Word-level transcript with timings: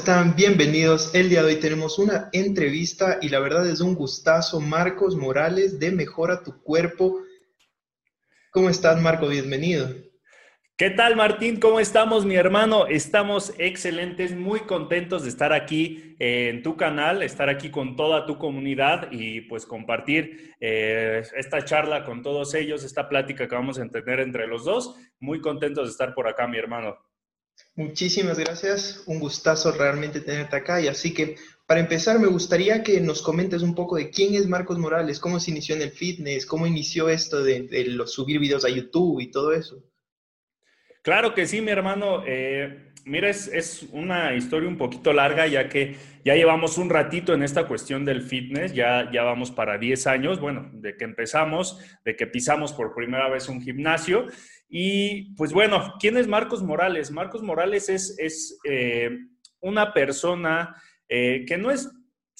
están? 0.00 0.34
Bienvenidos. 0.34 1.14
El 1.14 1.28
día 1.28 1.42
de 1.42 1.48
hoy 1.48 1.60
tenemos 1.60 1.98
una 1.98 2.30
entrevista 2.32 3.18
y 3.20 3.28
la 3.28 3.38
verdad 3.38 3.68
es 3.68 3.82
un 3.82 3.94
gustazo. 3.94 4.58
Marcos 4.58 5.14
Morales 5.14 5.78
de 5.78 5.90
Mejora 5.90 6.42
tu 6.42 6.62
Cuerpo. 6.62 7.20
¿Cómo 8.50 8.70
estás, 8.70 8.98
Marco? 9.02 9.28
Bienvenido. 9.28 9.90
¿Qué 10.78 10.88
tal, 10.88 11.16
Martín? 11.16 11.60
¿Cómo 11.60 11.80
estamos, 11.80 12.24
mi 12.24 12.34
hermano? 12.34 12.86
Estamos 12.86 13.52
excelentes, 13.58 14.34
muy 14.34 14.60
contentos 14.60 15.24
de 15.24 15.28
estar 15.28 15.52
aquí 15.52 16.16
eh, 16.18 16.48
en 16.48 16.62
tu 16.62 16.78
canal, 16.78 17.22
estar 17.22 17.50
aquí 17.50 17.70
con 17.70 17.94
toda 17.94 18.24
tu 18.24 18.38
comunidad 18.38 19.08
y 19.10 19.42
pues 19.42 19.66
compartir 19.66 20.54
eh, 20.60 21.22
esta 21.36 21.62
charla 21.62 22.06
con 22.06 22.22
todos 22.22 22.54
ellos, 22.54 22.84
esta 22.84 23.06
plática 23.06 23.46
que 23.46 23.54
vamos 23.54 23.78
a 23.78 23.86
tener 23.86 24.20
entre 24.20 24.46
los 24.46 24.64
dos. 24.64 24.96
Muy 25.18 25.42
contentos 25.42 25.88
de 25.88 25.90
estar 25.90 26.14
por 26.14 26.26
acá, 26.26 26.48
mi 26.48 26.56
hermano. 26.56 26.96
Muchísimas 27.76 28.38
gracias, 28.38 29.02
un 29.06 29.20
gustazo 29.20 29.72
realmente 29.72 30.20
tenerte 30.20 30.56
acá 30.56 30.80
y 30.80 30.88
así 30.88 31.14
que 31.14 31.36
para 31.66 31.80
empezar 31.80 32.18
me 32.18 32.26
gustaría 32.26 32.82
que 32.82 33.00
nos 33.00 33.22
comentes 33.22 33.62
un 33.62 33.76
poco 33.76 33.96
de 33.96 34.10
quién 34.10 34.34
es 34.34 34.48
Marcos 34.48 34.76
Morales, 34.76 35.20
cómo 35.20 35.38
se 35.38 35.52
inició 35.52 35.76
en 35.76 35.82
el 35.82 35.92
fitness, 35.92 36.44
cómo 36.44 36.66
inició 36.66 37.08
esto 37.08 37.44
de, 37.44 37.68
los 37.86 38.12
subir 38.12 38.40
videos 38.40 38.64
a 38.64 38.68
YouTube 38.68 39.20
y 39.20 39.30
todo 39.30 39.52
eso. 39.52 39.82
Claro 41.02 41.32
que 41.32 41.46
sí, 41.46 41.60
mi 41.60 41.70
hermano. 41.70 42.24
Eh, 42.26 42.92
mira, 43.04 43.30
es, 43.30 43.86
una 43.92 44.34
historia 44.34 44.68
un 44.68 44.76
poquito 44.76 45.12
larga 45.12 45.46
ya 45.46 45.68
que 45.68 45.96
ya 46.24 46.34
llevamos 46.34 46.76
un 46.76 46.90
ratito 46.90 47.32
en 47.34 47.44
esta 47.44 47.68
cuestión 47.68 48.04
del 48.04 48.22
fitness, 48.22 48.74
ya, 48.74 49.08
ya 49.12 49.22
vamos 49.22 49.52
para 49.52 49.78
10 49.78 50.08
años, 50.08 50.40
bueno, 50.40 50.68
de 50.74 50.96
que 50.96 51.04
empezamos, 51.04 51.78
de 52.04 52.16
que 52.16 52.26
pisamos 52.26 52.72
por 52.72 52.94
primera 52.94 53.28
vez 53.28 53.48
un 53.48 53.62
gimnasio 53.62 54.26
y 54.70 55.34
pues 55.34 55.52
bueno, 55.52 55.94
¿quién 55.98 56.16
es 56.16 56.28
Marcos 56.28 56.62
Morales? 56.62 57.10
Marcos 57.10 57.42
Morales 57.42 57.88
es, 57.88 58.16
es 58.18 58.58
eh, 58.64 59.10
una 59.60 59.92
persona 59.92 60.80
eh, 61.08 61.44
que 61.46 61.58
no 61.58 61.72
es 61.72 61.90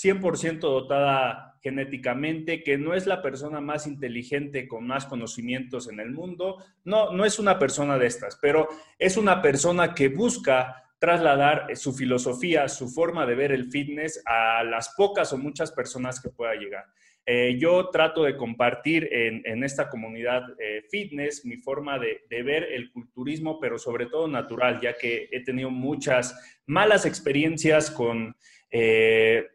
100% 0.01 0.61
dotada 0.61 1.59
genéticamente, 1.61 2.63
que 2.63 2.79
no 2.79 2.95
es 2.95 3.09
la 3.09 3.21
persona 3.21 3.61
más 3.61 3.89
inteligente 3.89 4.69
con 4.69 4.87
más 4.87 5.07
conocimientos 5.07 5.89
en 5.89 5.99
el 5.99 6.13
mundo. 6.13 6.65
No, 6.85 7.13
no 7.13 7.25
es 7.25 7.41
una 7.41 7.59
persona 7.59 7.99
de 7.99 8.07
estas, 8.07 8.39
pero 8.41 8.69
es 8.97 9.17
una 9.17 9.43
persona 9.43 9.93
que 9.93 10.09
busca 10.09 10.85
trasladar 11.01 11.77
su 11.77 11.93
filosofía, 11.93 12.69
su 12.69 12.89
forma 12.89 13.27
de 13.27 13.35
ver 13.35 13.51
el 13.51 13.71
fitness 13.71 14.23
a 14.25 14.63
las 14.63 14.95
pocas 14.97 15.33
o 15.33 15.39
muchas 15.39 15.73
personas 15.73 16.21
que 16.21 16.31
pueda 16.31 16.55
llegar. 16.55 16.85
Eh, 17.27 17.59
yo 17.59 17.91
trato 17.91 18.25
de 18.25 18.37
compartir 18.37 19.09
en, 19.13 19.63
esta 19.63 19.89
comunidad 19.89 20.43
eh, 20.59 20.83
fitness 20.91 21.45
mi 21.45 21.59
forma 21.59 21.99
de, 21.99 22.23
ver 22.43 22.65
el 22.73 22.91
culturismo, 22.91 23.61
pero 23.61 23.79
sobre 23.79 24.07
todo 24.07 24.27
natural, 24.27 24.81
ya 24.81 24.97
que 24.97 25.29
he 25.31 25.45
tenido 25.45 25.71
muchas 25.71 26.35
malas 26.67 27.05
experiencias 27.05 27.91
con, 27.91 28.35
eh, 28.71 29.47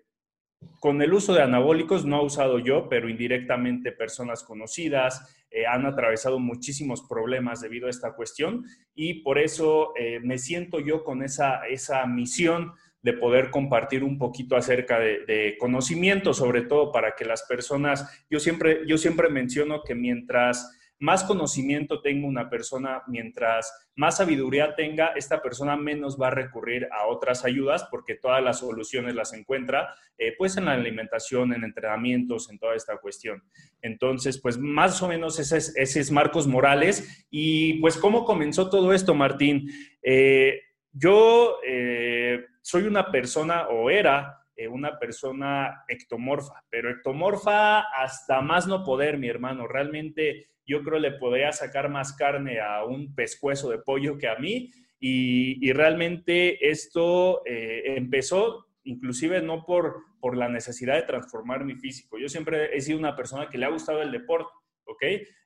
con 0.80 1.02
el 1.02 1.14
uso 1.14 1.34
de 1.34 1.42
anabólicos, 1.42 2.06
no 2.06 2.22
he 2.22 2.26
usado 2.26 2.60
yo, 2.60 2.88
pero 2.88 3.10
indirectamente 3.10 3.92
personas 3.92 4.44
conocidas 4.44 5.36
han 5.70 5.86
atravesado 5.86 6.38
muchísimos 6.38 7.08
problemas 7.08 7.62
debido 7.62 7.88
a 7.88 7.90
esta 7.90 8.14
cuestión 8.14 8.66
y 8.94 9.22
por 9.22 9.40
eso 9.40 9.94
me 10.22 10.38
siento 10.38 10.82
yo 10.82 11.06
con 11.06 11.24
esa, 11.24 11.66
esa 11.68 12.06
misión 12.06 12.74
de 13.06 13.14
poder 13.14 13.52
compartir 13.52 14.04
un 14.04 14.18
poquito 14.18 14.58
acerca 14.58 15.00
de, 15.00 15.56
conocimiento, 15.60 16.34
sobre 16.34 16.64
todo 16.64 16.92
para 16.92 17.14
que 17.16 17.24
las 17.24 17.44
personas, 17.44 18.26
yo 18.32 18.40
siempre, 18.40 18.80
yo 18.88 18.98
siempre 18.98 19.30
menciono 19.30 19.84
que 19.84 19.94
mientras 19.94 20.76
más 20.98 21.24
conocimiento 21.24 22.02
tenga 22.02 22.28
una 22.28 22.50
persona, 22.50 23.04
mientras 23.06 23.72
más 23.96 24.18
sabiduría 24.18 24.74
tenga, 24.74 25.10
esta 25.16 25.44
persona 25.44 25.76
menos 25.76 26.20
va 26.20 26.30
a 26.30 26.32
recurrir 26.32 26.88
a 26.92 27.06
otras 27.06 27.46
ayudas 27.46 27.88
porque 27.92 28.16
todas 28.16 28.44
las 28.44 28.58
soluciones 28.58 29.14
las 29.14 29.34
encuentra 29.34 29.94
eh, 30.18 30.34
pues 30.36 30.58
en 30.58 30.66
la 30.66 30.72
alimentación, 30.72 31.54
en 31.54 31.64
entrenamientos, 31.64 32.50
en 32.50 32.58
toda 32.58 32.74
esta 32.74 32.98
cuestión. 32.98 33.44
Entonces, 33.84 34.42
pues 34.42 34.58
más 34.58 35.00
o 35.04 35.08
menos 35.08 35.38
ese 35.38 35.58
es, 35.58 35.78
ese 35.78 36.00
es 36.00 36.12
Marcos 36.12 36.48
Morales. 36.48 37.28
Y 37.30 37.80
pues, 37.82 37.98
¿cómo 37.98 38.26
comenzó 38.26 38.68
todo 38.72 38.94
esto, 38.94 39.14
Martín? 39.14 39.70
Eh, 40.02 40.60
yo 40.92 41.60
eh, 41.68 42.46
soy 42.66 42.88
una 42.88 43.12
persona 43.12 43.68
o 43.68 43.92
era 43.92 44.40
eh, 44.56 44.68
una 44.68 44.98
persona 44.98 45.84
ectomorfa, 45.88 46.64
pero 46.68 46.90
ectomorfa 46.90 47.82
hasta 47.82 48.42
más 48.42 48.66
no 48.66 48.84
poder, 48.84 49.20
mi 49.20 49.28
hermano. 49.28 49.68
Realmente 49.68 50.50
yo 50.66 50.82
creo 50.82 50.98
le 50.98 51.12
podría 51.12 51.52
sacar 51.52 51.90
más 51.90 52.14
carne 52.14 52.60
a 52.60 52.84
un 52.84 53.14
pescuezo 53.14 53.70
de 53.70 53.78
pollo 53.78 54.18
que 54.18 54.28
a 54.28 54.38
mí 54.38 54.72
y, 55.00 55.72
realmente 55.74 56.68
esto 56.68 57.44
eh, 57.46 57.98
empezó 57.98 58.66
inclusive 58.84 59.44
no 59.44 59.64
por, 59.64 59.98
por 60.20 60.36
la 60.36 60.50
necesidad 60.50 60.96
de 60.96 61.04
transformar 61.04 61.66
mi 61.66 61.76
físico. 61.76 62.18
Yo 62.18 62.30
siempre 62.30 62.76
he 62.76 62.82
sido 62.82 62.98
una 62.98 63.16
persona 63.16 63.48
que 63.48 63.60
le 63.60 63.68
ha 63.68 63.70
gustado 63.70 64.02
el 64.02 64.12
deporte, 64.12 64.50
¿ok? 64.86 65.04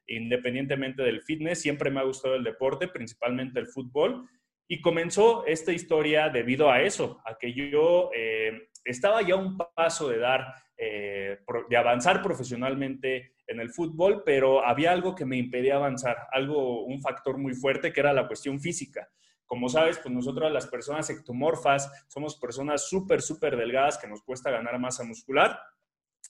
Independientemente 0.07 1.03
del 1.03 1.21
fitness, 1.21 1.61
siempre 1.61 1.91
me 1.91 1.99
ha 1.99 2.03
gustado 2.03 2.35
el 2.35 2.45
deporte, 2.45 2.87
principalmente 2.87 3.59
el 3.59 3.67
fútbol. 3.67 4.25
Y 4.71 4.81
comenzó 4.81 5.47
esta 5.47 5.71
historia 5.71 6.29
debido 6.29 6.69
a 6.69 6.83
eso, 6.83 7.19
a 7.25 7.39
que 7.39 7.53
yo 7.53 8.11
eh, 8.15 8.69
estaba 8.85 9.23
ya 9.23 9.35
un 9.35 9.57
paso 9.57 10.07
de 10.09 10.19
dar, 10.19 10.45
eh, 10.77 11.39
de 11.67 11.75
avanzar 11.75 12.21
profesionalmente 12.21 13.33
en 13.47 13.59
el 13.59 13.71
fútbol, 13.71 14.21
pero 14.23 14.63
había 14.63 14.91
algo 14.91 15.15
que 15.15 15.25
me 15.25 15.37
impedía 15.37 15.77
avanzar, 15.77 16.27
algo, 16.31 16.85
un 16.85 17.01
factor 17.01 17.39
muy 17.39 17.55
fuerte 17.55 17.91
que 17.91 17.99
era 17.99 18.13
la 18.13 18.27
cuestión 18.27 18.59
física. 18.59 19.09
Como 19.47 19.69
sabes, 19.69 19.97
pues 19.97 20.13
nosotros 20.13 20.51
las 20.51 20.67
personas 20.67 21.09
ectomorfas 21.09 22.05
somos 22.07 22.37
personas 22.37 22.87
súper, 22.87 23.23
súper 23.23 23.57
delgadas 23.57 23.97
que 23.97 24.07
nos 24.07 24.21
cuesta 24.21 24.51
ganar 24.51 24.77
masa 24.77 25.03
muscular. 25.03 25.59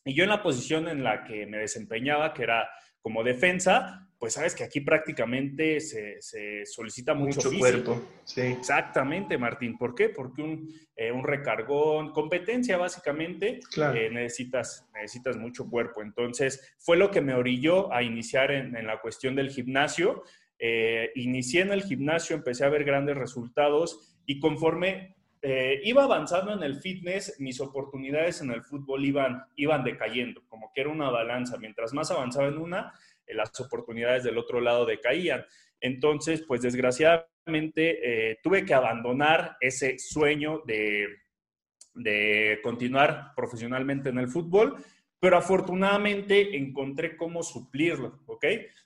Y 0.05 0.13
yo 0.13 0.23
en 0.23 0.29
la 0.29 0.41
posición 0.41 0.87
en 0.87 1.03
la 1.03 1.25
que 1.25 1.45
me 1.45 1.57
desempeñaba, 1.57 2.33
que 2.33 2.43
era 2.43 2.69
como 3.01 3.21
defensa, 3.21 4.08
pues 4.19 4.33
sabes 4.33 4.53
que 4.53 4.65
aquí 4.65 4.81
prácticamente 4.81 5.79
se, 5.79 6.65
solicita 6.65 7.13
mucho, 7.13 7.49
cuerpo. 7.57 8.01
Sí. 8.25 8.41
Exactamente, 8.41 9.37
Martín. 9.37 9.77
¿Por 9.77 9.95
qué? 9.95 10.09
Porque 10.09 10.41
un, 10.41 10.73
eh, 10.97 11.09
un 11.09 11.23
recargón, 11.23 12.11
competencia 12.11 12.75
básicamente, 12.75 13.61
eh, 13.77 14.09
necesitas, 14.11 14.89
necesitas 14.93 15.37
mucho 15.37 15.69
cuerpo. 15.69 16.01
Entonces, 16.01 16.75
fue 16.77 16.97
lo 16.97 17.09
que 17.11 17.21
me 17.21 17.33
orilló 17.33 17.93
a 17.93 18.03
iniciar 18.03 18.51
en, 18.51 18.85
la 18.85 18.99
cuestión 18.99 19.35
del 19.35 19.51
gimnasio. 19.51 20.23
Eh, 20.59 21.11
inicié 21.15 21.61
en 21.61 21.71
el 21.71 21.83
gimnasio, 21.83 22.35
empecé 22.35 22.65
a 22.65 22.69
ver 22.69 22.83
grandes 22.83 23.15
resultados 23.15 24.17
y 24.25 24.39
conforme 24.39 25.15
iba 25.85 26.03
avanzando 26.03 26.51
en 26.51 26.61
el 26.63 26.75
fitness, 26.81 27.39
mis 27.39 27.61
oportunidades 27.61 28.41
en 28.41 28.51
el 28.51 28.61
fútbol 28.61 29.05
iban, 29.05 29.41
iban 29.55 29.85
decayendo, 29.85 30.41
como 30.49 30.69
que 30.75 30.81
era 30.81 30.89
una 30.89 31.09
balanza. 31.09 31.57
Mientras 31.57 31.93
más 31.93 32.11
avanzaba 32.11 32.49
en 32.49 32.57
una, 32.57 32.91
las 33.33 33.57
oportunidades 33.59 34.23
del 34.23 34.37
otro 34.37 34.61
lado 34.61 34.85
decaían. 34.85 35.45
Entonces, 35.81 36.43
pues 36.47 36.61
desgraciadamente 36.61 37.29
eh, 38.31 38.39
tuve 38.43 38.65
que 38.65 38.73
abandonar 38.73 39.57
ese 39.61 39.97
sueño 39.97 40.61
de, 40.65 41.07
de 41.93 42.59
continuar 42.63 43.33
profesionalmente 43.35 44.09
en 44.09 44.19
el 44.19 44.27
fútbol, 44.27 44.83
pero 45.19 45.37
afortunadamente 45.37 46.55
encontré 46.57 47.17
cómo 47.17 47.43
suplirlo, 47.43 48.21
¿ok? 48.25 48.45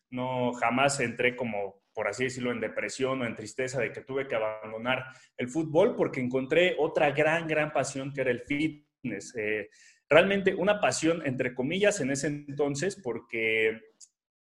No 0.09 0.53
jamás 0.53 0.99
entré 0.99 1.35
como, 1.35 1.83
por 1.93 2.07
así 2.07 2.25
decirlo, 2.25 2.51
en 2.51 2.59
depresión 2.59 3.21
o 3.21 3.25
en 3.25 3.35
tristeza 3.35 3.79
de 3.79 3.91
que 3.91 4.01
tuve 4.01 4.27
que 4.27 4.35
abandonar 4.35 5.05
el 5.37 5.47
fútbol 5.47 5.95
porque 5.95 6.21
encontré 6.21 6.75
otra 6.79 7.11
gran, 7.11 7.47
gran 7.47 7.71
pasión 7.71 8.11
que 8.13 8.21
era 8.21 8.31
el 8.31 8.41
fitness. 8.41 9.35
Eh, 9.35 9.69
realmente 10.09 10.55
una 10.55 10.79
pasión, 10.79 11.21
entre 11.25 11.53
comillas, 11.53 11.99
en 12.01 12.11
ese 12.11 12.27
entonces, 12.27 12.99
porque 13.01 13.79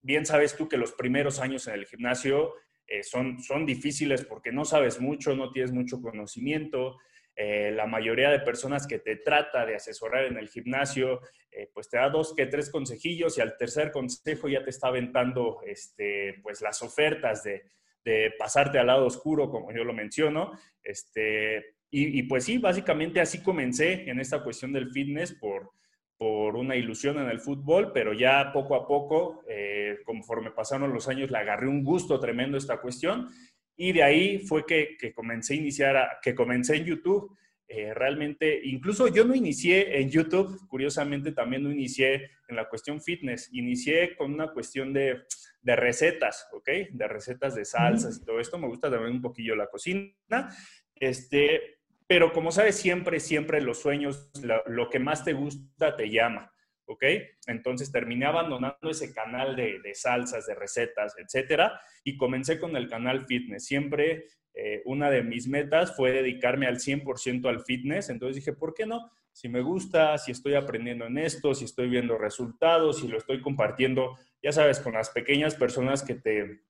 bien 0.02 0.26
sabes 0.26 0.56
tú 0.56 0.68
que 0.68 0.78
los 0.78 0.94
primeros 0.94 1.40
años 1.40 1.68
en 1.68 1.76
el 1.76 1.86
gimnasio 1.86 2.54
eh, 2.88 3.04
son, 3.04 3.40
son 3.40 3.66
difíciles 3.66 4.26
porque 4.26 4.52
no 4.52 4.66
sabes 4.66 5.00
mucho, 5.00 5.36
no 5.36 5.52
tienes 5.52 5.72
mucho 5.72 6.02
conocimiento. 6.02 6.98
Eh, 7.36 7.72
la 7.72 7.86
mayoría 7.86 8.32
de 8.32 8.40
personas 8.40 8.86
que 8.86 9.00
te 9.00 9.16
trata 9.18 9.66
de 9.66 9.76
asesorar 9.76 10.26
en 10.26 10.38
el 10.38 10.50
gimnasio, 10.50 11.22
eh, 11.52 11.70
pues 11.74 11.90
te 11.90 11.98
da 11.98 12.10
dos 12.10 12.34
que 12.36 12.48
tres 12.48 12.70
consejillos 12.70 13.38
y 13.38 13.42
al 13.42 13.56
tercer 13.58 13.92
consejo 13.92 14.50
ya 14.50 14.64
te 14.64 14.72
está 14.72 14.88
aventando 14.88 15.60
este, 15.66 16.40
pues 16.42 16.62
las 16.62 16.82
ofertas 16.82 17.44
de, 17.44 17.64
de 18.04 18.34
pasarte 18.38 18.80
al 18.80 18.88
lado 18.88 19.06
oscuro, 19.06 19.50
como 19.50 19.72
yo 19.72 19.84
lo 19.84 19.94
menciono. 19.94 20.52
Este, 20.84 21.76
y, 21.92 22.20
y, 22.20 22.24
pues 22.24 22.44
sí, 22.44 22.58
básicamente 22.58 23.22
así 23.22 23.42
comencé 23.42 24.10
en 24.10 24.20
esta 24.20 24.44
cuestión 24.44 24.74
del 24.74 24.92
fitness 24.92 25.34
por, 25.34 25.72
por 26.20 26.58
una 26.58 26.76
ilusión 26.76 27.18
en 27.18 27.30
el 27.30 27.40
fútbol, 27.40 27.94
pero 27.94 28.12
ya 28.12 28.52
poco 28.52 28.76
a 28.76 28.86
poco, 28.86 29.42
eh, 29.48 30.00
conforme 30.04 30.52
pasaron 30.52 30.94
los 30.94 31.08
años, 31.08 31.32
le 31.32 31.38
agarré 31.38 31.70
un 31.70 31.82
gusto 31.82 32.20
tremendo 32.20 32.58
a 32.58 32.60
esta 32.60 32.82
cuestión 32.82 33.30
y 33.78 33.94
de 33.94 34.04
ahí 34.04 34.40
fue 34.40 34.66
que, 34.66 34.98
comencé 35.16 35.54
a 35.54 35.58
iniciar, 35.58 36.10
que 36.22 36.36
comencé 36.36 36.76
en 36.76 36.84
YouTube. 36.84 37.38
Eh, 37.70 37.94
realmente, 37.94 38.60
incluso 38.66 39.08
yo 39.08 39.24
no 39.24 39.34
inicié 39.34 40.02
en 40.02 40.10
YouTube, 40.10 40.60
curiosamente 40.68 41.32
también 41.32 41.64
no 41.64 41.72
inicié 41.72 42.32
en 42.50 42.58
la 42.58 42.68
cuestión 42.68 43.02
fitness, 43.02 43.50
inicié 43.54 44.18
con 44.18 44.34
una 44.34 44.52
cuestión 44.52 44.92
de, 44.92 45.22
de 45.62 45.76
recetas, 45.78 46.50
¿ok? 46.52 46.68
De 46.92 47.08
recetas 47.08 47.56
de 47.56 47.64
salsas 47.64 48.18
y 48.22 48.26
todo 48.26 48.42
esto. 48.42 48.58
Me 48.58 48.68
gusta 48.68 48.92
también 48.92 49.14
un 49.14 49.22
poquillo 49.22 49.56
la 49.56 49.68
cocina. 49.68 50.12
Este, 50.96 51.79
pero 52.10 52.34
como 52.34 52.52
sabes, 52.52 52.76
siempre, 52.76 53.20
siempre 53.20 53.62
los 53.62 53.82
sueños, 53.82 54.32
lo, 54.66 54.90
que 54.90 54.98
más 54.98 55.24
te 55.24 55.34
gusta 55.34 55.96
te 55.96 56.10
llama. 56.10 56.52
¿ok? 56.86 57.04
Entonces 57.46 57.92
terminé 57.92 58.26
abandonando 58.26 58.90
ese 58.90 59.14
canal 59.14 59.56
de, 59.56 59.80
de, 59.80 59.94
salsas, 59.94 60.48
de 60.48 60.56
recetas, 60.56 61.14
etcétera, 61.20 61.80
y 62.04 62.18
comencé 62.18 62.60
con 62.60 62.76
el 62.76 62.90
canal 62.90 63.28
fitness. 63.28 63.66
Siempre 63.66 64.26
eh, 64.56 64.82
una 64.86 65.12
de 65.12 65.22
mis 65.22 65.48
metas 65.48 65.96
fue 65.96 66.12
dedicarme 66.12 66.66
al 66.66 66.78
100% 66.78 67.48
al 67.48 67.64
fitness, 67.64 68.10
entonces 68.10 68.38
dije, 68.38 68.54
¿por 68.54 68.74
qué 68.74 68.88
no? 68.88 69.12
Si 69.32 69.48
me 69.48 69.62
gusta, 69.62 70.18
si 70.18 70.32
estoy 70.32 70.56
aprendiendo 70.56 71.06
en 71.06 71.20
esto, 71.20 71.54
si 71.54 71.66
estoy 71.66 71.90
viendo 71.90 72.18
resultados, 72.18 73.02
si 73.02 73.08
lo 73.08 73.20
estoy 73.20 73.40
compartiendo, 73.40 74.18
ya 74.42 74.52
sabes, 74.52 74.80
con 74.80 74.94
las 74.94 75.12
pequeñas 75.12 75.54
personas 75.54 76.02
que 76.02 76.16
te, 76.16 76.62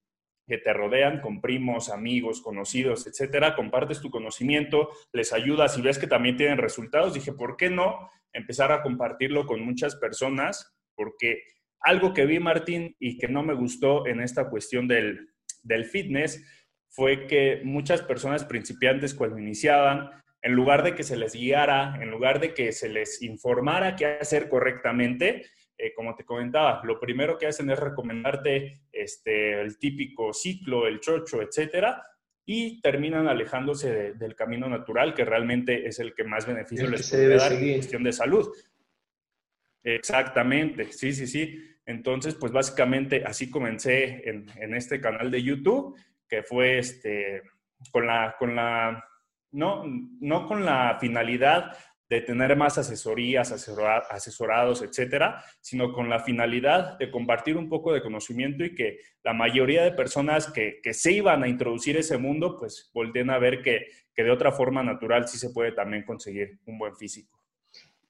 que 0.50 0.58
te 0.58 0.74
rodean, 0.74 1.22
con 1.22 1.40
primos, 1.40 1.90
amigos, 1.90 2.42
conocidos, 2.42 3.08
etcétera, 3.08 3.56
compartes 3.56 4.02
tu 4.02 4.10
conocimiento, 4.10 4.90
les 5.14 5.32
ayudas 5.32 5.78
y 5.78 5.82
ves 5.82 6.00
que 6.00 6.08
también 6.08 6.36
tienen 6.36 6.58
resultados. 6.58 7.14
Dije, 7.14 7.32
¿por 7.32 7.56
qué 7.56 7.70
no 7.70 8.10
empezar 8.34 8.72
a 8.72 8.82
compartirlo 8.82 9.46
con 9.46 9.62
muchas 9.62 9.96
personas? 9.96 10.76
Porque 10.96 11.44
algo 11.80 12.14
que 12.14 12.26
vi, 12.26 12.40
Martín, 12.40 12.96
y 13.00 13.18
que 13.18 13.28
no 13.28 13.44
me 13.44 13.54
gustó 13.54 14.08
en 14.08 14.22
esta 14.22 14.50
cuestión 14.50 14.88
del, 14.88 15.30
del 15.64 15.86
fitness, 15.86 16.44
fue 16.90 17.28
que 17.28 17.62
muchas 17.64 18.02
personas 18.02 18.44
principiantes 18.44 19.14
cuando 19.14 19.38
iniciaban, 19.38 20.10
en 20.42 20.54
lugar 20.54 20.84
de 20.84 20.96
que 20.96 21.04
se 21.04 21.16
les 21.16 21.34
guiara, 21.34 22.00
en 22.02 22.10
lugar 22.10 22.40
de 22.40 22.54
que 22.54 22.72
se 22.72 22.90
les 22.90 23.22
informara 23.22 23.96
qué 23.96 24.06
hacer 24.06 24.50
correctamente, 24.50 25.46
eh, 25.82 25.94
como 25.96 26.14
te 26.14 26.26
comentaba, 26.26 26.82
lo 26.84 27.00
primero 27.00 27.38
que 27.38 27.48
hacen 27.48 27.70
es 27.70 27.80
recomendarte 27.80 28.82
este, 28.92 29.62
el 29.62 29.80
típico 29.80 30.34
ciclo, 30.34 30.86
el 30.86 31.00
chocho, 31.00 31.42
etcétera, 31.42 32.04
y 32.46 32.82
terminan 32.82 33.30
alejándose 33.30 34.14
del 34.14 34.36
camino 34.36 34.68
natural, 34.68 35.14
que 35.14 35.24
realmente 35.24 35.88
es 35.88 36.00
el 36.00 36.14
que 36.14 36.26
más 36.26 36.46
beneficio 36.46 36.90
les 36.90 37.10
puede 37.10 37.38
dar 37.38 37.54
en 37.54 37.76
cuestión 37.76 38.04
de 38.04 38.12
salud. 38.12 38.50
Exactamente, 39.82 40.92
sí, 40.92 41.14
sí, 41.14 41.26
sí. 41.28 41.58
Entonces, 41.86 42.36
pues 42.36 42.52
básicamente 42.52 43.24
así 43.26 43.50
comencé 43.50 44.30
en, 44.30 44.48
en 44.58 44.76
este 44.76 45.00
canal 45.00 45.32
de 45.32 45.42
YouTube 45.42 45.98
que 46.28 46.44
fue 46.44 46.78
este, 46.78 47.42
con 47.92 48.06
la, 48.06 48.36
con 48.38 48.56
la, 48.56 49.04
no, 49.52 49.84
no 50.20 50.46
con 50.46 50.66
la 50.66 50.98
finalidad 51.00 51.76
de 52.10 52.22
tener 52.22 52.56
más 52.56 52.78
asesorías, 52.78 53.52
asesorados, 53.52 54.82
etcétera, 54.82 55.44
sino 55.62 55.94
con 55.94 56.10
la 56.10 56.20
finalidad 56.20 56.98
de 56.98 57.12
compartir 57.12 57.56
un 57.56 57.70
poco 57.70 57.94
de 57.94 58.02
conocimiento 58.02 58.64
y 58.64 58.74
que 58.74 58.98
la 59.24 59.34
mayoría 59.34 59.84
de 59.84 59.92
personas 59.92 60.52
que, 60.52 60.80
que 60.82 60.94
se 60.94 61.12
iban 61.12 61.44
a 61.44 61.48
introducir 61.48 61.98
ese 61.98 62.18
mundo, 62.18 62.58
pues 62.58 62.90
volteen 62.94 63.30
a 63.30 63.38
ver 63.38 63.62
que, 63.62 63.86
que 64.14 64.24
de 64.24 64.32
otra 64.32 64.52
forma 64.52 64.82
natural 64.82 65.28
sí 65.28 65.38
se 65.38 65.52
puede 65.52 65.72
también 65.72 66.04
conseguir 66.04 66.60
un 66.66 66.80
buen 66.80 66.96
físico. 66.96 67.40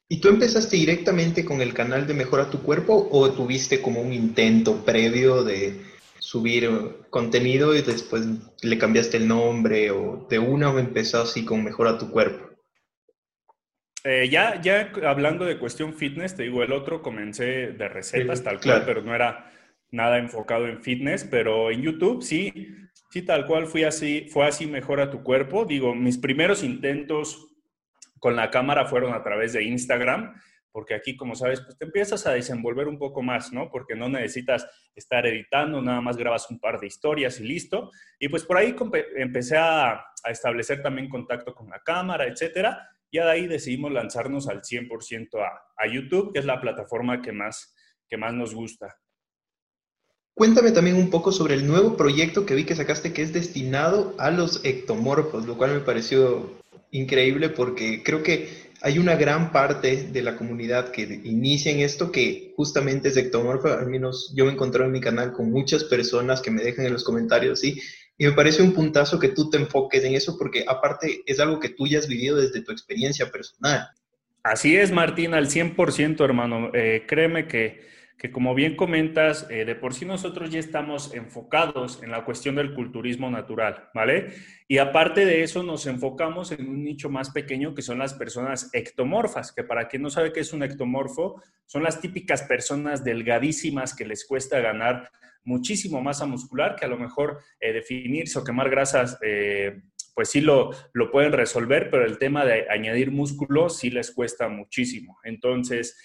¿Y 0.08 0.22
tú 0.22 0.30
empezaste 0.30 0.78
directamente 0.78 1.46
con 1.46 1.62
el 1.62 1.74
canal 1.74 2.08
de 2.08 2.16
Mejora 2.16 2.50
tu 2.50 2.64
Cuerpo 2.64 3.10
o 3.12 3.30
tuviste 3.32 3.82
como 3.82 4.02
un 4.02 4.14
intento 4.14 4.84
previo 4.84 5.44
de, 5.44 5.80
subir 6.20 6.70
contenido 7.10 7.76
y 7.76 7.82
después 7.82 8.26
le 8.62 8.78
cambiaste 8.78 9.18
el 9.18 9.28
nombre 9.28 9.90
o 9.90 10.28
de 10.30 10.38
una 10.38 10.70
o 10.70 10.78
empezó 10.78 11.22
así 11.22 11.44
con 11.44 11.64
Mejora 11.64 11.98
tu 11.98 12.12
cuerpo? 12.12 12.49
Eh, 14.12 14.28
ya, 14.28 14.60
ya 14.60 14.92
hablando 15.06 15.46
de 15.46 15.60
cuestión 15.60 15.94
fitness, 15.94 16.36
te 16.36 16.42
digo, 16.42 16.64
el 16.64 16.72
otro 16.72 17.04
comencé 17.04 17.74
de 17.74 17.88
recetas 17.88 18.42
tal 18.44 18.60
cual, 18.60 18.82
pero 18.84 19.04
no 19.04 19.14
era 19.14 19.52
nada 19.92 20.18
enfocado 20.18 20.66
en 20.68 20.82
fitness, 20.82 21.26
pero 21.26 21.70
en 21.70 21.84
YouTube 21.84 22.24
sí, 22.24 22.76
sí 23.12 23.22
tal 23.22 23.46
cual 23.46 23.68
fui 23.68 23.84
así, 23.84 24.28
fue 24.32 24.48
así 24.48 24.66
Mejora 24.66 25.12
tu 25.12 25.22
cuerpo. 25.22 25.64
Digo, 25.64 25.94
mis 25.94 26.18
primeros 26.18 26.64
intentos 26.64 27.54
con 28.18 28.36
la 28.36 28.50
cámara 28.50 28.86
fueron 28.86 29.14
a 29.14 29.22
través 29.22 29.54
de 29.54 29.64
Instagram 29.64 30.34
porque 30.72 30.94
aquí, 30.94 31.18
como 31.18 31.36
sabes, 31.36 31.62
pues 31.62 31.78
te 31.78 31.86
empiezas 31.86 32.26
a 32.28 32.34
desenvolver 32.34 32.88
un 32.88 32.98
poco 32.98 33.22
más, 33.22 33.52
¿no? 33.52 33.70
Porque 33.72 33.96
no 33.96 34.08
necesitas 34.08 34.68
estar 34.96 35.26
editando, 35.26 35.82
nada 35.82 36.00
más 36.00 36.16
grabas 36.16 36.50
un 36.50 36.60
par 36.60 36.80
de 36.80 36.88
historias 36.88 37.40
y 37.40 37.44
listo. 37.44 37.92
Y 38.20 38.30
pues 38.30 38.44
por 38.44 38.58
ahí 38.58 38.76
empecé 39.18 39.58
a, 39.58 40.06
establecer 40.30 40.82
también 40.82 41.10
contacto 41.10 41.56
con 41.56 41.70
la 41.70 41.80
cámara, 41.80 42.26
etcétera. 42.26 42.90
Y 43.12 43.18
de 43.18 43.30
ahí 43.30 43.48
decidimos 43.48 43.92
lanzarnos 43.92 44.48
al 44.48 44.62
100% 44.62 45.30
a, 45.40 45.84
a, 45.84 45.88
YouTube, 45.92 46.34
que 46.34 46.40
es 46.40 46.46
la 46.46 46.62
plataforma 46.62 47.22
que 47.22 47.32
más, 47.32 47.76
que 48.08 48.18
más 48.18 48.34
nos 48.34 48.54
gusta. 48.54 48.96
Cuéntame 50.36 50.72
también 50.72 50.96
un 50.96 51.10
poco 51.10 51.32
sobre 51.32 51.56
el 51.56 51.68
nuevo 51.68 51.98
proyecto 51.98 52.46
que 52.46 52.56
vi 52.56 52.64
que 52.64 52.76
sacaste 52.76 53.12
que 53.12 53.24
es 53.24 53.34
destinado 53.34 54.16
a 54.20 54.32
los 54.32 54.64
ectomorfos, 54.64 55.46
lo 55.46 55.58
cual 55.58 55.74
me 55.74 55.80
pareció 55.82 56.60
increíble 56.92 57.50
porque 57.50 58.04
creo 58.04 58.24
que 58.24 58.70
hay 58.82 58.98
una 58.98 59.16
gran 59.16 59.52
parte 59.52 60.08
de 60.08 60.22
la 60.22 60.38
comunidad 60.38 60.92
que 60.92 61.02
inicia 61.24 61.72
en 61.72 61.82
esto 61.82 62.12
que 62.12 62.54
justamente 62.56 63.10
es 63.10 63.18
ectomorfo, 63.18 63.68
al 63.68 63.88
menos 63.88 64.34
yo 64.36 64.46
me 64.46 64.54
encontré 64.54 64.86
en 64.86 64.92
mi 64.92 65.02
canal 65.02 65.34
con 65.34 65.52
muchas 65.52 65.84
personas 65.84 66.42
que 66.42 66.52
me 66.52 66.64
dejan 66.64 66.86
en 66.86 66.94
los 66.94 67.04
comentarios, 67.04 67.60
¿sí? 67.60 67.82
Y 68.20 68.28
me 68.28 68.34
parece 68.34 68.62
un 68.62 68.74
puntazo 68.74 69.18
que 69.18 69.30
tú 69.30 69.50
te 69.50 69.58
enfoques 69.58 70.04
en 70.04 70.14
eso 70.14 70.38
porque 70.38 70.64
aparte 70.68 71.24
es 71.26 71.40
algo 71.40 71.60
que 71.60 71.70
tú 71.70 71.88
ya 71.88 71.98
has 71.98 72.08
vivido 72.08 72.38
desde 72.38 72.62
tu 72.62 72.72
experiencia 72.72 73.32
personal. 73.32 73.88
Así 74.44 74.78
es, 74.78 74.92
Martín, 74.92 75.34
al 75.34 75.48
100%, 75.48 76.24
hermano. 76.24 76.70
Eh, 76.76 77.06
créeme 77.08 77.48
que 77.48 77.90
que 78.20 78.32
como 78.32 78.54
bien 78.54 78.76
comentas, 78.76 79.48
eh, 79.50 79.64
de 79.64 79.76
por 79.76 79.94
sí 79.94 80.04
nosotros 80.04 80.50
ya 80.50 80.60
estamos 80.60 81.14
enfocados 81.14 82.04
en 82.04 82.12
la 82.12 82.26
cuestión 82.26 82.56
del 82.56 82.74
culturismo 82.74 83.32
natural, 83.32 83.90
¿vale? 83.94 84.34
Y 84.68 84.78
aparte 84.78 85.26
de 85.26 85.42
eso 85.42 85.64
nos 85.64 85.88
enfocamos 85.88 86.52
en 86.52 86.68
un 86.68 86.84
nicho 86.84 87.10
más 87.10 87.30
pequeño 87.30 87.74
que 87.74 87.82
son 87.82 87.98
las 87.98 88.14
personas 88.14 88.70
ectomorfas, 88.74 89.54
que 89.54 89.64
para 89.64 89.88
quien 89.88 90.02
no 90.02 90.10
sabe 90.10 90.34
qué 90.34 90.42
es 90.42 90.52
un 90.52 90.64
ectomorfo, 90.64 91.42
son 91.66 91.82
las 91.82 92.02
típicas 92.02 92.44
personas 92.44 93.06
delgadísimas 93.06 93.96
que 93.96 94.06
les 94.06 94.26
cuesta 94.26 94.60
ganar 94.60 95.10
muchísimo 95.50 96.02
masa 96.02 96.26
muscular, 96.26 96.76
que 96.76 96.86
a 96.86 96.90
lo 96.90 96.98
mejor 96.98 97.40
eh, 97.60 97.74
definirse 97.74 98.38
o 98.40 98.44
quemar 98.44 98.70
grasas, 98.70 99.18
eh, 99.24 99.82
pues 100.14 100.30
sí 100.30 100.42
lo, 100.42 100.72
lo 100.94 101.12
pueden 101.12 101.34
resolver, 101.34 101.90
pero 101.90 102.06
el 102.06 102.18
tema 102.18 102.46
de 102.46 102.70
añadir 102.70 103.12
músculo 103.12 103.70
sí 103.70 103.90
les 103.90 104.12
cuesta 104.12 104.48
muchísimo. 104.48 105.18
Entonces, 105.24 105.98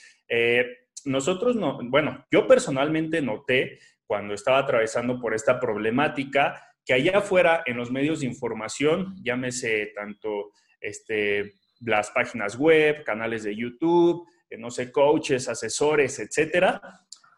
nosotros 1.04 1.56
no, 1.56 1.78
bueno, 1.90 2.24
yo 2.30 2.46
personalmente 2.46 3.20
noté 3.20 3.78
cuando 4.06 4.34
estaba 4.34 4.58
atravesando 4.58 5.20
por 5.20 5.34
esta 5.34 5.58
problemática 5.60 6.60
que 6.84 6.94
allá 6.94 7.18
afuera 7.18 7.62
en 7.66 7.76
los 7.76 7.90
medios 7.90 8.20
de 8.20 8.26
información, 8.26 9.16
llámese 9.22 9.92
tanto 9.94 10.52
este, 10.80 11.54
las 11.80 12.10
páginas 12.10 12.56
web, 12.56 13.04
canales 13.04 13.42
de 13.44 13.56
YouTube, 13.56 14.26
eh, 14.50 14.58
no 14.58 14.70
sé, 14.70 14.92
coaches, 14.92 15.48
asesores, 15.48 16.18
etcétera, 16.18 16.80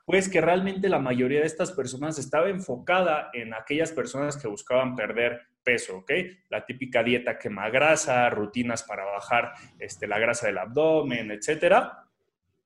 pues 0.07 0.29
que 0.29 0.41
realmente 0.41 0.89
la 0.89 1.01
mayoría 1.01 1.41
de 1.41 1.47
estas 1.47 1.73
personas 1.73 2.17
estaba 2.19 2.49
enfocada 2.49 3.29
en 3.35 3.53
aquellas 3.53 3.91
personas 3.91 4.37
que 4.37 4.47
buscaban 4.47 4.95
perder 4.95 5.49
peso, 5.65 5.99
¿ok? 5.99 6.13
La 6.49 6.65
típica 6.65 7.03
dieta 7.03 7.37
quema 7.37 7.69
grasa, 7.71 8.31
rutinas 8.31 8.85
para 8.85 9.05
bajar 9.05 9.53
este, 9.81 10.07
la 10.07 10.21
grasa 10.21 10.47
del 10.47 10.59
abdomen, 10.59 11.33
etcétera. 11.33 12.05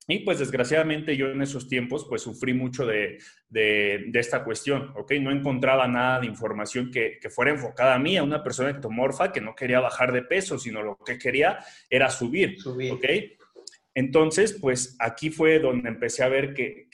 Y 0.06 0.18
pues 0.18 0.38
desgraciadamente 0.38 1.16
yo 1.16 1.28
en 1.28 1.40
esos 1.40 1.66
tiempos 1.66 2.04
pues 2.06 2.20
sufrí 2.20 2.52
mucho 2.52 2.84
de, 2.84 3.16
esta 4.12 4.44
cuestión, 4.44 4.92
¿ok? 4.96 5.12
No 5.20 5.30
encontraba 5.30 5.88
nada 5.88 6.20
de 6.20 6.26
información 6.26 6.90
que, 6.90 7.18
fuera 7.30 7.52
enfocada 7.52 7.94
a 7.94 7.98
mí, 7.98 8.18
a 8.18 8.22
una 8.22 8.42
persona 8.42 8.70
ectomorfa 8.70 9.32
que 9.32 9.40
no 9.40 9.54
quería 9.54 9.80
bajar 9.80 10.12
de 10.12 10.22
peso, 10.22 10.58
sino 10.58 10.82
lo 10.82 10.98
que 10.98 11.16
quería 11.16 11.58
era 11.88 12.10
subir, 12.10 12.60
subir. 12.60 12.92
¿ok? 12.92 13.04
Entonces, 14.00 14.56
pues 14.58 14.96
aquí 14.98 15.28
fue 15.28 15.58
donde 15.58 15.90
empecé 15.90 16.22
a 16.22 16.28
ver 16.28 16.54
que, 16.54 16.88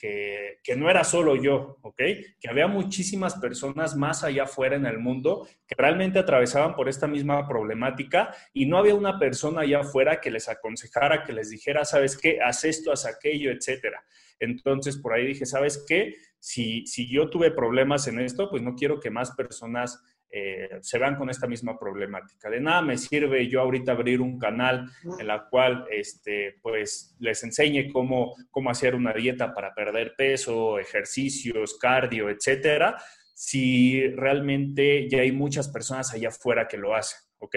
no 0.75 0.89
era 0.89 1.05
solo 1.05 1.41
yo, 1.41 1.77
¿ok? 1.81 2.01
Que 2.37 2.49
había 2.49 2.67
muchísimas 2.67 3.35
personas 3.35 3.95
más 3.95 4.25
allá 4.25 4.43
afuera 4.43 4.75
en 4.75 4.85
el 4.85 4.99
mundo 4.99 5.47
que 5.65 5.75
realmente 5.77 6.19
atravesaban 6.19 6.75
por 6.75 6.89
esta 6.89 7.07
misma 7.07 7.47
problemática 7.47 8.35
y 8.51 8.65
no 8.65 8.77
había 8.77 8.93
una 8.93 9.17
persona 9.17 9.61
allá 9.61 9.79
afuera 9.79 10.19
que 10.19 10.31
les 10.31 10.49
aconsejara, 10.49 11.23
que 11.23 11.31
les 11.31 11.49
dijera, 11.49 11.85
¿sabes 11.85 12.17
qué? 12.17 12.39
Haz 12.41 12.65
esto, 12.65 12.91
haz 12.91 13.05
aquello, 13.05 13.51
etcétera. 13.51 14.03
Entonces, 14.37 14.97
por 14.97 15.13
ahí 15.13 15.27
dije, 15.27 15.45
¿sabes 15.45 15.85
qué? 15.87 16.13
Si, 16.39 16.85
si 16.87 17.07
yo 17.09 17.29
tuve 17.29 17.51
problemas 17.51 18.05
en 18.09 18.19
esto, 18.19 18.49
pues 18.49 18.61
no 18.61 18.75
quiero 18.75 18.99
que 18.99 19.11
más 19.11 19.31
personas 19.31 20.03
eh, 20.29 20.79
se 20.81 20.97
van 20.97 21.15
con 21.15 21.29
esta 21.29 21.47
misma 21.47 21.79
problemática. 21.79 22.49
De 22.49 22.59
nada 22.59 22.81
me 22.81 22.97
sirve 22.97 23.47
yo 23.47 23.61
ahorita 23.61 23.93
abrir 23.93 24.19
un 24.19 24.37
canal 24.37 24.89
en 25.19 25.25
la 25.25 25.47
cual 25.49 25.85
este, 25.89 26.55
pues, 26.61 27.15
les 27.19 27.43
enseñe 27.43 27.89
cómo, 27.91 28.35
cómo 28.51 28.69
hacer 28.69 28.93
una 28.93 29.13
dieta 29.13 29.53
para 29.53 29.73
perder 29.73 30.15
peso, 30.17 30.79
ejercicios, 30.79 31.77
cardio, 31.79 32.29
etcétera, 32.29 32.97
si 33.33 34.05
realmente 34.09 35.07
ya 35.09 35.21
hay 35.21 35.31
muchas 35.31 35.69
personas 35.69 36.13
allá 36.13 36.29
afuera 36.29 36.67
que 36.67 36.77
lo 36.77 36.93
hacen, 36.93 37.19
¿ok? 37.39 37.55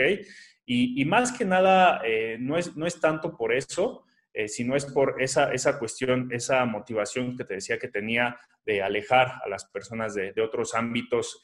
Y, 0.72 1.04
más 1.04 1.32
que 1.32 1.44
nada, 1.44 2.00
eh, 2.04 2.36
no, 2.38 2.56
es, 2.56 2.76
no 2.76 2.86
es 2.86 3.00
tanto 3.00 3.36
por 3.36 3.52
eso, 3.52 4.04
eh, 4.32 4.46
sino 4.46 4.76
es 4.76 4.84
por 4.84 5.20
esa, 5.20 5.52
esa 5.52 5.80
cuestión, 5.80 6.28
esa 6.30 6.64
motivación 6.64 7.36
que 7.36 7.44
te 7.44 7.54
decía 7.54 7.76
que 7.76 7.88
tenía 7.88 8.36
de 8.64 8.80
alejar 8.80 9.40
a 9.44 9.48
las 9.48 9.64
personas 9.64 10.14
de, 10.14 10.32
de 10.32 10.42
otros 10.42 10.76
ámbitos 10.76 11.42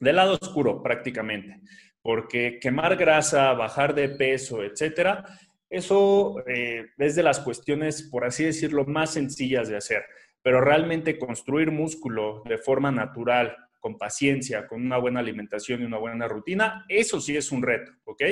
del 0.00 0.16
lado 0.16 0.38
oscuro 0.40 0.82
prácticamente. 0.82 1.60
porque 2.02 2.58
quemar 2.58 2.96
grasa, 2.96 3.52
bajar 3.52 3.94
de 3.94 4.08
peso, 4.08 4.64
etcétera, 4.64 5.22
eso 5.68 6.42
eh, 6.46 6.86
es 6.96 7.14
de 7.14 7.22
las 7.22 7.40
cuestiones, 7.40 8.02
por 8.02 8.24
así 8.24 8.42
decirlo, 8.42 8.86
más 8.86 9.12
sencillas 9.12 9.68
de 9.68 9.76
hacer. 9.76 10.02
Pero 10.42 10.62
realmente 10.62 11.18
construir 11.18 11.70
músculo 11.70 12.42
de 12.46 12.56
forma 12.56 12.90
natural, 12.90 13.54
con 13.80 13.96
paciencia, 13.96 14.66
con 14.66 14.84
una 14.84 14.98
buena 14.98 15.20
alimentación 15.20 15.80
y 15.80 15.84
una 15.84 15.98
buena 15.98 16.28
rutina, 16.28 16.84
eso 16.88 17.20
sí 17.20 17.36
es 17.36 17.50
un 17.50 17.62
reto, 17.62 17.92
¿ok? 18.04 18.22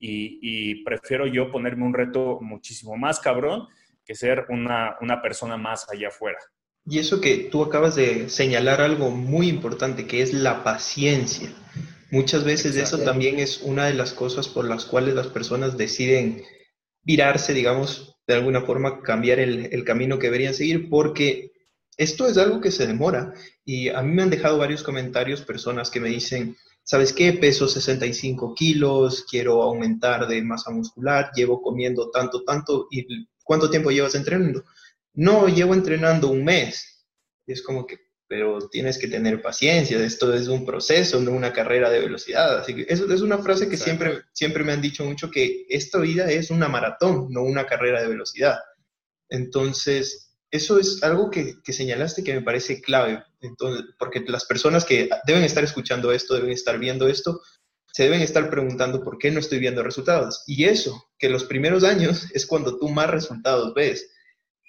Y, 0.00 0.84
prefiero 0.84 1.26
yo 1.26 1.50
ponerme 1.50 1.84
un 1.84 1.94
reto 1.94 2.38
muchísimo 2.40 2.96
más 2.96 3.20
cabrón 3.20 3.66
que 4.04 4.14
ser 4.14 4.46
una, 4.48 4.96
una 5.00 5.22
persona 5.22 5.56
más 5.56 5.88
allá 5.90 6.08
afuera. 6.08 6.38
Y 6.88 6.98
eso 7.00 7.20
que 7.20 7.48
tú 7.50 7.64
acabas 7.64 7.96
de 7.96 8.28
señalar 8.28 8.80
algo 8.80 9.10
muy 9.10 9.48
importante, 9.48 10.06
que 10.06 10.22
es 10.22 10.32
la 10.32 10.62
paciencia. 10.62 11.52
Muchas 12.10 12.44
veces 12.44 12.76
eso 12.76 12.98
también 12.98 13.40
es 13.40 13.60
una 13.62 13.86
de 13.86 13.94
las 13.94 14.12
cosas 14.12 14.46
por 14.46 14.64
las 14.64 14.84
cuales 14.84 15.14
las 15.14 15.26
personas 15.26 15.76
deciden 15.76 16.44
virarse, 17.02 17.52
digamos, 17.52 18.16
de 18.26 18.34
alguna 18.34 18.62
forma 18.62 19.02
cambiar 19.02 19.40
el, 19.40 19.68
el 19.72 19.84
camino 19.84 20.18
que 20.18 20.28
deberían 20.28 20.54
seguir, 20.54 20.88
porque 20.88 21.50
esto 21.96 22.26
es 22.28 22.38
algo 22.38 22.60
que 22.60 22.70
se 22.70 22.86
demora. 22.86 23.32
Y 23.64 23.88
a 23.88 24.02
mí 24.02 24.12
me 24.14 24.22
han 24.22 24.30
dejado 24.30 24.58
varios 24.58 24.84
comentarios 24.84 25.42
personas 25.42 25.90
que 25.90 26.00
me 26.00 26.08
dicen, 26.08 26.56
¿sabes 26.84 27.12
qué? 27.12 27.32
Peso 27.32 27.66
65 27.66 28.54
kilos, 28.54 29.26
quiero 29.28 29.62
aumentar 29.62 30.28
de 30.28 30.42
masa 30.42 30.70
muscular, 30.70 31.30
llevo 31.34 31.60
comiendo 31.60 32.10
tanto, 32.10 32.44
tanto, 32.44 32.86
¿y 32.92 33.26
cuánto 33.42 33.68
tiempo 33.68 33.90
llevas 33.90 34.14
entrenando? 34.14 34.64
No, 35.16 35.48
llevo 35.48 35.74
entrenando 35.74 36.28
un 36.28 36.44
mes. 36.44 37.04
Y 37.46 37.52
es 37.52 37.62
como 37.62 37.86
que, 37.86 37.98
pero 38.28 38.68
tienes 38.68 38.98
que 38.98 39.08
tener 39.08 39.42
paciencia, 39.42 39.98
esto 39.98 40.32
es 40.34 40.48
un 40.48 40.64
proceso, 40.64 41.20
no 41.20 41.32
una 41.32 41.52
carrera 41.52 41.90
de 41.90 42.00
velocidad. 42.00 42.58
Así 42.58 42.74
que 42.74 42.86
eso 42.88 43.12
es 43.12 43.20
una 43.20 43.38
frase 43.38 43.68
que 43.68 43.76
siempre, 43.76 44.22
siempre 44.32 44.62
me 44.62 44.72
han 44.72 44.82
dicho 44.82 45.04
mucho, 45.04 45.30
que 45.30 45.66
esta 45.68 45.98
vida 45.98 46.30
es 46.30 46.50
una 46.50 46.68
maratón, 46.68 47.28
no 47.30 47.42
una 47.42 47.66
carrera 47.66 48.00
de 48.00 48.08
velocidad. 48.08 48.58
Entonces, 49.28 50.34
eso 50.50 50.78
es 50.78 51.02
algo 51.02 51.30
que, 51.30 51.54
que, 51.64 51.72
señalaste 51.72 52.22
que 52.22 52.34
me 52.34 52.42
parece 52.42 52.80
clave, 52.80 53.22
entonces, 53.40 53.84
porque 53.98 54.24
las 54.26 54.44
personas 54.44 54.84
que 54.84 55.08
deben 55.26 55.42
estar 55.42 55.64
escuchando 55.64 56.12
esto, 56.12 56.34
deben 56.34 56.50
estar 56.50 56.78
viendo 56.78 57.08
esto, 57.08 57.40
se 57.92 58.02
deben 58.02 58.20
estar 58.20 58.50
preguntando 58.50 59.02
por 59.02 59.16
qué 59.16 59.30
no 59.30 59.40
estoy 59.40 59.58
viendo 59.58 59.82
resultados. 59.82 60.44
Y 60.46 60.64
eso, 60.64 61.08
que 61.18 61.30
los 61.30 61.44
primeros 61.44 61.82
años 61.82 62.26
es 62.34 62.46
cuando 62.46 62.78
tú 62.78 62.90
más 62.90 63.08
resultados 63.08 63.72
ves. 63.74 64.10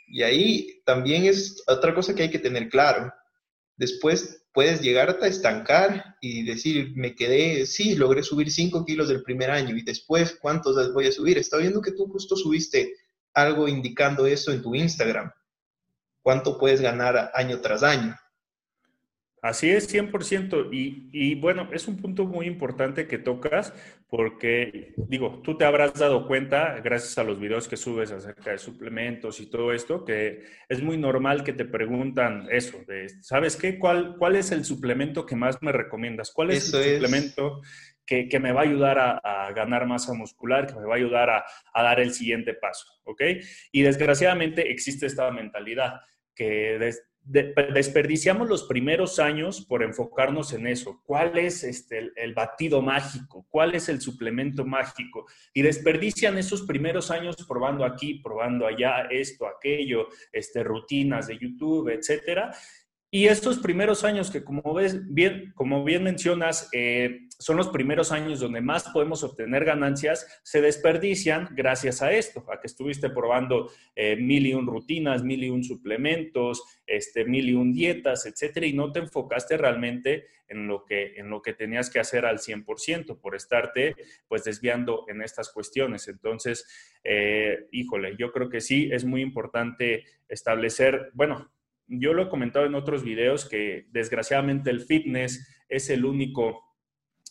Y 0.08 0.24
ahí 0.24 0.82
también 0.86 1.26
es 1.26 1.64
otra 1.68 1.94
cosa 1.94 2.16
que 2.16 2.24
hay 2.24 2.30
que 2.30 2.40
tener 2.40 2.70
claro. 2.70 3.14
Después 3.76 4.46
puedes 4.54 4.82
llegar 4.82 5.18
a 5.22 5.28
estancar 5.28 6.16
y 6.22 6.44
decir, 6.44 6.94
me 6.96 7.14
quedé, 7.14 7.66
sí, 7.66 7.96
logré 7.96 8.24
subir 8.24 8.50
5 8.50 8.86
kilos 8.86 9.10
del 9.10 9.22
primer 9.22 9.52
año 9.52 9.76
y 9.78 9.84
después, 9.84 10.38
¿cuántos 10.42 10.94
voy 10.94 11.08
a 11.08 11.12
subir? 11.12 11.38
Está 11.38 11.58
viendo 11.58 11.82
que 11.82 11.92
tú 11.92 12.08
justo 12.08 12.36
subiste 12.36 12.94
algo 13.34 13.68
indicando 13.68 14.26
eso 14.26 14.52
en 14.52 14.64
tu 14.64 14.74
Instagram. 14.74 15.32
¿Cuánto 16.24 16.58
puedes 16.58 16.82
ganar 16.82 17.32
año 17.36 17.62
tras 17.62 17.84
año? 17.84 18.16
Así 19.42 19.70
es, 19.70 19.94
100%. 19.94 20.70
Y, 20.72 21.10
y, 21.12 21.36
bueno, 21.36 21.70
es 21.72 21.88
un 21.88 21.98
punto 21.98 22.26
muy 22.26 22.48
importante 22.48 23.08
que 23.08 23.20
tocas 23.20 23.74
porque, 24.10 24.94
digo, 24.98 25.42
tú 25.44 25.58
te 25.58 25.66
habrás 25.66 25.94
dado 25.94 26.28
cuenta, 26.28 26.80
gracias 26.84 27.18
a 27.18 27.24
los 27.24 27.40
videos 27.40 27.68
que 27.68 27.78
subes 27.78 28.12
acerca 28.12 28.52
de 28.52 28.58
suplementos 28.58 29.40
y 29.40 29.50
todo 29.50 29.74
esto, 29.74 30.06
que 30.06 30.44
es 30.68 30.82
muy 30.82 30.98
normal 30.98 31.44
que 31.44 31.54
te 31.54 31.66
preguntan 31.66 32.48
eso, 32.50 32.80
de, 32.88 33.10
¿sabes 33.22 33.56
qué? 33.56 33.78
¿Cuál, 33.78 34.16
cuál 34.18 34.38
es 34.38 34.52
el 34.52 34.66
suplemento 34.66 35.26
que 35.26 35.36
más 35.36 35.62
me 35.62 35.72
recomiendas? 35.72 36.32
¿Cuál 36.32 36.52
es 36.52 36.74
el 36.74 36.96
suplemento 36.96 37.62
que, 38.06 38.28
que, 38.30 38.40
me 38.40 38.54
va 38.54 38.62
a 38.62 38.64
ayudar 38.64 38.98
a, 38.98 39.18
a, 39.18 39.52
ganar 39.52 39.86
masa 39.86 40.14
muscular, 40.14 40.66
que 40.66 40.76
me 40.76 40.86
va 40.86 40.96
a 40.96 40.98
ayudar 40.98 41.30
a, 41.30 41.46
a 41.74 41.84
dar 41.84 42.00
el 42.00 42.12
siguiente 42.14 42.56
paso? 42.56 42.88
¿Ok? 43.04 43.22
Y 43.72 43.84
desgraciadamente 43.84 44.72
existe 44.72 45.06
esta 45.06 45.30
mentalidad 45.32 46.02
que 46.34 46.78
desperdiciamos 47.28 48.48
los 48.48 48.64
primeros 48.64 49.20
años 49.20 49.66
por 49.66 49.84
enfocarnos 49.84 50.54
en 50.54 50.66
eso. 50.66 51.02
¿Cuál 51.06 51.38
es 51.38 51.64
este, 51.64 52.12
el, 52.16 52.34
batido 52.34 52.82
mágico? 52.82 53.46
¿Cuál 53.50 53.76
es 53.76 53.90
el 53.90 54.00
suplemento 54.00 54.66
mágico? 54.66 55.26
Y 55.54 55.62
desperdician 55.62 56.38
esos 56.38 56.62
primeros 56.62 57.12
años 57.12 57.36
probando 57.46 57.84
aquí, 57.84 58.16
probando 58.16 58.66
allá, 58.66 59.08
esto, 59.10 59.46
aquello, 59.46 60.08
este, 60.32 60.64
rutinas 60.64 61.28
de 61.28 61.38
YouTube, 61.38 61.90
etcétera. 61.90 62.52
Y 63.18 63.30
estos 63.30 63.58
primeros 63.58 64.04
años 64.04 64.30
que, 64.30 64.44
como, 64.44 64.76
ves, 64.76 65.12
bien, 65.12 65.52
como 65.56 65.84
bien 65.84 66.04
mencionas, 66.04 66.70
eh, 66.72 67.22
son 67.40 67.58
los 67.58 67.70
primeros 67.70 68.12
años 68.12 68.40
donde 68.40 68.62
más 68.62 68.84
podemos 68.90 69.24
obtener 69.24 69.66
ganancias, 69.66 70.40
se 70.44 70.62
desperdician 70.62 71.50
gracias 71.56 72.04
a 72.04 72.12
esto, 72.12 72.46
a 72.52 72.60
que 72.60 72.68
estuviste 72.68 73.10
probando 73.10 73.72
eh, 73.96 74.18
mil 74.18 74.46
y 74.46 74.54
un 74.54 74.68
rutinas, 74.68 75.24
mil 75.24 75.44
y 75.44 75.50
un 75.50 75.64
suplementos, 75.64 76.62
este, 76.86 77.26
mil 77.26 77.50
y 77.50 77.56
un 77.56 77.74
dietas, 77.74 78.28
etcétera, 78.28 78.68
y 78.68 78.74
no 78.74 78.92
te 78.92 79.00
enfocaste 79.00 79.58
realmente 79.58 80.28
en 80.48 80.68
lo 80.68 80.86
que, 80.86 81.16
en 81.16 81.32
lo 81.32 81.42
que 81.42 81.54
tenías 81.54 81.90
que 81.90 82.00
hacer 82.00 82.24
al 82.24 82.38
100% 82.38 83.20
por 83.20 83.36
estarte 83.36 83.96
pues 84.28 84.44
desviando 84.44 85.06
en 85.08 85.24
estas 85.24 85.52
cuestiones. 85.52 86.08
Entonces, 86.08 86.68
eh, 87.04 87.66
híjole, 87.72 88.16
yo 88.16 88.32
creo 88.32 88.48
que 88.48 88.62
sí 88.62 88.90
es 88.92 89.06
muy 89.06 89.24
importante 89.24 90.06
establecer, 90.30 91.10
bueno, 91.14 91.50
yo 91.88 92.14
lo 92.14 92.24
he 92.24 92.30
comentado 92.30 92.66
en 92.66 92.76
otros 92.76 93.04
videos 93.04 93.48
que 93.48 93.88
desgraciadamente 93.90 94.70
el 94.70 94.82
fitness 94.82 95.66
es 95.70 95.90
el 95.90 96.06
único 96.06 96.64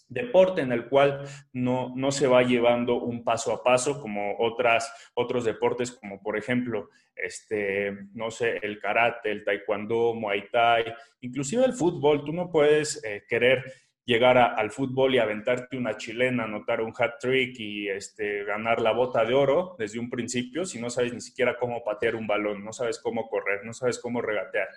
deporte 0.09 0.61
en 0.61 0.73
el 0.73 0.89
cual 0.89 1.23
no, 1.53 1.93
no, 1.97 2.13
se 2.13 2.27
va 2.27 2.43
llevando 2.43 3.03
un 3.03 3.25
paso 3.25 3.53
a 3.53 3.63
paso 3.63 4.01
como 4.01 4.37
otras, 4.39 4.93
otros 5.15 5.45
deportes 5.45 5.91
como 5.91 6.23
por 6.23 6.37
ejemplo, 6.37 6.91
este, 7.15 7.93
no 8.13 8.31
sé, 8.31 8.59
el 8.63 8.79
karate, 8.79 9.33
el 9.33 9.45
taekwondo, 9.45 10.15
muay 10.15 10.49
thai, 10.51 10.85
inclusive 11.21 11.65
el 11.65 11.73
fútbol. 11.73 12.25
Tú 12.25 12.33
no 12.33 12.51
puedes 12.51 13.03
eh, 13.05 13.25
querer 13.29 13.65
llegar 14.07 14.39
al 14.39 14.71
fútbol 14.71 15.15
y 15.15 15.19
aventarte 15.19 15.77
una 15.77 15.97
chilena, 15.97 16.45
anotar 16.45 16.81
un 16.81 16.95
hat 16.97 17.19
trick 17.21 17.59
y 17.59 17.89
este, 17.89 18.45
ganar 18.45 18.81
la 18.81 18.93
bota 18.93 19.25
de 19.25 19.35
oro 19.35 19.75
desde 19.79 19.99
un 19.99 20.09
principio 20.09 20.65
si 20.65 20.81
no 20.81 20.89
sabes 20.91 21.13
ni 21.13 21.21
siquiera 21.21 21.59
cómo 21.59 21.83
patear 21.83 22.15
un 22.15 22.27
balón, 22.27 22.65
no 22.65 22.73
sabes 22.73 23.01
cómo 23.01 23.29
correr, 23.29 23.65
no 23.65 23.75
sabes 23.75 23.99
cómo 23.99 24.23
regatear. 24.23 24.69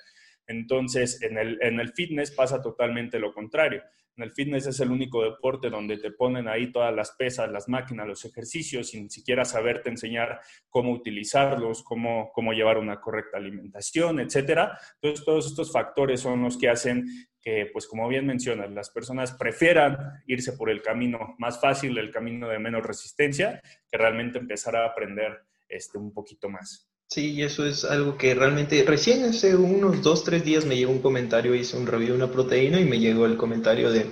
Entonces, 0.49 1.21
en 1.21 1.37
el, 1.37 1.59
en 1.61 1.79
el 1.79 1.93
fitness 1.93 2.31
pasa 2.31 2.59
totalmente 2.59 3.19
lo 3.19 3.33
contrario. 3.33 3.83
En 4.17 4.23
el 4.23 4.31
fitness 4.31 4.65
es 4.65 4.79
el 4.79 4.89
único 4.89 5.23
deporte 5.23 5.69
donde 5.69 5.97
te 5.97 6.11
ponen 6.11 6.47
ahí 6.47 6.71
todas 6.71 6.93
las 6.93 7.11
pesas, 7.11 7.51
las 7.51 7.69
máquinas, 7.69 8.07
los 8.07 8.25
ejercicios, 8.25 8.89
sin 8.89 9.11
siquiera 9.11 9.45
saberte 9.45 9.89
enseñar 9.89 10.41
cómo 10.67 10.91
utilizarlos, 10.91 11.83
cómo, 11.83 12.31
cómo 12.33 12.51
llevar 12.51 12.79
una 12.79 12.99
correcta 12.99 13.37
alimentación, 13.37 14.19
etcétera. 14.19 14.77
Entonces, 14.95 15.23
todos 15.23 15.45
estos 15.45 15.71
factores 15.71 16.19
son 16.19 16.41
los 16.41 16.57
que 16.57 16.67
hacen 16.67 17.05
que, 17.39 17.69
pues 17.71 17.87
como 17.87 18.07
bien 18.07 18.25
mencionas, 18.25 18.71
las 18.71 18.89
personas 18.89 19.31
prefieran 19.33 19.97
irse 20.25 20.53
por 20.53 20.71
el 20.71 20.81
camino 20.81 21.35
más 21.37 21.61
fácil, 21.61 21.95
el 21.99 22.11
camino 22.11 22.49
de 22.49 22.57
menos 22.57 22.83
resistencia, 22.83 23.61
que 23.89 23.97
realmente 23.99 24.39
empezar 24.39 24.75
a 24.75 24.85
aprender 24.85 25.43
este, 25.69 25.99
un 25.99 26.11
poquito 26.11 26.49
más. 26.49 26.88
Sí, 27.09 27.31
y 27.33 27.41
eso 27.41 27.65
es 27.65 27.85
algo 27.85 28.17
que 28.19 28.35
realmente 28.35 28.83
recién 28.83 29.23
hace 29.23 29.55
unos 29.55 30.03
dos, 30.03 30.23
tres 30.23 30.45
días 30.45 30.65
me 30.65 30.77
llegó 30.77 30.91
un 30.91 31.01
comentario, 31.01 31.55
hice 31.55 31.75
un 31.75 31.87
review 31.87 32.09
de 32.09 32.23
una 32.23 32.31
proteína 32.31 32.79
y 32.79 32.85
me 32.85 32.99
llegó 32.99 33.25
el 33.25 33.35
comentario 33.35 33.91
de, 33.91 34.11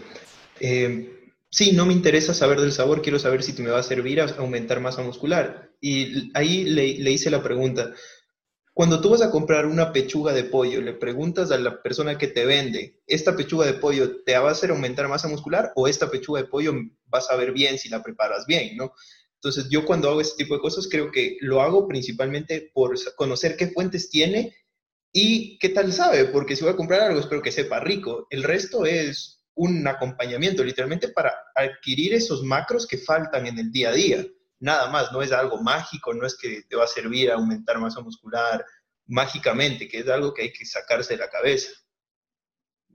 eh, 0.60 1.32
sí, 1.52 1.74
no 1.74 1.86
me 1.86 1.94
interesa 1.94 2.34
saber 2.34 2.60
del 2.60 2.72
sabor, 2.72 3.04
quiero 3.04 3.20
saber 3.20 3.44
si 3.44 3.54
te 3.54 3.62
me 3.62 3.70
va 3.70 3.78
a 3.78 3.84
servir 3.84 4.20
a 4.20 4.26
aumentar 4.40 4.80
masa 4.80 5.04
muscular. 5.04 5.70
Y 5.80 6.32
ahí 6.36 6.64
le, 6.64 6.98
le 6.98 7.12
hice 7.12 7.30
la 7.30 7.44
pregunta, 7.44 7.94
cuando 8.74 9.00
tú 9.00 9.12
vas 9.12 9.22
a 9.22 9.30
comprar 9.30 9.68
una 9.68 9.92
pechuga 9.94 10.34
de 10.34 10.46
pollo, 10.46 10.82
le 10.82 10.94
preguntas 10.94 11.52
a 11.52 11.60
la 11.60 11.84
persona 11.84 12.18
que 12.18 12.28
te 12.28 12.46
vende, 12.48 13.02
¿esta 13.06 13.36
pechuga 13.36 13.68
de 13.68 13.74
pollo 13.74 14.24
te 14.24 14.36
va 14.40 14.50
a 14.50 14.54
hacer 14.54 14.72
aumentar 14.72 15.08
masa 15.08 15.28
muscular 15.28 15.72
o 15.76 15.88
esta 15.88 16.10
pechuga 16.10 16.42
de 16.42 16.48
pollo 16.48 16.74
vas 17.06 17.30
a 17.30 17.36
ver 17.36 17.52
bien 17.52 17.78
si 17.78 17.90
la 17.90 18.02
preparas 18.02 18.48
bien, 18.48 18.76
¿no? 18.76 18.94
Entonces 19.42 19.70
yo 19.70 19.86
cuando 19.86 20.10
hago 20.10 20.22
este 20.22 20.44
tipo 20.44 20.56
de 20.56 20.62
cosas 20.62 20.88
creo 20.90 21.12
que 21.12 21.38
lo 21.42 21.62
hago 21.62 21.88
principalmente 21.88 22.72
por 22.74 22.96
conocer 23.16 23.56
qué 23.56 23.68
fuentes 23.68 24.10
tiene 24.10 24.56
y 25.14 25.58
qué 25.60 25.70
tal 25.70 25.94
sabe, 25.94 26.26
porque 26.26 26.56
si 26.56 26.64
voy 26.64 26.74
a 26.74 26.78
comprar 26.78 27.02
algo 27.02 27.20
espero 27.20 27.42
que 27.42 27.52
sepa 27.52 27.80
rico. 27.80 28.28
El 28.30 28.44
resto 28.44 28.86
es 28.86 29.44
un 29.54 29.88
acompañamiento 29.88 30.64
literalmente 30.64 31.10
para 31.10 31.34
adquirir 31.56 32.14
esos 32.14 32.44
macros 32.44 32.86
que 32.88 32.98
faltan 32.98 33.48
en 33.48 33.60
el 33.60 33.72
día 33.72 33.90
a 33.90 33.94
día 33.94 34.26
nada 34.60 34.90
más, 34.90 35.12
no 35.12 35.22
es 35.22 35.32
algo 35.32 35.62
mágico, 35.62 36.14
no 36.14 36.26
es 36.26 36.36
que 36.36 36.64
te 36.64 36.76
va 36.76 36.86
a 36.86 36.88
servir 36.88 37.32
a 37.32 37.36
aumentar 37.36 37.80
masa 37.80 38.02
muscular 38.02 38.66
mágicamente, 39.06 39.88
que 39.88 40.00
es 40.00 40.08
algo 40.08 40.34
que 40.34 40.44
hay 40.44 40.54
que 40.54 40.66
sacarse 40.66 41.14
de 41.14 41.20
la 41.20 41.30
cabeza. 41.30 41.72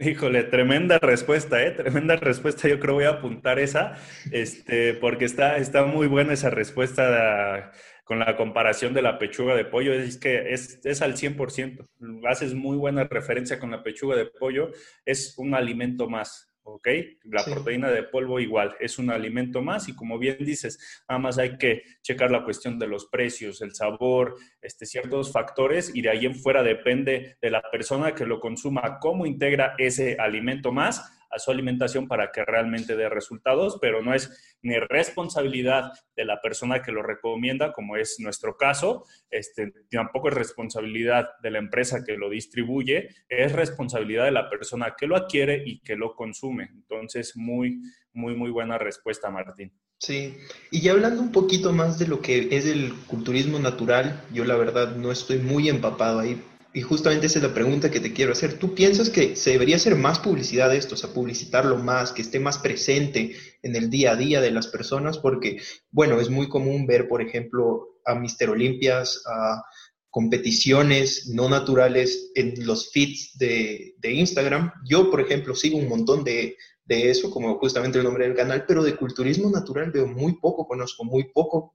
Híjole, 0.04 0.42
tremenda 0.44 0.98
respuesta, 0.98 1.62
¿eh? 1.62 1.70
Tremenda 1.70 2.16
respuesta. 2.16 2.66
Yo 2.68 2.80
creo 2.80 2.94
voy 2.94 3.04
a 3.04 3.10
apuntar 3.10 3.60
esa, 3.60 3.96
este, 4.32 4.94
porque 4.94 5.24
está, 5.24 5.58
está 5.58 5.84
muy 5.84 6.08
buena 6.08 6.32
esa 6.32 6.50
respuesta 6.50 7.70
con 8.04 8.18
la 8.18 8.36
comparación 8.36 8.94
de 8.94 9.02
la 9.02 9.18
pechuga 9.18 9.54
de 9.54 9.64
pollo. 9.64 9.92
Es 9.92 10.18
que 10.18 10.52
es, 10.52 10.80
es 10.84 11.02
al 11.02 11.14
100%. 11.14 11.88
Haces 12.28 12.54
muy 12.54 12.76
buena 12.76 13.04
referencia 13.04 13.60
con 13.60 13.70
la 13.70 13.84
pechuga 13.84 14.16
de 14.16 14.26
pollo. 14.26 14.72
Es 15.04 15.34
un 15.38 15.54
alimento 15.54 16.08
más 16.08 16.51
¿ok? 16.64 16.88
La 17.24 17.44
proteína 17.44 17.90
de 17.90 18.02
polvo 18.02 18.40
igual, 18.40 18.76
es 18.80 18.98
un 18.98 19.10
alimento 19.10 19.62
más 19.62 19.88
y 19.88 19.94
como 19.94 20.18
bien 20.18 20.36
dices, 20.40 21.02
nada 21.08 21.18
más 21.18 21.38
hay 21.38 21.56
que 21.58 21.82
checar 22.02 22.30
la 22.30 22.44
cuestión 22.44 22.78
de 22.78 22.86
los 22.86 23.06
precios, 23.06 23.60
el 23.62 23.74
sabor, 23.74 24.36
este, 24.60 24.86
ciertos 24.86 25.32
factores 25.32 25.94
y 25.94 26.02
de 26.02 26.10
ahí 26.10 26.26
en 26.26 26.34
fuera 26.34 26.62
depende 26.62 27.36
de 27.40 27.50
la 27.50 27.62
persona 27.70 28.14
que 28.14 28.26
lo 28.26 28.40
consuma, 28.40 28.98
cómo 29.00 29.26
integra 29.26 29.74
ese 29.78 30.16
alimento 30.18 30.72
más 30.72 31.21
a 31.32 31.38
su 31.38 31.50
alimentación 31.50 32.06
para 32.06 32.30
que 32.30 32.44
realmente 32.44 32.94
dé 32.94 33.08
resultados, 33.08 33.78
pero 33.80 34.02
no 34.02 34.14
es 34.14 34.58
ni 34.62 34.76
responsabilidad 34.76 35.92
de 36.14 36.24
la 36.24 36.40
persona 36.40 36.82
que 36.82 36.92
lo 36.92 37.02
recomienda, 37.02 37.72
como 37.72 37.96
es 37.96 38.20
nuestro 38.20 38.56
caso, 38.56 39.04
este, 39.30 39.72
tampoco 39.90 40.28
es 40.28 40.34
responsabilidad 40.34 41.30
de 41.42 41.50
la 41.50 41.58
empresa 41.58 42.04
que 42.04 42.16
lo 42.16 42.30
distribuye, 42.30 43.08
es 43.28 43.52
responsabilidad 43.52 44.26
de 44.26 44.32
la 44.32 44.50
persona 44.50 44.94
que 44.96 45.06
lo 45.06 45.16
adquiere 45.16 45.62
y 45.64 45.80
que 45.80 45.96
lo 45.96 46.14
consume. 46.14 46.68
Entonces, 46.74 47.36
muy, 47.36 47.80
muy, 48.12 48.36
muy 48.36 48.50
buena 48.50 48.78
respuesta, 48.78 49.30
Martín. 49.30 49.72
Sí, 49.98 50.36
y 50.72 50.80
ya 50.80 50.92
hablando 50.92 51.22
un 51.22 51.30
poquito 51.30 51.72
más 51.72 51.96
de 51.96 52.08
lo 52.08 52.20
que 52.20 52.48
es 52.50 52.66
el 52.66 52.92
culturismo 53.06 53.60
natural, 53.60 54.20
yo 54.32 54.44
la 54.44 54.56
verdad 54.56 54.96
no 54.96 55.12
estoy 55.12 55.38
muy 55.38 55.68
empapado 55.68 56.18
ahí, 56.18 56.42
y 56.74 56.80
justamente 56.80 57.26
esa 57.26 57.38
es 57.38 57.44
la 57.44 57.54
pregunta 57.54 57.90
que 57.90 58.00
te 58.00 58.12
quiero 58.12 58.32
hacer. 58.32 58.58
¿Tú 58.58 58.74
piensas 58.74 59.10
que 59.10 59.36
se 59.36 59.50
debería 59.50 59.76
hacer 59.76 59.94
más 59.94 60.18
publicidad 60.18 60.70
de 60.70 60.78
esto, 60.78 60.94
o 60.94 60.98
sea, 60.98 61.12
publicitarlo 61.12 61.76
más, 61.76 62.12
que 62.12 62.22
esté 62.22 62.40
más 62.40 62.58
presente 62.58 63.36
en 63.62 63.76
el 63.76 63.90
día 63.90 64.12
a 64.12 64.16
día 64.16 64.40
de 64.40 64.50
las 64.50 64.68
personas? 64.68 65.18
Porque, 65.18 65.60
bueno, 65.90 66.18
es 66.20 66.30
muy 66.30 66.48
común 66.48 66.86
ver, 66.86 67.08
por 67.08 67.20
ejemplo, 67.20 68.00
a 68.06 68.14
Mister 68.14 68.48
Olimpias, 68.48 69.22
a 69.26 69.62
competiciones 70.08 71.28
no 71.28 71.48
naturales 71.48 72.30
en 72.34 72.54
los 72.66 72.90
feeds 72.90 73.36
de, 73.38 73.94
Instagram. 74.02 74.72
Yo, 74.84 75.10
por 75.10 75.20
ejemplo, 75.20 75.54
sigo 75.54 75.76
un 75.76 75.88
montón 75.88 76.24
de, 76.24 76.56
de 76.84 77.10
eso, 77.10 77.30
como 77.30 77.58
justamente 77.58 77.98
el 77.98 78.04
nombre 78.04 78.26
del 78.26 78.36
canal, 78.36 78.64
pero 78.66 78.82
de 78.82 78.96
culturismo 78.96 79.50
natural 79.50 79.90
veo 79.90 80.06
muy 80.06 80.38
poco, 80.38 80.66
conozco 80.66 81.04
muy 81.04 81.32
poco 81.32 81.74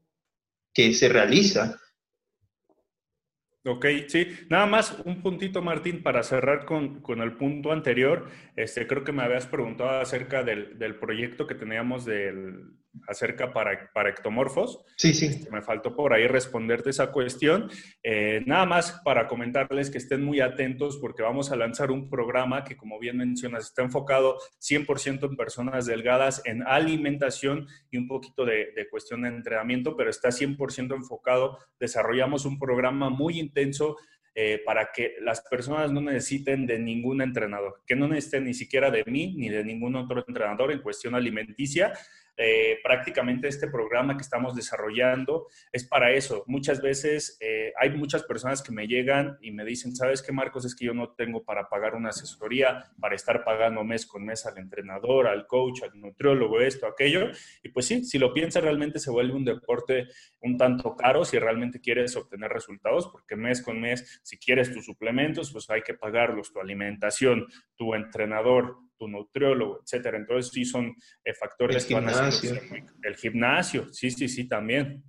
que 0.74 0.94
se 0.94 1.10
realiza. 1.10 1.80
Ok, 3.67 3.86
sí. 4.07 4.27
Nada 4.50 4.65
más 4.65 4.97
un 5.05 5.21
puntito, 5.21 5.62
Martín, 5.62 6.01
para 6.01 6.24
cerrar 6.24 6.65
con, 6.65 7.01
con, 7.01 7.21
el 7.21 7.33
punto 7.33 7.71
anterior. 7.74 8.29
Este, 8.55 8.88
creo 8.88 9.03
que 9.03 9.12
me 9.12 9.24
habías 9.24 9.45
preguntado 9.45 10.00
acerca 10.00 10.43
del, 10.43 10.79
del 10.79 10.95
proyecto 10.95 11.47
que 11.47 11.55
teníamos 11.55 12.05
del, 12.05 12.77
acerca 13.08 13.54
para, 13.54 13.92
para 13.94 14.10
ectomorfos. 14.10 14.84
Sí, 14.96 15.13
sí. 15.13 15.27
Este, 15.27 15.51
me 15.51 15.62
faltó 15.62 15.96
por 15.96 16.13
ahí 16.13 16.27
responderte 16.27 16.89
esa 16.89 17.12
cuestión. 17.12 17.70
Eh, 18.04 18.44
nada 18.46 18.66
más 18.66 19.01
para 19.04 19.27
comentarles 19.27 19.89
que 19.89 19.98
estén 19.98 20.24
muy 20.24 20.42
atentos 20.42 20.98
porque 20.98 21.24
vamos 21.24 21.51
a 21.51 21.56
lanzar 21.56 21.92
un 21.92 22.10
programa 22.10 22.63
que, 22.63 22.77
como 22.77 23.00
bien 23.00 23.18
mencionas, 23.18 23.66
está 23.66 23.84
enfocado 23.84 24.38
100% 24.62 25.30
en 25.30 25.36
personas 25.36 25.86
delgadas, 25.86 26.42
en 26.46 26.63
alimentación 26.66 27.68
y 27.92 27.98
un 27.98 28.08
poquito 28.08 28.46
de, 28.46 28.72
de 28.75 28.89
cuestión 28.89 29.22
de 29.22 29.30
entrenamiento, 29.30 29.96
pero 29.96 30.10
está 30.10 30.30
100% 30.30 30.96
enfocado. 30.96 31.60
Desarrollamos 31.80 32.46
un 32.46 32.60
programa 32.60 33.10
muy 33.10 33.39
intenso 33.39 33.98
eh, 34.39 34.62
para 34.63 34.92
que 34.94 35.16
las 35.22 35.42
personas 35.42 35.92
no 35.92 36.00
necesiten 36.00 36.68
de 36.68 36.77
ningún 36.77 37.24
entrenador, 37.24 37.82
que 37.88 37.96
no 37.96 38.08
necesiten 38.08 38.44
ni 38.44 38.54
siquiera 38.54 38.92
de 38.92 39.04
mí 39.06 39.34
ni 39.36 39.50
de 39.50 39.63
ningún 39.63 39.96
otro 39.96 40.24
entrenador 40.27 40.72
en 40.72 40.84
cuestión 40.84 41.16
alimenticia, 41.16 41.92
eh, 42.38 42.79
prácticamente 42.84 43.48
este 43.48 43.67
programa 43.67 44.15
que 44.15 44.22
estamos 44.22 44.56
desarrollando 44.56 45.48
es 45.72 45.84
para 45.86 46.12
eso. 46.12 46.44
Muchas 46.48 46.82
veces 46.82 47.38
eh, 47.41 47.74
hay 47.79 47.89
muchas 47.89 48.24
personas 48.24 48.62
que 48.62 48.72
me 48.72 48.88
llegan 48.88 49.38
y 49.41 49.51
me 49.51 49.65
dicen, 49.65 49.96
¿sabes 49.96 50.22
qué, 50.22 50.32
Marcos? 50.32 50.63
Es 50.65 50.75
que 50.75 50.86
yo 50.86 50.94
no 50.94 51.13
tengo 51.13 51.44
para 51.44 51.67
pagar 51.67 51.96
una 51.96 52.10
asesoría, 52.10 52.91
para 53.00 53.15
estar 53.15 53.44
pagando 53.44 53.84
mes 53.84 54.06
con 54.06 54.24
mes 54.24 54.46
al 54.46 54.58
entrenador, 54.58 55.27
al 55.27 55.48
coach, 55.48 55.82
al 55.84 56.00
nutriólogo, 56.00 56.62
esto, 56.62 56.86
aquello. 56.86 57.29
Y 57.63 57.70
pues 57.70 57.88
sí, 57.88 58.03
si 58.03 58.20
lo 58.20 58.34
piensas, 58.34 58.63
realmente 58.63 59.00
se 59.00 59.10
vuelve 59.10 59.34
un 59.34 59.46
deporte 59.46 60.08
un 60.41 60.58
tanto 60.58 60.96
caro 60.96 61.25
si 61.25 61.39
realmente 61.39 61.82
quieres 61.82 62.15
obtener 62.15 62.51
resultados, 62.51 63.08
porque 63.08 63.36
mes 63.36 63.62
con 63.62 63.82
mes, 63.82 64.22
si 64.24 64.38
quieres 64.38 64.72
tus 64.72 64.85
suplementos, 64.85 65.51
pues 65.51 65.70
hay 65.70 65.81
que 65.81 65.94
pagarlos, 65.94 66.53
tu 66.53 66.59
alimentación, 66.59 67.48
tu 67.75 67.96
entrenador, 67.96 68.77
tu 68.98 69.07
nutriólogo, 69.07 69.81
etcétera. 69.83 70.18
Entonces, 70.18 70.51
sí 70.51 70.66
son 70.66 70.96
eh, 71.24 71.33
factores 71.33 71.83
el 71.83 71.88
que 71.88 71.94
van 71.94 72.10
a 72.10 72.31
ser 72.31 72.62
El 73.01 73.16
gimnasio, 73.16 73.88
sí, 73.94 74.12
sí, 74.12 74.27
sí, 74.27 74.48
también. 74.48 75.03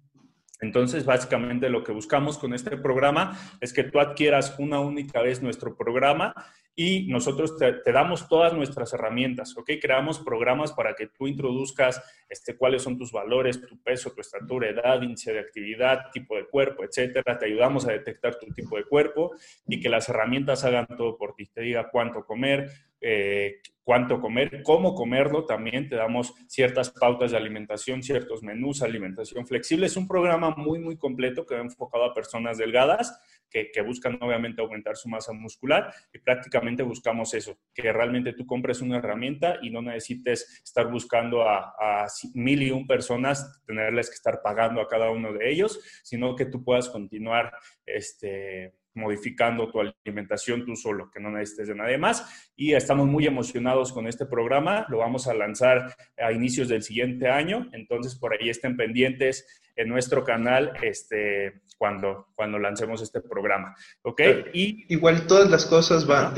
Entonces, 0.60 1.04
básicamente 1.04 1.68
lo 1.68 1.84
que 1.84 1.92
buscamos 1.92 2.36
con 2.36 2.52
este 2.52 2.76
programa 2.76 3.38
es 3.60 3.72
que 3.72 3.84
tú 3.84 4.00
adquieras 4.00 4.56
una 4.58 4.80
única 4.80 5.22
vez 5.22 5.40
nuestro 5.42 5.76
programa 5.76 6.34
y 6.80 7.08
nosotros 7.08 7.56
te, 7.58 7.92
damos 7.92 8.28
todas 8.28 8.52
nuestras 8.54 8.92
herramientas, 8.92 9.56
¿ok? 9.56 9.70
Creamos 9.82 10.20
programas 10.20 10.72
para 10.72 10.94
que 10.94 11.08
tú 11.08 11.26
introduzcas 11.26 12.00
este, 12.28 12.56
cuáles 12.56 12.82
son 12.82 12.96
tus 12.96 13.10
valores, 13.10 13.60
tu 13.66 13.82
peso, 13.82 14.12
tu 14.12 14.20
estatura, 14.20 14.68
edad, 14.68 15.02
índice 15.02 15.32
de 15.32 15.40
actividad, 15.40 16.10
tipo 16.12 16.36
de 16.36 16.46
cuerpo, 16.46 16.84
etcétera. 16.84 17.36
Te 17.36 17.46
ayudamos 17.46 17.84
a 17.84 17.90
detectar 17.90 18.38
tu 18.38 18.46
tipo 18.52 18.76
de 18.76 18.84
cuerpo 18.84 19.32
y 19.66 19.80
que 19.80 19.88
las 19.88 20.08
herramientas 20.08 20.64
hagan 20.64 20.86
todo 20.96 21.18
por 21.18 21.34
ti. 21.34 21.46
Te 21.46 21.62
diga 21.62 21.88
cuánto 21.90 22.24
comer, 22.24 22.70
eh, 23.00 23.60
cuánto 23.82 24.20
comer, 24.20 24.62
cómo 24.62 24.94
comerlo, 24.94 25.46
también 25.46 25.88
te 25.88 25.96
damos 25.96 26.34
ciertas 26.46 26.90
pautas 26.90 27.30
de 27.30 27.36
alimentación, 27.36 28.02
ciertos 28.02 28.42
menús, 28.42 28.82
alimentación 28.82 29.46
flexible. 29.46 29.86
Es 29.86 29.96
un 29.96 30.06
programa 30.06 30.54
muy, 30.56 30.78
muy 30.78 30.96
completo 30.96 31.46
que 31.46 31.54
va 31.54 31.62
enfocado 31.62 32.04
a 32.04 32.14
personas 32.14 32.58
delgadas 32.58 33.18
que, 33.50 33.82
buscan 33.82 34.18
obviamente 34.20 34.60
aumentar 34.60 34.96
su 34.96 35.08
masa 35.08 35.32
muscular 35.32 35.92
y 36.12 36.18
prácticamente 36.18 36.82
buscamos 36.82 37.32
eso, 37.34 37.58
que 37.72 37.92
realmente 37.92 38.32
tú 38.32 38.46
compres 38.46 38.82
una 38.82 38.98
herramienta 38.98 39.58
y 39.62 39.70
no 39.70 39.80
necesites 39.80 40.60
estar 40.62 40.90
buscando 40.90 41.42
a, 41.42 41.74
a 41.80 42.06
mil 42.34 42.62
y 42.62 42.70
un 42.70 42.86
personas, 42.86 43.62
tenerles 43.66 44.10
que 44.10 44.14
estar 44.14 44.40
pagando 44.42 44.80
a 44.80 44.88
cada 44.88 45.10
uno 45.10 45.32
de 45.32 45.50
ellos, 45.50 45.80
sino 46.02 46.36
que 46.36 46.46
tú 46.46 46.62
puedas 46.62 46.88
continuar 46.88 47.52
este, 47.86 48.74
modificando 48.94 49.70
tu 49.70 49.80
alimentación 49.80 50.64
tú 50.64 50.76
solo, 50.76 51.10
que 51.10 51.20
no 51.20 51.30
necesites 51.30 51.68
de 51.68 51.74
nadie 51.74 51.98
más. 51.98 52.50
Y 52.56 52.74
estamos 52.74 53.06
muy 53.06 53.26
emocionados 53.26 53.92
con 53.92 54.06
este 54.06 54.26
programa. 54.26 54.86
Lo 54.88 54.98
vamos 54.98 55.26
a 55.28 55.34
lanzar 55.34 55.94
a 56.16 56.32
inicios 56.32 56.68
del 56.68 56.82
siguiente 56.82 57.28
año. 57.28 57.68
Entonces, 57.72 58.14
por 58.16 58.32
ahí 58.32 58.48
estén 58.48 58.76
pendientes 58.76 59.46
en 59.76 59.88
nuestro 59.88 60.24
canal 60.24 60.72
este, 60.82 61.62
cuando, 61.76 62.26
cuando 62.34 62.58
lancemos 62.58 63.00
este 63.00 63.20
programa. 63.20 63.74
¿Ok? 64.02 64.20
Y, 64.52 64.84
Igual 64.92 65.26
todas 65.26 65.48
las 65.50 65.64
cosas 65.66 66.06
van, 66.06 66.34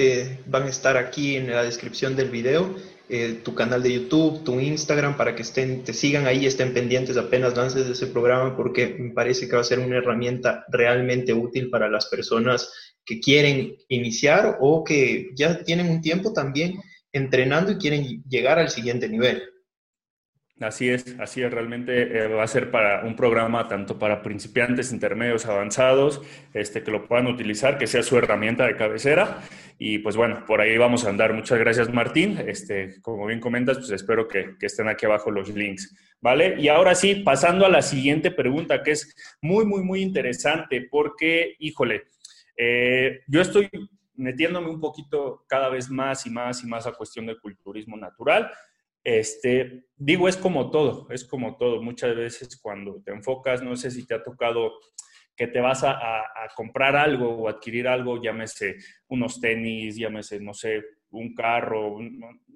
van 0.47 0.63
a 0.65 0.69
estar 0.69 0.97
aquí 0.97 1.37
en 1.37 1.51
la 1.51 1.63
descripción 1.63 2.15
del 2.17 2.31
video. 2.31 2.77
Eh, 3.12 3.40
tu 3.42 3.57
canal 3.57 3.83
de 3.83 3.92
YouTube, 3.92 4.44
tu 4.44 4.61
Instagram, 4.61 5.16
para 5.16 5.35
que 5.35 5.42
estén, 5.42 5.83
te 5.83 5.92
sigan 5.92 6.29
ahí, 6.29 6.46
estén 6.46 6.73
pendientes 6.73 7.16
apenas 7.16 7.57
lances 7.57 7.87
de 7.87 7.92
ese 7.92 8.07
programa, 8.07 8.57
porque 8.57 8.94
me 8.99 9.11
parece 9.11 9.49
que 9.49 9.57
va 9.57 9.62
a 9.62 9.64
ser 9.64 9.81
una 9.81 9.96
herramienta 9.96 10.64
realmente 10.68 11.33
útil 11.33 11.70
para 11.70 11.88
las 11.88 12.07
personas 12.07 12.73
que 13.05 13.18
quieren 13.18 13.75
iniciar 13.88 14.59
o 14.61 14.85
que 14.85 15.31
ya 15.35 15.64
tienen 15.64 15.90
un 15.90 16.01
tiempo 16.01 16.33
también 16.33 16.81
entrenando 17.12 17.73
y 17.73 17.79
quieren 17.79 18.23
llegar 18.29 18.61
al 18.61 18.70
siguiente 18.70 19.09
nivel. 19.09 19.42
Así 20.61 20.90
es, 20.90 21.16
así 21.18 21.42
es, 21.42 21.51
realmente 21.51 22.16
eh, 22.16 22.29
va 22.29 22.44
a 22.44 22.46
ser 22.46 22.70
para 22.70 23.03
un 23.05 23.16
programa 23.16 23.66
tanto 23.66 23.99
para 23.99 24.23
principiantes, 24.23 24.92
intermedios, 24.92 25.46
avanzados, 25.46 26.20
este, 26.53 26.85
que 26.85 26.90
lo 26.90 27.09
puedan 27.09 27.27
utilizar, 27.27 27.79
que 27.79 27.87
sea 27.87 28.03
su 28.03 28.18
herramienta 28.18 28.66
de 28.66 28.77
cabecera. 28.77 29.38
Y 29.83 29.99
pues 30.01 30.14
bueno, 30.14 30.45
por 30.47 30.61
ahí 30.61 30.77
vamos 30.77 31.07
a 31.07 31.09
andar. 31.09 31.33
Muchas 31.33 31.59
gracias, 31.59 31.90
Martín. 31.90 32.38
Este, 32.47 33.01
como 33.01 33.25
bien 33.25 33.40
comentas, 33.40 33.79
pues 33.79 33.90
espero 33.90 34.29
que, 34.29 34.57
estén 34.61 34.88
aquí 34.88 35.07
abajo 35.07 35.31
los 35.31 35.49
links. 35.49 35.97
¿Vale? 36.21 36.61
Y 36.61 36.69
ahora 36.69 36.95
sí, 36.95 37.14
pasando 37.16 37.64
a 37.64 37.71
la 37.71 37.81
siguiente 37.81 38.31
pregunta, 38.31 38.83
que 38.83 38.90
es 38.90 39.14
muy, 39.40 39.64
muy, 39.64 39.83
muy 39.83 40.03
interesante, 40.03 40.87
porque, 40.90 41.57
híjole, 41.61 42.03
eh, 42.59 43.21
yo 43.27 43.40
estoy 43.40 43.71
metiéndome 44.16 44.69
un 44.69 44.81
poquito 44.81 45.47
cada 45.49 45.71
vez 45.71 45.88
más 45.88 46.27
y 46.27 46.31
más 46.31 46.62
y 46.62 46.66
más 46.66 46.87
a 46.87 46.93
cuestión 46.93 47.25
del 47.25 47.40
culturismo 47.40 47.97
natural 47.97 48.51
este, 49.03 49.87
digo, 49.97 50.29
es 50.29 50.37
como 50.37 50.71
todo, 50.71 51.07
es 51.11 51.25
como 51.25 51.57
todo. 51.57 51.83
Muchas 51.83 52.14
veces 52.14 52.59
cuando 52.61 53.01
te 53.03 53.12
enfocas, 53.12 53.62
no 53.62 53.77
sé 53.77 53.90
si 53.90 54.07
te 54.07 54.14
ha 54.14 54.23
tocado 54.23 54.73
que 55.40 55.46
te 55.46 55.59
vas 55.59 55.85
a, 55.85 55.96
comprar 56.55 56.94
algo 56.94 57.31
o 57.31 57.48
adquirir 57.48 57.88
algo, 57.88 58.20
llámese 58.22 58.76
unos 59.09 59.40
tenis, 59.40 59.96
llámese, 59.96 60.38
no 60.38 60.53
sé, 60.53 60.83
un 61.12 61.35
carro, 61.35 61.96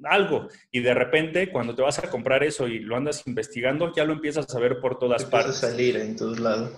algo. 0.02 0.48
Y 0.70 0.80
de 0.80 0.92
repente, 0.92 1.50
cuando 1.50 1.74
te 1.74 1.80
vas 1.80 1.98
a 2.04 2.10
comprar 2.10 2.44
eso 2.44 2.68
y 2.68 2.80
lo 2.80 2.94
andas 2.94 3.26
investigando, 3.26 3.90
ya 3.94 4.04
lo 4.04 4.12
empiezas 4.12 4.54
a 4.54 4.60
ver 4.60 4.80
por 4.80 4.98
todas 4.98 5.24
partes. 5.24 5.64
a 5.64 5.70
salir 5.70 5.96
en 5.96 6.14
todos 6.14 6.38
lados. 6.38 6.72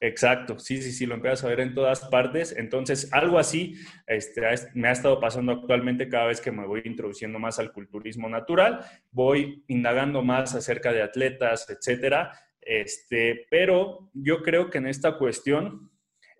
Exacto, 0.00 0.58
sí, 0.58 0.82
sí, 0.82 0.90
sí, 0.90 1.06
lo 1.06 1.14
empiezas 1.14 1.44
a 1.44 1.48
ver 1.48 1.60
en 1.60 1.72
todas 1.72 2.00
partes. 2.00 2.52
Entonces, 2.56 3.12
algo 3.12 3.38
así 3.38 3.76
este, 4.08 4.42
me 4.74 4.88
ha 4.88 4.92
estado 4.92 5.20
pasando 5.20 5.52
actualmente 5.52 6.08
cada 6.08 6.26
vez 6.26 6.40
que 6.40 6.50
me 6.50 6.66
voy 6.66 6.82
introduciendo 6.84 7.38
más 7.38 7.60
al 7.60 7.72
culturismo 7.72 8.28
natural, 8.28 8.80
voy 9.12 9.62
indagando 9.68 10.20
más 10.20 10.56
acerca 10.56 10.92
de 10.92 11.02
atletas, 11.02 11.70
etcétera. 11.70 12.32
Este, 12.64 13.46
pero 13.50 14.10
yo 14.14 14.42
creo 14.42 14.70
que 14.70 14.78
en 14.78 14.86
esta 14.86 15.18
cuestión 15.18 15.90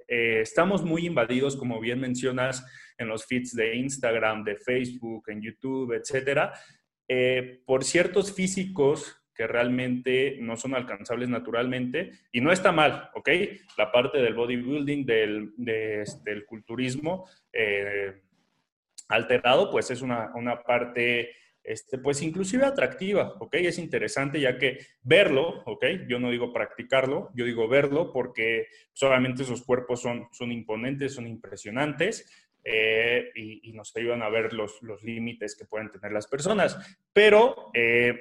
eh, 0.08 0.40
estamos 0.40 0.82
muy 0.82 1.06
invadidos, 1.06 1.56
como 1.56 1.80
bien 1.80 2.00
mencionas, 2.00 2.64
en 2.98 3.08
los 3.08 3.26
feeds 3.26 3.54
de 3.54 3.76
Instagram, 3.76 4.44
de 4.44 4.56
Facebook, 4.56 5.24
en 5.28 5.42
YouTube, 5.42 5.92
etcétera, 5.92 6.52
eh, 7.08 7.60
por 7.66 7.84
ciertos 7.84 8.32
físicos 8.32 9.20
que 9.34 9.46
realmente 9.46 10.36
no 10.40 10.56
son 10.56 10.74
alcanzables 10.74 11.28
naturalmente 11.28 12.12
y 12.30 12.40
no 12.40 12.52
está 12.52 12.70
mal, 12.70 13.10
¿ok? 13.14 13.28
La 13.76 13.90
parte 13.90 14.18
del 14.18 14.34
bodybuilding, 14.34 15.04
del, 15.04 15.52
este, 15.66 16.44
culturismo 16.46 17.28
eh, 17.52 18.22
alterado, 19.08 19.70
pues 19.70 19.90
es 19.90 20.02
una, 20.02 20.30
una 20.36 20.62
parte 20.62 21.32
este, 21.64 21.98
pues 21.98 22.20
inclusive 22.20 22.66
atractiva, 22.66 23.36
¿ok? 23.40 23.54
Es 23.54 23.78
interesante 23.78 24.38
ya 24.38 24.58
que 24.58 24.78
verlo, 25.02 25.62
¿ok? 25.64 25.84
Yo 26.06 26.18
no 26.18 26.30
digo 26.30 26.52
practicarlo, 26.52 27.30
yo 27.34 27.46
digo 27.46 27.66
verlo 27.68 28.12
porque 28.12 28.66
solamente 28.92 29.44
esos 29.44 29.62
cuerpos 29.62 30.02
son, 30.02 30.28
son 30.32 30.52
imponentes, 30.52 31.14
son 31.14 31.26
impresionantes 31.26 32.30
eh, 32.62 33.30
y, 33.34 33.72
nos 33.72 33.96
ayudan 33.96 34.22
a 34.22 34.28
ver 34.28 34.52
los, 34.52 34.82
los 34.82 35.02
límites 35.02 35.56
que 35.56 35.64
pueden 35.64 35.90
tener 35.90 36.12
las 36.12 36.26
personas. 36.26 36.78
Pero 37.12 37.70
eh, 37.74 38.20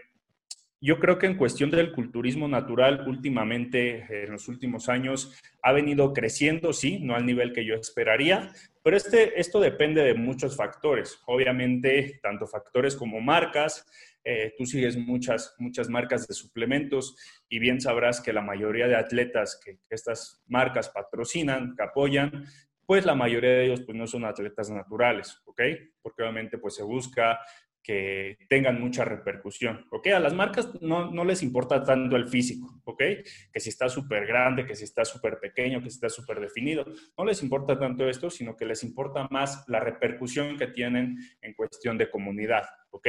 yo 0.83 0.99
creo 0.99 1.17
que 1.17 1.27
en 1.27 1.37
cuestión 1.37 1.71
del 1.71 1.93
culturismo 1.93 2.49
natural, 2.49 3.07
últimamente, 3.07 4.05
en 4.25 4.33
los 4.33 4.49
últimos 4.49 4.89
años, 4.89 5.33
ha 5.61 5.71
venido 5.71 6.11
creciendo, 6.11 6.73
sí, 6.73 6.99
no 6.99 7.15
al 7.15 7.25
nivel 7.25 7.53
que 7.53 7.63
yo 7.63 7.75
esperaría, 7.75 8.51
pero 8.83 8.97
este, 8.97 9.39
esto 9.39 9.61
depende 9.61 10.03
de 10.03 10.13
muchos 10.13 10.57
factores. 10.57 11.21
Obviamente, 11.25 12.19
tanto 12.21 12.47
factores 12.47 12.97
como 12.97 13.21
marcas. 13.21 13.87
Eh, 14.25 14.55
tú 14.57 14.65
sigues 14.65 14.97
muchas, 14.97 15.55
muchas 15.57 15.87
marcas 15.87 16.27
de 16.27 16.33
suplementos 16.33 17.15
y 17.47 17.59
bien 17.59 17.79
sabrás 17.79 18.19
que 18.19 18.33
la 18.33 18.41
mayoría 18.41 18.89
de 18.89 18.97
atletas 18.97 19.57
que, 19.63 19.79
estas 19.89 20.43
marcas 20.47 20.89
patrocinan, 20.89 21.75
que 21.77 21.83
apoyan, 21.83 22.45
pues 22.85 23.05
la 23.05 23.15
mayoría 23.15 23.51
de 23.51 23.65
ellos 23.67 23.81
pues 23.85 23.97
no 23.97 24.05
son 24.05 24.25
atletas 24.25 24.69
naturales, 24.69 25.41
¿ok? 25.45 25.61
Porque 26.01 26.23
obviamente 26.23 26.57
pues 26.57 26.75
se 26.75 26.83
busca 26.83 27.39
que 27.83 28.37
tengan 28.47 28.79
mucha 28.79 29.03
repercusión, 29.03 29.85
¿ok? 29.91 30.07
A 30.07 30.19
las 30.19 30.33
marcas 30.33 30.81
no, 30.81 31.11
no 31.11 31.25
les 31.25 31.43
importa 31.43 31.83
tanto 31.83 32.15
el 32.15 32.27
físico, 32.27 32.81
¿ok? 32.85 33.03
Que 33.51 33.59
si 33.59 33.69
está 33.69 33.89
súper 33.89 34.25
grande, 34.25 34.65
que 34.65 34.75
si 34.75 34.85
está 34.85 35.03
súper 35.03 35.39
pequeño, 35.39 35.83
que 35.83 35.89
si 35.89 35.95
está 35.95 36.09
súper 36.09 36.39
definido, 36.39 36.85
no 37.17 37.25
les 37.25 37.43
importa 37.43 37.77
tanto 37.77 38.07
esto, 38.07 38.29
sino 38.29 38.55
que 38.55 38.65
les 38.65 38.83
importa 38.83 39.27
más 39.29 39.65
la 39.67 39.81
repercusión 39.81 40.57
que 40.57 40.67
tienen 40.67 41.17
en 41.41 41.53
cuestión 41.53 41.97
de 41.97 42.09
comunidad, 42.09 42.63
¿ok? 42.91 43.07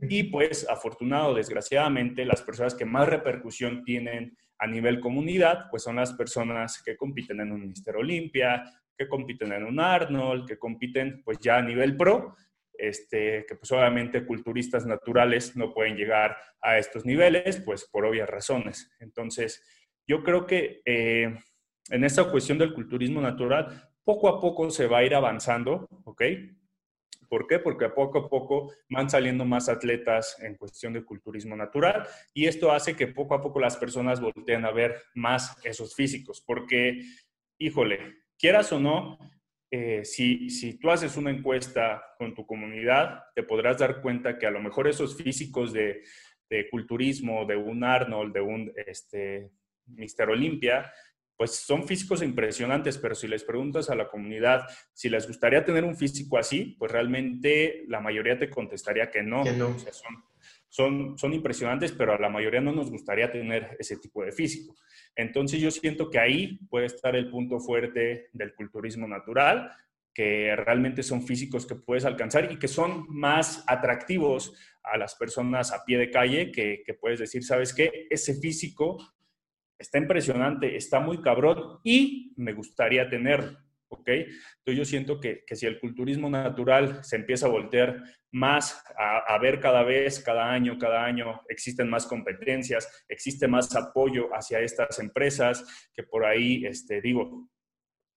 Y 0.00 0.22
pues, 0.24 0.68
afortunado, 0.68 1.34
desgraciadamente, 1.34 2.24
las 2.24 2.42
personas 2.42 2.76
que 2.76 2.84
más 2.84 3.08
repercusión 3.08 3.82
tienen 3.82 4.36
a 4.58 4.68
nivel 4.68 5.00
comunidad, 5.00 5.68
pues 5.70 5.82
son 5.82 5.96
las 5.96 6.12
personas 6.12 6.80
que 6.84 6.96
compiten 6.96 7.40
en 7.40 7.50
un 7.50 7.66
Mister 7.66 7.96
Olimpia, 7.96 8.62
que 8.96 9.08
compiten 9.08 9.52
en 9.52 9.64
un 9.64 9.80
Arnold, 9.80 10.46
que 10.46 10.58
compiten 10.58 11.22
pues 11.24 11.38
ya 11.40 11.56
a 11.56 11.62
nivel 11.62 11.96
pro, 11.96 12.36
este, 12.74 13.44
que 13.46 13.54
pues 13.56 13.70
obviamente 13.72 14.26
culturistas 14.26 14.86
naturales 14.86 15.56
no 15.56 15.72
pueden 15.72 15.96
llegar 15.96 16.36
a 16.60 16.78
estos 16.78 17.04
niveles, 17.04 17.60
pues 17.60 17.84
por 17.84 18.04
obvias 18.04 18.28
razones. 18.28 18.90
Entonces, 19.00 19.62
yo 20.06 20.22
creo 20.22 20.46
que 20.46 20.82
eh, 20.84 21.34
en 21.90 22.04
esta 22.04 22.30
cuestión 22.30 22.58
del 22.58 22.74
culturismo 22.74 23.20
natural, 23.20 23.90
poco 24.04 24.28
a 24.28 24.40
poco 24.40 24.70
se 24.70 24.86
va 24.86 24.98
a 24.98 25.04
ir 25.04 25.14
avanzando, 25.14 25.88
¿ok? 26.04 26.22
¿Por 27.28 27.46
qué? 27.46 27.58
Porque 27.58 27.88
poco 27.88 28.18
a 28.18 28.28
poco 28.28 28.72
van 28.90 29.08
saliendo 29.08 29.46
más 29.46 29.70
atletas 29.70 30.36
en 30.42 30.54
cuestión 30.56 30.92
de 30.92 31.02
culturismo 31.02 31.56
natural 31.56 32.06
y 32.34 32.46
esto 32.46 32.72
hace 32.72 32.94
que 32.94 33.06
poco 33.06 33.34
a 33.34 33.40
poco 33.40 33.58
las 33.58 33.78
personas 33.78 34.20
volteen 34.20 34.66
a 34.66 34.70
ver 34.70 35.02
más 35.14 35.56
esos 35.64 35.94
físicos, 35.94 36.42
porque, 36.46 37.00
híjole, 37.58 38.16
quieras 38.36 38.70
o 38.72 38.80
no, 38.80 39.18
eh, 39.74 40.04
si, 40.04 40.50
si, 40.50 40.78
tú 40.78 40.90
haces 40.90 41.16
una 41.16 41.30
encuesta 41.30 42.04
con 42.18 42.34
tu 42.34 42.44
comunidad, 42.44 43.22
te 43.34 43.42
podrás 43.42 43.78
dar 43.78 44.02
cuenta 44.02 44.38
que 44.38 44.46
a 44.46 44.50
lo 44.50 44.60
mejor 44.60 44.86
esos 44.86 45.16
físicos 45.16 45.72
de, 45.72 46.02
de 46.50 46.68
culturismo, 46.68 47.46
de 47.46 47.56
un 47.56 47.82
Arnold, 47.82 48.34
de 48.34 48.40
un 48.42 48.70
este, 48.86 49.50
Mister 49.86 50.28
Olimpia, 50.28 50.92
pues 51.38 51.52
son 51.52 51.88
físicos 51.88 52.22
impresionantes, 52.22 52.98
pero 52.98 53.14
si 53.14 53.26
les 53.26 53.44
preguntas 53.44 53.88
a 53.88 53.94
la 53.94 54.10
comunidad 54.10 54.66
si 54.92 55.08
les 55.08 55.26
gustaría 55.26 55.64
tener 55.64 55.84
un 55.84 55.96
físico 55.96 56.36
así, 56.36 56.76
pues 56.78 56.92
realmente 56.92 57.84
la 57.88 58.00
mayoría 58.00 58.38
te 58.38 58.50
contestaría 58.50 59.10
que 59.10 59.22
no. 59.22 59.42
Que 59.42 59.52
no. 59.52 59.74
son, 59.78 60.24
son, 60.68 61.18
son 61.18 61.32
impresionantes, 61.32 61.92
pero 61.92 62.12
a 62.12 62.18
la 62.18 62.28
mayoría 62.28 62.60
no 62.60 62.72
nos 62.72 62.90
gustaría 62.90 63.32
tener 63.32 63.74
ese 63.78 63.96
tipo 63.96 64.22
de 64.22 64.32
físico. 64.32 64.74
Entonces 65.16 65.60
yo 65.60 65.70
siento 65.70 66.10
que 66.10 66.18
ahí 66.18 66.58
puede 66.70 66.86
estar 66.86 67.14
el 67.16 67.30
punto 67.30 67.60
fuerte 67.60 68.28
del 68.32 68.54
culturismo 68.54 69.06
natural, 69.06 69.70
que 70.14 70.54
realmente 70.56 71.02
son 71.02 71.26
físicos 71.26 71.66
que 71.66 71.74
puedes 71.74 72.04
alcanzar 72.04 72.50
y 72.52 72.58
que 72.58 72.68
son 72.68 73.06
más 73.08 73.64
atractivos 73.66 74.54
a 74.82 74.98
las 74.98 75.14
personas 75.14 75.72
a 75.72 75.84
pie 75.84 75.98
de 75.98 76.10
calle, 76.10 76.52
que, 76.52 76.82
que 76.84 76.94
puedes 76.94 77.18
decir, 77.18 77.44
¿sabes 77.44 77.74
qué? 77.74 78.06
Ese 78.10 78.34
físico 78.34 78.98
está 79.78 79.98
impresionante, 79.98 80.76
está 80.76 81.00
muy 81.00 81.20
cabrón 81.20 81.80
y 81.82 82.32
me 82.36 82.52
gustaría 82.52 83.08
tenerlo. 83.08 83.58
¿Ok? 83.92 84.08
Entonces 84.08 84.76
yo 84.76 84.84
siento 84.84 85.20
que, 85.20 85.44
que, 85.46 85.54
si 85.54 85.66
el 85.66 85.78
culturismo 85.78 86.30
natural 86.30 87.04
se 87.04 87.16
empieza 87.16 87.46
a 87.46 87.50
voltear 87.50 88.02
más 88.32 88.82
a, 88.98 89.38
ver 89.38 89.60
cada 89.60 89.82
vez, 89.82 90.20
cada 90.20 90.50
año, 90.50 90.78
cada 90.78 91.04
año, 91.04 91.42
existen 91.48 91.90
más 91.90 92.06
competencias, 92.06 93.04
existe 93.08 93.46
más 93.46 93.74
apoyo 93.76 94.30
hacia 94.34 94.60
estas 94.60 94.98
empresas, 94.98 95.90
que 95.94 96.02
por 96.02 96.24
ahí, 96.24 96.64
este, 96.64 97.02
digo, 97.02 97.50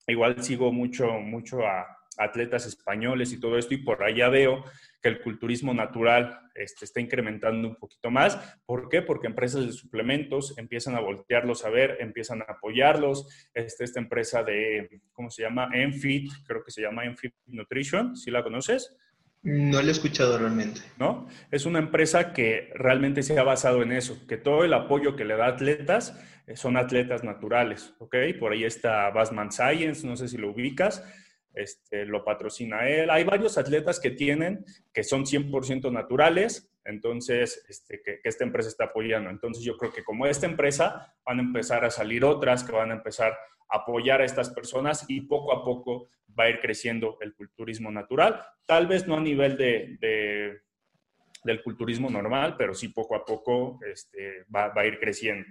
igual 0.08 0.42
sigo 0.42 0.72
mucho, 0.72 1.20
mucho 1.20 1.66
a 1.66 1.86
atletas 2.18 2.66
españoles 2.66 3.32
y 3.34 3.40
todo 3.40 3.58
esto, 3.58 3.74
y 3.74 3.78
por 3.78 4.04
allá 4.04 4.30
veo 4.30 4.64
que 5.02 5.10
el 5.10 5.22
culturismo 5.22 5.74
natural 5.74 6.40
este, 6.56 6.86
está 6.86 7.00
incrementando 7.00 7.68
un 7.68 7.76
poquito 7.76 8.10
más. 8.10 8.38
¿Por 8.66 8.90
qué? 8.90 9.02
Porque 9.02 9.28
empresas 9.28 9.66
de 9.66 9.72
suplementos 9.72 10.58
empiezan 10.58 10.96
a 10.96 11.00
voltearlos 11.00 11.66
a 11.66 11.70
ver, 11.70 11.98
empiezan 12.00 12.42
a 12.42 12.46
apoyarlos. 12.46 13.28
Este, 13.54 13.84
esta 13.84 14.00
empresa 14.00 14.44
de, 14.44 15.02
¿cómo 15.12 15.30
se 15.30 15.44
llama? 15.44 15.70
Enfit, 15.74 16.32
creo 16.48 16.64
que 16.64 16.72
se 16.72 16.82
llama 16.82 17.06
Enfit 17.06 17.34
Nutrition, 17.48 18.16
¿sí 18.16 18.32
la 18.32 18.44
conoces? 18.44 18.96
No 19.44 19.80
la 19.80 19.90
he 19.90 19.92
escuchado 19.92 20.40
realmente. 20.40 20.82
¿No? 20.98 21.28
Es 21.52 21.68
una 21.68 21.78
empresa 21.78 22.34
que 22.34 22.72
realmente 22.74 23.22
se 23.22 23.38
ha 23.38 23.44
basado 23.44 23.84
en 23.84 23.92
eso, 23.92 24.26
que 24.28 24.38
todo 24.38 24.64
el 24.64 24.74
apoyo 24.74 25.16
que 25.16 25.24
le 25.24 25.38
da 25.38 25.46
a 25.46 25.50
atletas 25.50 26.20
eh, 26.48 26.56
son 26.56 26.78
atletas 26.78 27.24
naturales, 27.24 27.94
¿ok? 28.00 28.16
Por 28.40 28.54
ahí 28.54 28.64
está 28.64 29.10
Basman 29.12 29.52
Science, 29.52 30.06
no 30.06 30.18
sé 30.18 30.28
si 30.28 30.38
lo 30.38 30.50
ubicas, 30.50 31.04
este, 31.56 32.06
lo 32.06 32.24
patrocina 32.24 32.88
él. 32.88 33.10
Hay 33.10 33.24
varios 33.24 33.58
atletas 33.58 34.00
que 34.00 34.12
tienen 34.12 34.66
que 34.94 35.04
son 35.04 35.26
100% 35.26 35.92
naturales, 35.92 36.70
entonces, 36.86 37.66
este, 37.68 38.02
que, 38.02 38.20
esta 38.24 38.44
empresa 38.44 38.70
está 38.70 38.86
apoyando. 38.86 39.30
Entonces, 39.30 39.64
yo 39.64 39.76
creo 39.78 39.92
que 39.92 40.04
como 40.04 40.28
esta 40.28 40.46
empresa, 40.46 41.16
van 41.26 41.40
a 41.40 41.42
empezar 41.42 41.84
a 41.84 41.90
salir 41.90 42.24
otras 42.24 42.64
que 42.64 42.72
van 42.72 42.92
a 42.92 42.96
empezar 42.96 43.34
a 43.70 43.78
apoyar 43.78 44.22
a 44.22 44.26
estas 44.26 44.52
personas 44.52 45.06
y 45.08 45.22
poco 45.22 45.52
a 45.54 45.64
poco 45.64 46.10
va 46.38 46.46
a 46.46 46.50
ir 46.50 46.60
creciendo 46.60 47.18
el 47.22 47.34
culturismo 47.34 47.92
natural. 47.92 48.46
Tal 48.68 48.88
vez 48.88 49.08
no 49.08 49.16
a 49.16 49.22
nivel 49.22 49.58
de, 49.58 50.62
del 51.44 51.64
culturismo 51.64 52.10
normal, 52.10 52.56
pero 52.58 52.76
sí 52.76 52.90
poco 52.90 53.16
a 53.16 53.26
poco 53.26 53.80
este, 53.92 54.46
va, 54.54 54.72
a 54.76 54.86
ir 54.86 55.00
creciendo. 55.00 55.48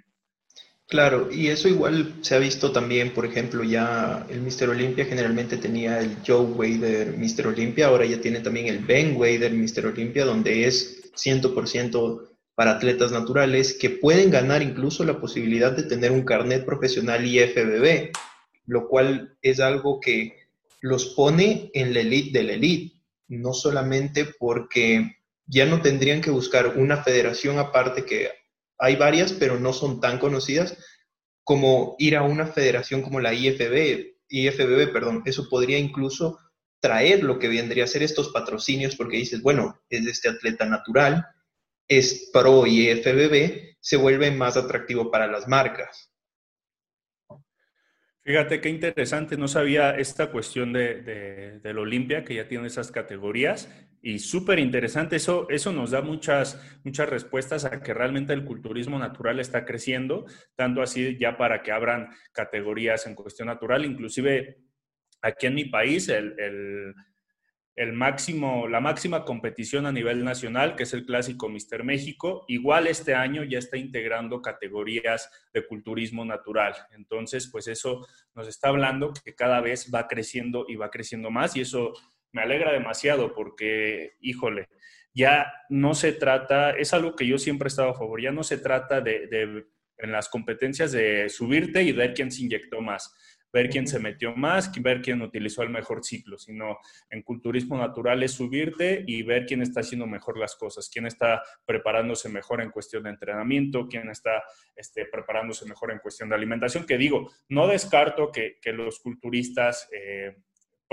Claro, 0.87 1.31
y 1.33 1.49
eso 1.49 1.68
igual 1.68 2.14
se 2.20 2.35
ha 2.35 2.38
visto 2.38 2.70
también, 2.70 3.14
por 3.14 3.25
ejemplo, 3.25 3.64
ya 3.64 4.27
el 4.29 4.42
Mr. 4.42 4.68
Olympia 4.68 5.07
generalmente 5.07 5.57
tenía 5.57 5.99
el 6.01 6.18
Joe 6.27 6.44
Wader 6.44 7.16
Mr. 7.16 7.47
Olympia, 7.47 7.87
ahora 7.87 8.05
ya 8.05 8.20
tiene 8.20 8.40
también 8.40 8.66
el 8.66 8.81
Ben 8.81 9.16
Wader 9.16 9.53
Mr. 9.55 9.87
Olympia, 9.87 10.27
donde 10.27 10.66
es 10.66 11.11
100% 11.14 12.29
para 12.55 12.73
atletas 12.73 13.12
naturales 13.12 13.75
que 13.75 13.90
pueden 13.90 14.31
ganar 14.31 14.62
incluso 14.62 15.05
la 15.05 15.20
posibilidad 15.20 15.73
de 15.73 15.85
tener 15.85 16.12
un 16.12 16.25
carnet 16.25 16.64
profesional 16.64 17.27
IFBB, 17.27 18.12
lo 18.66 18.87
cual 18.87 19.37
es 19.40 19.61
algo 19.61 20.01
que 20.01 20.37
los 20.81 21.07
pone 21.07 21.70
en 21.73 21.94
la 21.94 22.01
elite 22.01 22.38
de 22.38 22.44
la 22.44 22.53
elite, 22.53 22.97
no 23.29 23.55
solamente 23.55 24.27
porque 24.38 25.16
ya 25.47 25.64
no 25.64 25.81
tendrían 25.81 26.20
que 26.20 26.31
buscar 26.31 26.77
una 26.77 26.99
federación 27.03 27.59
aparte, 27.59 28.05
que 28.05 28.29
hay 28.79 28.97
varias, 28.97 29.33
pero 29.33 29.59
no 29.59 29.73
son 29.73 30.01
tan 30.01 30.19
conocidas, 30.19 30.77
como 31.45 31.95
ir 31.99 32.17
a 32.17 32.23
una 32.23 32.47
federación 32.47 33.03
como 33.03 33.21
la 33.21 33.35
IFB, 33.35 34.15
IFBB, 34.29 34.93
perdón, 34.93 35.23
eso 35.27 35.49
podría 35.49 35.79
incluso 35.79 36.39
traer 36.81 37.23
lo 37.23 37.39
que 37.39 37.49
vendría 37.49 37.85
a 37.85 37.89
ser 37.89 38.03
estos 38.03 38.31
patrocinios, 38.31 38.97
porque 38.97 39.19
dices, 39.19 39.43
bueno, 39.43 39.81
es 39.89 40.05
de 40.05 40.11
este 40.11 40.29
atleta 40.29 40.67
natural, 40.67 41.27
es 41.89 42.31
pro 42.33 42.67
IFBB, 42.67 43.77
se 43.81 43.97
vuelve 43.97 44.31
más 44.31 44.57
atractivo 44.57 45.11
para 45.11 45.27
las 45.27 45.47
marcas. 45.47 46.11
Fíjate 48.23 48.63
qué 48.63 48.71
interesante, 48.71 49.37
no 49.37 49.49
sabía 49.49 49.91
esta 49.91 50.31
cuestión 50.31 50.73
de, 50.73 51.61
del 51.63 51.79
Olimpia, 51.79 52.25
que 52.25 52.37
ya 52.37 52.49
tiene 52.49 52.67
esas 52.67 52.91
categorías, 52.91 53.69
y 54.05 54.19
súper 54.19 54.59
interesante, 54.59 55.17
eso, 55.17 55.49
eso 55.49 55.73
nos 55.73 55.90
da 55.90 56.03
muchas, 56.03 56.62
muchas 56.85 57.09
respuestas 57.09 57.64
a 57.64 57.81
que 57.81 57.95
realmente 57.95 58.33
el 58.35 58.45
culturismo 58.45 58.99
natural 58.99 59.40
está 59.40 59.64
creciendo, 59.64 60.27
tanto 60.55 60.83
así 60.83 61.17
ya 61.19 61.37
para 61.37 61.62
que 61.62 61.73
abran 61.73 62.11
categorías 62.33 63.07
en 63.07 63.14
cuestión 63.14 63.49
natural, 63.49 63.85
inclusive 63.85 64.59
aquí 65.23 65.47
en 65.47 65.55
mi 65.55 65.64
país 65.64 66.09
el, 66.11 66.35
el 67.77 67.93
máximo, 67.93 68.69
la 68.69 68.81
máxima 68.81 69.25
competición 69.25 69.87
a 69.87 69.93
nivel 69.93 70.25
nacional, 70.25 70.77
que 70.77 70.85
es 70.85 70.95
el 70.95 71.05
clásico 71.05 71.49
Mister 71.49 71.83
México. 71.83 72.45
Igual 72.47 72.87
este 72.87 73.14
año 73.14 73.43
ya 73.43 73.59
está 73.59 73.77
integrando 73.77 74.40
categorías 74.40 75.29
de 75.53 75.67
culturismo 75.67 76.25
natural. 76.25 76.75
Entonces, 76.93 77.49
pues 77.51 77.67
eso 77.67 78.07
nos 78.35 78.47
está 78.47 78.69
hablando 78.69 79.12
que 79.25 79.35
cada 79.35 79.61
vez 79.61 79.90
va 79.93 80.07
creciendo 80.07 80.67
y 80.69 80.77
va 80.77 80.90
creciendo 80.90 81.31
más 81.31 81.57
y 81.57 81.62
eso 81.62 81.95
me 82.35 82.42
alegra 82.42 82.73
demasiado 82.73 83.35
porque, 83.35 84.16
híjole, 84.20 84.68
ya 85.14 85.51
no 85.70 85.94
se 85.94 86.12
trata, 86.12 86.73
es 86.73 86.92
algo 86.92 87.16
que 87.16 87.27
yo 87.27 87.38
siempre 87.38 87.66
he 87.66 87.68
estado 87.68 87.90
a 87.90 87.94
favor, 87.94 88.20
ya 88.20 88.33
no 88.33 88.42
se 88.42 88.59
trata 88.59 89.01
de, 89.01 89.27
de 89.29 89.66
en 89.97 90.12
las 90.12 90.29
competencias 90.29 90.92
de 90.92 91.29
subirte 91.29 91.83
y 91.83 91.92
ver 91.92 92.12
quién 92.12 92.31
se 92.33 92.42
inyectó 92.42 92.81
más 92.81 93.14
ver 93.55 93.70
quién 93.70 93.87
se 93.87 94.01
metió 94.01 94.35
más, 94.35 94.70
ver 94.83 95.01
quién 95.01 95.23
utilizó 95.23 95.62
el 95.62 95.70
mejor 95.70 96.05
ciclo, 96.05 96.37
sino 96.37 96.79
en 97.09 97.23
culturismo 97.23 97.79
natural 97.79 98.20
es 98.25 98.33
subirte 98.33 99.05
y 99.07 99.23
ver 99.23 99.47
quién 99.47 99.62
está 99.62 99.81
haciendo 99.81 100.09
mejor 100.09 100.37
las 100.37 100.57
cosas, 100.57 100.90
quién 100.92 101.07
está 101.07 101.40
preparándose 101.64 102.29
mejor 102.29 102.61
en 102.61 102.70
cuestión 102.70 103.05
de 103.05 103.11
entrenamiento, 103.11 103.87
quién 103.87 104.11
está 104.11 104.42
este, 104.75 105.07
preparándose 105.07 105.66
mejor 105.66 105.92
en 105.92 106.01
cuestión 106.01 106.29
de 106.29 106.35
alimentación, 106.35 106.85
que 106.85 106.99
digo, 106.99 107.31
no 107.49 107.68
descarto 107.68 108.33
que, 108.33 108.59
los 108.73 108.99
culturistas... 108.99 109.88
Eh, 109.92 110.37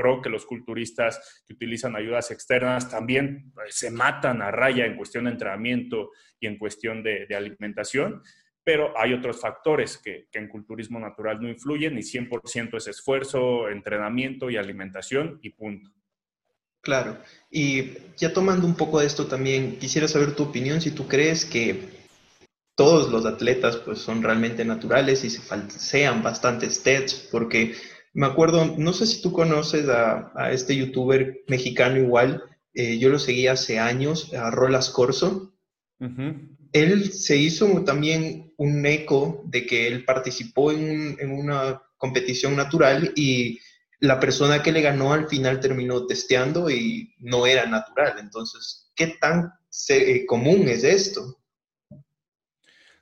pro 0.01 0.21
que 0.21 0.29
los 0.29 0.45
culturistas 0.45 1.43
que 1.45 1.53
utilizan 1.53 1.95
ayudas 1.95 2.31
externas 2.31 2.89
también 2.89 3.51
pues, 3.53 3.75
se 3.75 3.91
matan 3.91 4.41
a 4.41 4.49
raya 4.49 4.85
en 4.85 4.97
cuestión 4.97 5.25
de 5.25 5.31
entrenamiento 5.31 6.09
y 6.39 6.47
en 6.47 6.57
cuestión 6.57 7.03
de 7.03 7.27
alimentación, 7.35 8.23
pero 8.63 8.97
hay 8.97 9.13
otros 9.13 9.39
factores 9.39 9.97
que, 9.97 10.27
en 10.33 10.47
culturismo 10.47 10.99
natural 10.99 11.41
no 11.41 11.49
influyen 11.49 11.97
y 11.97 12.01
100% 12.01 12.77
es 12.77 12.87
esfuerzo, 12.87 13.69
entrenamiento 13.69 14.49
y 14.49 14.57
alimentación 14.57 15.39
y 15.41 15.51
punto. 15.51 15.89
Claro, 16.81 17.19
y 17.49 17.93
ya 18.17 18.33
tomando 18.33 18.65
un 18.65 18.75
poco 18.75 18.99
de 18.99 19.05
esto 19.05 19.27
también, 19.27 19.77
quisiera 19.77 20.07
saber 20.07 20.35
tu 20.35 20.43
opinión, 20.43 20.81
si 20.81 20.91
tú 20.91 21.07
crees 21.07 21.45
que 21.45 22.01
todos 22.75 23.11
los 23.11 23.25
atletas 23.25 23.77
pues 23.77 23.99
son 23.99 24.23
realmente 24.23 24.65
naturales 24.65 25.23
y 25.23 25.29
se 25.29 25.41
falsean 25.41 26.23
bastantes 26.23 26.81
tests, 26.81 27.27
porque 27.31 27.75
me 28.13 28.27
acuerdo, 28.27 28.75
no 28.77 28.93
sé 28.93 29.05
si 29.05 29.21
tú 29.21 29.31
conoces 29.31 29.87
a, 29.89 30.51
este 30.51 30.75
youtuber 30.75 31.43
mexicano 31.47 31.97
igual, 31.97 32.43
eh, 32.73 32.97
yo 32.97 33.09
lo 33.09 33.19
seguí 33.19 33.47
hace 33.47 33.79
años, 33.79 34.33
a 34.33 34.51
Rolas 34.51 34.89
Corso 34.89 35.53
él 36.73 37.11
se 37.11 37.37
hizo 37.37 37.83
también 37.83 38.53
un 38.57 38.85
eco 38.85 39.43
de 39.45 39.65
que 39.65 39.87
él 39.87 40.05
participó 40.05 40.71
en, 40.71 41.17
una 41.31 41.81
competición 41.97 42.55
natural 42.55 43.11
y 43.15 43.59
la 43.99 44.19
persona 44.19 44.63
que 44.63 44.71
le 44.71 44.81
ganó 44.81 45.13
al 45.13 45.27
final 45.27 45.59
terminó 45.59 46.07
testeando 46.07 46.69
y 46.69 47.13
no 47.19 47.45
era 47.45 47.65
natural. 47.65 48.15
Entonces, 48.19 48.91
¿qué 48.95 49.07
tan 49.19 49.51
eh, 49.89 50.25
común 50.25 50.67
es 50.69 50.83
esto? 50.83 51.37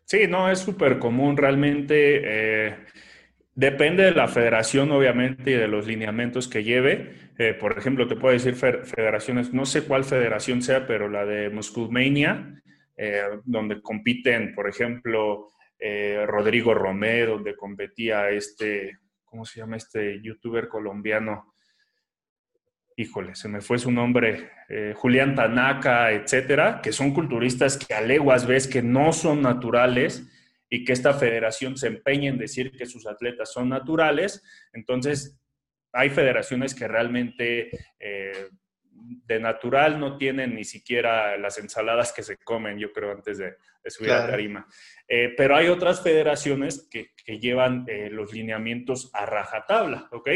Sí, 0.06 0.28
no, 0.28 0.52
es 0.52 0.60
súper 0.60 1.00
común 1.00 1.38
realmente. 1.38 2.22
Eh, 2.24 2.76
depende 3.60 4.04
de 4.04 4.12
la 4.12 4.30
federación, 4.30 4.90
obviamente, 4.92 5.52
y 5.52 5.56
de 5.56 5.68
los 5.68 5.86
lineamientos 5.86 6.48
que 6.48 6.64
lleve. 6.64 7.14
Eh, 7.38 7.54
por 7.54 7.78
ejemplo, 7.78 8.08
te 8.08 8.16
puedo 8.16 8.32
decir 8.32 8.56
federaciones, 8.56 9.54
no 9.54 9.66
sé 9.66 9.84
cuál 9.84 10.06
federación 10.06 10.62
sea, 10.62 10.88
pero 10.88 11.10
la 11.10 11.26
de 11.26 11.50
Musculmania 11.50 12.62
eh, 12.96 13.22
donde 13.44 13.82
compiten, 13.82 14.56
por 14.56 14.70
ejemplo, 14.70 15.50
eh, 15.78 16.24
Rodrigo 16.26 16.74
Romero, 16.74 17.34
donde 17.34 17.58
competía 17.58 18.30
este, 18.30 18.98
¿cómo 19.26 19.44
se 19.44 19.60
llama 19.60 19.76
este 19.76 20.22
youtuber 20.22 20.70
colombiano? 20.70 21.54
Híjole, 22.96 23.36
se 23.36 23.50
me 23.50 23.60
fue 23.60 23.78
su 23.78 23.92
nombre, 23.92 24.52
Julián 24.96 25.34
Tanaka, 25.34 26.12
etcétera, 26.12 26.82
que 26.84 26.92
son 26.92 27.14
culturistas 27.14 27.78
que 27.78 27.94
a 27.94 28.02
leguas 28.02 28.46
ves 28.46 28.68
que 28.68 28.82
no 28.82 29.14
son 29.14 29.42
naturales 29.42 30.30
y 30.70 30.84
que 30.84 30.94
esta 30.94 31.14
federación 31.14 31.78
se 31.78 31.88
empeña 31.88 32.30
en 32.30 32.38
decir 32.38 32.72
que 32.72 32.86
sus 32.86 33.08
atletas 33.08 33.52
son 33.52 33.70
naturales. 33.70 34.44
Entonces, 34.74 35.40
hay 35.92 36.10
federaciones 36.10 36.76
que 36.76 36.88
realmente 36.88 37.72
de 39.02 39.40
natural 39.40 40.00
no 40.00 40.18
tienen 40.18 40.56
ni 40.56 40.64
siquiera 40.64 41.38
las 41.38 41.58
ensaladas 41.58 42.12
que 42.12 42.24
se 42.24 42.38
comen, 42.38 42.78
yo 42.78 42.92
creo, 42.92 43.12
antes 43.12 43.38
de, 43.38 43.56
subir 43.86 44.12
a 44.12 44.28
tarima. 44.28 44.68
Eh, 45.08 45.34
pero 45.36 45.56
hay 45.56 45.68
otras 45.68 46.02
federaciones 46.02 46.88
que, 46.90 47.10
llevan 47.40 47.86
eh, 47.88 48.10
los 48.10 48.34
lineamientos 48.34 49.12
a 49.14 49.26
rajatabla, 49.26 50.10
¿ok? 50.12 50.30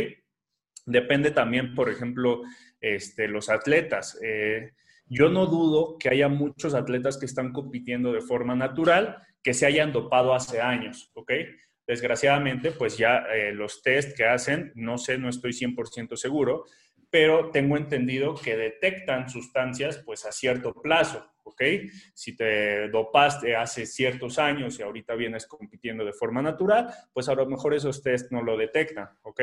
Depende 0.85 1.31
también, 1.31 1.73
por 1.73 1.89
ejemplo, 1.89 2.43
este, 2.79 3.27
los 3.27 3.49
atletas. 3.49 4.19
Eh, 4.23 4.73
yo 5.07 5.29
no 5.29 5.47
dudo 5.47 5.97
que 5.97 6.09
haya 6.09 6.27
muchos 6.29 6.75
atletas 6.75 7.17
que 7.17 7.25
están 7.25 7.51
compitiendo 7.51 8.13
de 8.13 8.21
forma 8.21 8.55
natural 8.55 9.21
que 9.43 9.53
se 9.53 9.65
hayan 9.65 9.91
dopado 9.91 10.33
hace 10.33 10.61
años, 10.61 11.11
¿ok? 11.13 11.31
Desgraciadamente, 11.85 12.71
pues 12.71 12.97
ya 12.97 13.25
los 13.53 13.81
test 13.81 14.15
que 14.15 14.25
hacen, 14.25 14.71
no 14.75 14.97
sé, 14.97 15.17
no 15.17 15.29
estoy 15.29 15.51
100% 15.51 16.15
seguro, 16.15 16.65
pero 17.13 17.51
tengo 17.51 17.77
entendido 17.77 18.33
que 18.33 18.57
detectan 18.57 19.29
sustancias 19.29 20.01
pues 20.03 20.25
a 20.25 20.31
cierto 20.31 20.73
plazo, 20.73 21.23
¿ok? 21.43 21.61
Si 22.11 22.35
te 22.35 22.89
dopaste 22.89 23.55
hace 23.55 23.85
ciertos 23.85 24.39
años 24.39 24.79
y 24.79 24.81
ahorita 24.81 25.13
vienes 25.13 25.45
compitiendo 25.45 26.03
de 26.03 26.13
forma 26.13 26.41
natural, 26.41 26.87
pues 27.13 27.29
a 27.29 27.35
lo 27.35 27.45
mejor 27.45 27.75
esos 27.75 28.01
test 28.01 28.31
no 28.31 28.41
lo 28.41 28.57
detectan, 28.57 29.09
¿ok? 29.21 29.41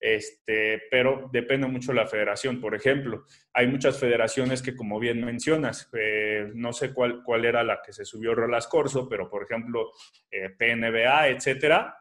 Este, 0.00 0.84
pero 0.90 1.28
depende 1.30 1.66
mucho 1.66 1.92
de 1.92 1.98
la 1.98 2.06
federación. 2.06 2.62
Por 2.62 2.74
ejemplo, 2.74 3.26
hay 3.52 3.66
muchas 3.66 3.98
federaciones 3.98 4.62
que, 4.62 4.74
como 4.74 4.98
bien 4.98 5.22
mencionas, 5.22 5.90
eh, 5.92 6.50
no 6.54 6.72
sé 6.72 6.94
cuál, 6.94 7.22
cuál 7.22 7.44
era 7.44 7.62
la 7.62 7.82
que 7.84 7.92
se 7.92 8.06
subió 8.06 8.34
Rolas 8.34 8.68
Corso, 8.68 9.06
pero 9.06 9.28
por 9.28 9.42
ejemplo, 9.42 9.92
eh, 10.30 10.48
PNBA, 10.48 11.28
etcétera, 11.28 11.94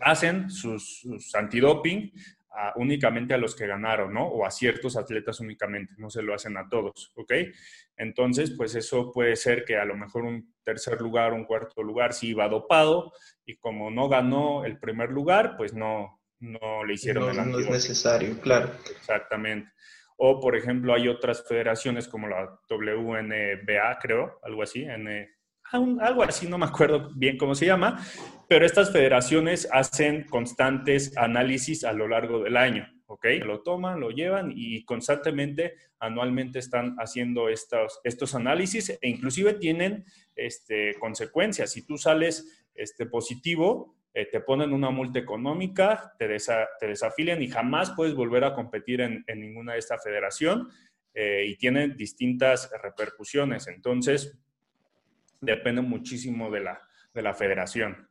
hacen 0.00 0.50
sus, 0.50 1.00
sus 1.00 1.32
antidoping 1.34 2.12
únicamente 2.76 3.34
a 3.34 3.38
los 3.38 3.54
que 3.54 3.66
ganaron, 3.66 4.14
¿no? 4.14 4.26
O 4.26 4.46
a 4.46 4.50
ciertos 4.50 4.96
atletas 4.96 5.40
únicamente, 5.40 5.94
no 5.98 6.10
se 6.10 6.22
lo 6.22 6.34
hacen 6.34 6.56
a 6.56 6.68
todos, 6.68 7.12
¿ok? 7.14 7.32
Entonces, 7.96 8.52
pues 8.56 8.74
eso 8.74 9.12
puede 9.12 9.36
ser 9.36 9.64
que 9.64 9.76
a 9.76 9.84
lo 9.84 9.96
mejor 9.96 10.24
un 10.24 10.54
tercer 10.64 11.00
lugar, 11.00 11.32
un 11.32 11.44
cuarto 11.44 11.82
lugar 11.82 12.12
sí 12.12 12.28
iba 12.28 12.48
dopado 12.48 13.12
y 13.44 13.56
como 13.56 13.90
no 13.90 14.08
ganó 14.08 14.64
el 14.64 14.78
primer 14.78 15.10
lugar, 15.10 15.56
pues 15.56 15.74
no, 15.74 16.20
no 16.40 16.84
le 16.84 16.94
hicieron 16.94 17.30
el 17.30 17.50
No 17.50 17.58
es 17.58 17.70
necesario, 17.70 18.40
claro. 18.40 18.70
Exactamente. 18.90 19.70
O, 20.18 20.40
por 20.40 20.56
ejemplo, 20.56 20.94
hay 20.94 21.08
otras 21.08 21.46
federaciones 21.46 22.08
como 22.08 22.26
la 22.28 22.58
WNBA, 22.70 23.98
creo, 24.00 24.40
algo 24.42 24.62
así, 24.62 24.82
N, 24.82 25.35
algo 25.72 26.22
así, 26.22 26.48
no 26.48 26.58
me 26.58 26.66
acuerdo 26.66 27.10
bien 27.14 27.36
cómo 27.36 27.54
se 27.54 27.66
llama, 27.66 28.04
pero 28.48 28.64
estas 28.64 28.92
federaciones 28.92 29.68
hacen 29.72 30.24
constantes 30.24 31.16
análisis 31.16 31.84
a 31.84 31.92
lo 31.92 32.08
largo 32.08 32.44
del 32.44 32.56
año, 32.56 32.86
¿ok? 33.06 33.26
Lo 33.44 33.62
toman, 33.62 34.00
lo 34.00 34.10
llevan 34.10 34.52
y 34.54 34.84
constantemente, 34.84 35.74
anualmente 35.98 36.58
están 36.58 36.96
haciendo 36.98 37.48
estos, 37.48 38.00
estos 38.04 38.34
análisis 38.34 38.90
e 38.90 39.08
inclusive 39.08 39.54
tienen 39.54 40.04
este, 40.34 40.94
consecuencias. 40.98 41.72
Si 41.72 41.84
tú 41.84 41.98
sales 41.98 42.66
este, 42.74 43.06
positivo, 43.06 43.96
eh, 44.14 44.26
te 44.30 44.40
ponen 44.40 44.72
una 44.72 44.90
multa 44.90 45.18
económica, 45.18 46.14
te, 46.18 46.26
te, 46.78 46.86
desafilian 46.86 47.42
y 47.42 47.48
jamás 47.48 47.90
puedes 47.90 48.14
volver 48.14 48.44
a 48.44 48.54
competir 48.54 49.00
en, 49.00 49.24
ninguna 49.26 49.74
de 49.74 49.78
esta 49.78 49.98
federación 49.98 50.68
eh, 51.12 51.44
y 51.46 51.56
tienen 51.56 51.96
distintas 51.96 52.70
repercusiones. 52.82 53.66
Entonces, 53.68 54.38
depende 55.46 55.80
muchísimo 55.80 56.50
de 56.50 56.60
la, 56.60 56.80
de 57.14 57.22
la 57.22 57.34
federación. 57.34 58.08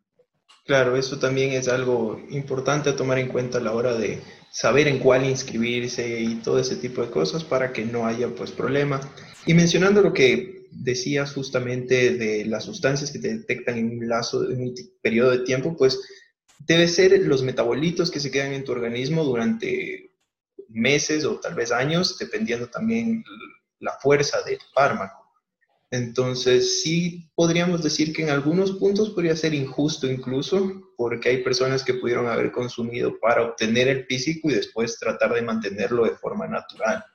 Claro, 0.65 0.95
eso 0.95 1.19
también 1.19 1.51
es 1.51 1.67
algo 1.67 2.19
importante 2.29 2.89
a 2.89 2.95
tomar 2.95 3.19
en 3.19 3.27
cuenta 3.27 3.59
a 3.59 3.61
la 3.61 3.73
hora 3.73 3.93
de 3.93 4.19
saber 4.51 4.87
en 4.87 4.97
cuál 4.97 5.25
inscribirse 5.25 6.19
y 6.19 6.35
todo 6.35 6.57
ese 6.59 6.77
tipo 6.77 7.03
de 7.03 7.11
cosas 7.11 7.43
para 7.43 7.71
que 7.71 7.85
no 7.85 8.07
haya 8.07 8.29
pues 8.29 8.51
problema. 8.51 8.99
Y 9.45 9.53
mencionando 9.53 10.01
lo 10.01 10.13
que 10.13 10.65
decías 10.71 11.33
justamente 11.33 12.15
de 12.15 12.45
las 12.45 12.63
sustancias 12.63 13.11
que 13.11 13.19
te 13.19 13.37
detectan 13.37 13.77
en 13.77 13.99
un 13.99 14.07
lazo, 14.07 14.49
en 14.49 14.61
un 14.61 14.73
periodo 15.01 15.31
de 15.31 15.39
tiempo, 15.39 15.75
pues 15.77 16.01
debe 16.59 16.87
ser 16.87 17.19
los 17.25 17.43
metabolitos 17.43 18.09
que 18.09 18.19
se 18.19 18.31
quedan 18.31 18.53
en 18.53 18.63
tu 18.63 18.71
organismo 18.71 19.23
durante 19.23 20.11
meses 20.69 21.25
o 21.25 21.39
tal 21.39 21.53
vez 21.53 21.71
años, 21.71 22.17
dependiendo 22.17 22.67
también 22.67 23.23
la 23.79 23.93
fuerza 23.99 24.41
del 24.41 24.59
fármaco. 24.73 25.24
Entonces, 25.95 26.81
sí 26.81 27.31
podríamos 27.35 27.81
decir 27.81 28.11
que 28.11 28.23
en 28.23 28.29
algunos 28.29 28.73
puntos 28.73 29.11
podría 29.11 29.33
ser 29.35 29.53
injusto 29.53 30.11
incluso, 30.11 30.91
porque 30.97 31.29
hay 31.29 31.43
personas 31.43 31.85
que 31.85 31.93
pudieron 31.93 32.27
haber 32.27 32.51
consumido 32.51 33.17
para 33.19 33.43
obtener 33.43 33.87
el 33.87 34.05
físico 34.05 34.49
y 34.49 34.55
después 34.55 34.99
tratar 34.99 35.33
de 35.33 35.41
mantenerlo 35.41 36.03
de 36.03 36.11
forma 36.17 36.47
natural. 36.47 37.05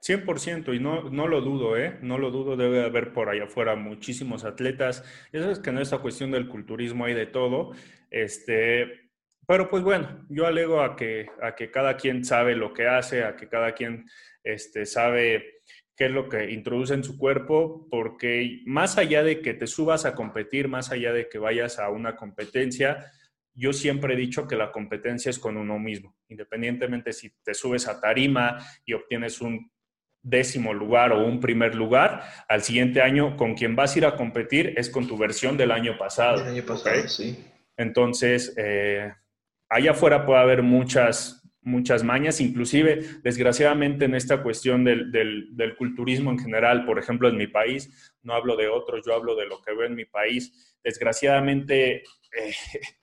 100%, 0.00 0.74
y 0.74 0.80
no, 0.80 1.10
no 1.10 1.28
lo 1.28 1.42
dudo, 1.42 1.76
¿eh? 1.76 1.98
No 2.00 2.16
lo 2.16 2.30
dudo, 2.30 2.56
debe 2.56 2.84
haber 2.84 3.12
por 3.12 3.28
allá 3.28 3.44
afuera 3.44 3.76
muchísimos 3.76 4.44
atletas. 4.44 5.04
Eso 5.30 5.50
es 5.50 5.58
que 5.58 5.68
en 5.68 5.78
esta 5.78 5.98
cuestión 5.98 6.30
del 6.30 6.48
culturismo 6.48 7.04
hay 7.04 7.12
de 7.12 7.26
todo. 7.26 7.72
Este, 8.10 9.10
pero 9.46 9.68
pues 9.68 9.82
bueno, 9.82 10.24
yo 10.30 10.46
alego 10.46 10.80
a 10.80 10.96
que, 10.96 11.26
a 11.42 11.54
que 11.54 11.70
cada 11.70 11.98
quien 11.98 12.24
sabe 12.24 12.56
lo 12.56 12.72
que 12.72 12.88
hace, 12.88 13.24
a 13.24 13.36
que 13.36 13.46
cada 13.46 13.74
quien 13.74 14.06
este, 14.42 14.86
sabe 14.86 15.59
qué 16.00 16.06
es 16.06 16.12
lo 16.12 16.30
que 16.30 16.50
introduce 16.50 16.94
en 16.94 17.04
su 17.04 17.18
cuerpo, 17.18 17.86
porque 17.90 18.62
más 18.64 18.96
allá 18.96 19.22
de 19.22 19.42
que 19.42 19.52
te 19.52 19.66
subas 19.66 20.06
a 20.06 20.14
competir, 20.14 20.66
más 20.66 20.90
allá 20.90 21.12
de 21.12 21.28
que 21.28 21.38
vayas 21.38 21.78
a 21.78 21.90
una 21.90 22.16
competencia, 22.16 23.12
yo 23.52 23.74
siempre 23.74 24.14
he 24.14 24.16
dicho 24.16 24.48
que 24.48 24.56
la 24.56 24.72
competencia 24.72 25.28
es 25.28 25.38
con 25.38 25.58
uno 25.58 25.78
mismo, 25.78 26.16
independientemente 26.28 27.12
si 27.12 27.30
te 27.42 27.52
subes 27.52 27.86
a 27.86 28.00
tarima 28.00 28.56
y 28.86 28.94
obtienes 28.94 29.42
un 29.42 29.70
décimo 30.22 30.72
lugar 30.72 31.12
o 31.12 31.22
un 31.22 31.38
primer 31.38 31.74
lugar, 31.74 32.24
al 32.48 32.62
siguiente 32.62 33.02
año 33.02 33.36
con 33.36 33.52
quien 33.54 33.76
vas 33.76 33.94
a 33.94 33.98
ir 33.98 34.06
a 34.06 34.16
competir 34.16 34.72
es 34.78 34.88
con 34.88 35.06
tu 35.06 35.18
versión 35.18 35.58
del 35.58 35.70
año 35.70 35.98
pasado. 35.98 36.42
año 36.42 36.64
pasado, 36.64 37.08
sí. 37.08 37.44
Entonces, 37.76 38.54
eh, 38.56 39.12
allá 39.68 39.90
afuera 39.90 40.24
puede 40.24 40.40
haber 40.40 40.62
muchas, 40.62 41.39
muchas 41.62 42.02
mañas, 42.04 42.40
inclusive, 42.40 43.00
desgraciadamente, 43.22 44.06
en 44.06 44.14
esta 44.14 44.42
cuestión 44.42 44.84
del, 44.84 45.10
del, 45.12 45.76
culturismo 45.76 46.30
en 46.30 46.38
general, 46.38 46.84
por 46.84 46.98
ejemplo, 46.98 47.28
en 47.28 47.36
mi 47.36 47.46
país, 47.46 48.12
no 48.22 48.34
hablo 48.34 48.56
de 48.56 48.68
otros, 48.68 49.04
yo 49.06 49.14
hablo 49.14 49.34
de 49.36 49.46
lo 49.46 49.60
que 49.60 49.74
veo 49.74 49.86
en 49.86 49.94
mi 49.94 50.04
país, 50.04 50.76
desgraciadamente... 50.82 51.96
Eh, 51.96 52.54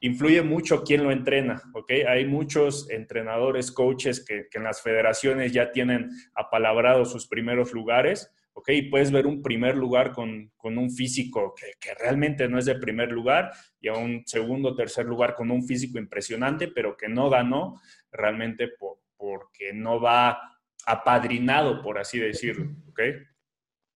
influye 0.00 0.42
mucho 0.42 0.84
quién 0.84 1.02
lo 1.02 1.10
entrena, 1.10 1.60
¿ok? 1.74 1.90
Hay 2.06 2.24
muchos 2.24 2.88
entrenadores, 2.88 3.72
coaches 3.72 4.24
que, 4.24 4.46
que, 4.48 4.58
en 4.58 4.62
las 4.62 4.80
federaciones 4.80 5.52
ya 5.52 5.72
tienen 5.72 6.10
apalabrados 6.36 7.10
sus 7.10 7.26
primeros 7.26 7.72
lugares, 7.72 8.32
¿ok? 8.58 8.70
Puedes 8.90 9.12
ver 9.12 9.26
un 9.26 9.40
primer 9.40 9.76
lugar 9.76 10.12
con, 10.12 10.50
con 10.56 10.78
un 10.78 10.90
físico 10.90 11.54
que, 11.54 11.74
que, 11.78 11.94
realmente 11.94 12.48
no 12.48 12.58
es 12.58 12.64
de 12.64 12.74
primer 12.74 13.12
lugar 13.12 13.52
y 13.80 13.86
a 13.86 13.92
un 13.92 14.24
segundo, 14.26 14.74
tercer 14.74 15.06
lugar 15.06 15.34
con 15.36 15.52
un 15.52 15.64
físico 15.64 15.98
impresionante, 15.98 16.66
pero 16.66 16.96
que 16.96 17.08
no 17.08 17.30
ganó 17.30 17.80
realmente 18.10 18.68
por, 18.68 18.98
porque 19.16 19.72
no 19.72 20.00
va 20.00 20.40
apadrinado, 20.84 21.80
por 21.82 21.98
así 21.98 22.18
decirlo, 22.18 22.74
¿ok? 22.88 23.00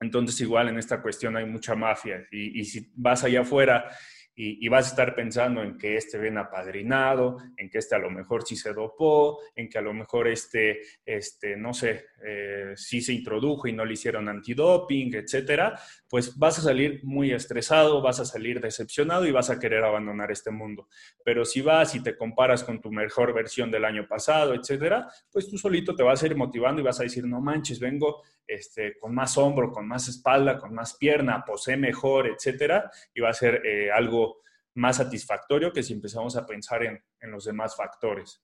Entonces 0.00 0.40
igual 0.40 0.68
en 0.68 0.78
esta 0.78 1.02
cuestión 1.02 1.36
hay 1.36 1.44
mucha 1.44 1.74
mafia 1.74 2.24
y, 2.30 2.60
y 2.60 2.64
si 2.64 2.92
vas 2.94 3.24
allá 3.24 3.40
afuera 3.40 3.88
y, 4.34 4.66
vas 4.68 4.86
a 4.86 4.90
estar 4.90 5.14
pensando 5.14 5.62
en 5.62 5.76
que 5.76 5.96
este 5.96 6.18
viene 6.18 6.40
apadrinado, 6.40 7.36
en 7.56 7.68
que 7.68 7.78
este 7.78 7.94
a 7.94 7.98
lo 7.98 8.10
mejor 8.10 8.46
sí 8.46 8.56
se 8.56 8.72
dopó, 8.72 9.38
en 9.54 9.68
que 9.68 9.78
a 9.78 9.82
lo 9.82 9.92
mejor 9.92 10.26
este, 10.28 10.80
este 11.04 11.56
no 11.56 11.74
sé, 11.74 12.06
eh, 12.24 12.72
sí 12.74 13.02
se 13.02 13.12
introdujo 13.12 13.68
y 13.68 13.72
no 13.72 13.84
le 13.84 13.92
hicieron 13.92 14.28
antidoping, 14.28 15.14
etcétera, 15.14 15.78
pues 16.08 16.38
vas 16.38 16.58
a 16.58 16.62
salir 16.62 17.00
muy 17.04 17.32
estresado, 17.32 18.00
vas 18.00 18.20
a 18.20 18.24
salir 18.24 18.60
decepcionado 18.60 19.26
y 19.26 19.32
vas 19.32 19.50
a 19.50 19.58
querer 19.58 19.84
abandonar 19.84 20.30
este 20.30 20.50
mundo. 20.50 20.88
Pero 21.24 21.44
si 21.44 21.60
vas 21.60 21.94
y 21.94 22.02
te 22.02 22.16
comparas 22.16 22.64
con 22.64 22.80
tu 22.80 22.90
mejor 22.90 23.34
versión 23.34 23.70
del 23.70 23.84
año 23.84 24.06
pasado, 24.08 24.54
etcétera, 24.54 25.08
pues 25.30 25.48
tú 25.48 25.58
solito 25.58 25.94
te 25.94 26.02
vas 26.02 26.22
a 26.22 26.26
ir 26.26 26.36
motivando 26.36 26.80
y 26.80 26.84
vas 26.84 27.00
a 27.00 27.04
decir, 27.04 27.26
no 27.26 27.40
manches, 27.40 27.78
vengo 27.78 28.22
este, 28.46 28.98
con 28.98 29.14
más 29.14 29.38
hombro, 29.38 29.70
con 29.70 29.86
más 29.86 30.08
espalda, 30.08 30.58
con 30.58 30.74
más 30.74 30.96
pierna, 30.96 31.44
posee 31.44 31.76
mejor, 31.76 32.28
etcétera, 32.28 32.90
y 33.14 33.20
va 33.20 33.30
a 33.30 33.34
ser 33.34 33.64
eh, 33.64 33.90
algo 33.90 34.31
más 34.74 34.96
satisfactorio 34.96 35.72
que 35.72 35.82
si 35.82 35.92
empezamos 35.92 36.36
a 36.36 36.46
pensar 36.46 36.82
en, 36.84 37.02
los 37.30 37.44
demás 37.44 37.76
factores. 37.76 38.40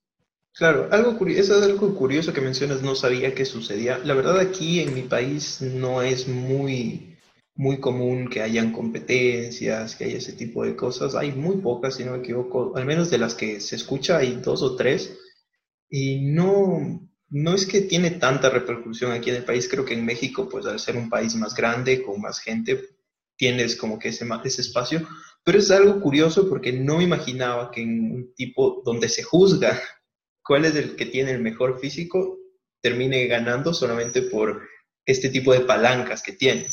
Claro, 0.54 0.88
algo 0.90 1.26
eso 1.26 1.58
es 1.58 1.62
algo 1.62 1.94
curioso 1.94 2.32
que 2.32 2.40
mencionas, 2.40 2.82
no 2.82 2.94
sabía 2.94 3.34
que 3.34 3.44
sucedía. 3.44 3.98
La 3.98 4.14
verdad 4.14 4.38
aquí 4.38 4.80
en 4.80 4.94
mi 4.94 5.02
país 5.02 5.60
no 5.60 6.02
es 6.02 6.26
muy, 6.26 7.16
muy 7.54 7.78
común 7.78 8.28
que 8.28 8.42
hayan 8.42 8.72
competencias, 8.72 9.94
que 9.94 10.04
haya 10.04 10.18
ese 10.18 10.32
tipo 10.32 10.64
de 10.64 10.74
cosas. 10.74 11.14
Hay 11.14 11.32
muy 11.32 11.58
pocas, 11.58 11.96
si 11.96 12.04
no 12.04 12.12
me 12.12 12.18
equivoco, 12.18 12.76
al 12.76 12.86
menos 12.86 13.10
de 13.10 13.18
las 13.18 13.34
que 13.34 13.60
se 13.60 13.76
escucha 13.76 14.18
hay 14.18 14.36
dos 14.36 14.62
o 14.62 14.74
tres. 14.74 15.16
Y 15.88 16.20
no, 16.32 17.08
no 17.30 17.54
es 17.54 17.66
que 17.66 17.82
tiene 17.82 18.12
tanta 18.12 18.50
repercusión 18.50 19.12
aquí 19.12 19.30
en 19.30 19.36
el 19.36 19.44
país, 19.44 19.68
creo 19.68 19.84
que 19.84 19.94
en 19.94 20.04
México, 20.04 20.48
pues 20.48 20.66
al 20.66 20.80
ser 20.80 20.96
un 20.96 21.08
país 21.08 21.34
más 21.36 21.54
grande, 21.54 22.02
con 22.02 22.20
más 22.20 22.40
gente, 22.40 22.97
tienes 23.38 23.76
como 23.76 23.98
que 23.98 24.08
ese, 24.08 24.26
ese 24.44 24.60
espacio, 24.60 25.08
pero 25.44 25.58
es 25.58 25.70
algo 25.70 26.00
curioso 26.00 26.48
porque 26.48 26.72
no 26.72 26.98
me 26.98 27.04
imaginaba 27.04 27.70
que 27.70 27.80
en 27.80 28.12
un 28.12 28.34
tipo 28.34 28.82
donde 28.84 29.08
se 29.08 29.22
juzga 29.22 29.80
cuál 30.42 30.66
es 30.66 30.76
el 30.76 30.96
que 30.96 31.06
tiene 31.06 31.30
el 31.30 31.40
mejor 31.40 31.80
físico, 31.80 32.36
termine 32.82 33.26
ganando 33.26 33.72
solamente 33.72 34.22
por 34.22 34.62
este 35.06 35.30
tipo 35.30 35.52
de 35.52 35.60
palancas 35.60 36.22
que 36.22 36.32
tiene. 36.32 36.66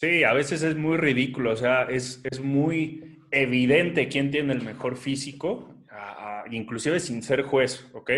Sí, 0.00 0.22
a 0.22 0.32
veces 0.32 0.62
es 0.62 0.76
muy 0.76 0.98
ridículo, 0.98 1.52
o 1.52 1.56
sea, 1.56 1.84
es, 1.84 2.20
es 2.30 2.40
muy 2.40 3.22
evidente 3.30 4.08
quién 4.08 4.30
tiene 4.30 4.52
el 4.52 4.62
mejor 4.62 4.96
físico, 4.96 5.74
inclusive 6.50 7.00
sin 7.00 7.22
ser 7.22 7.42
juez, 7.42 7.86
¿ok? 7.94 8.10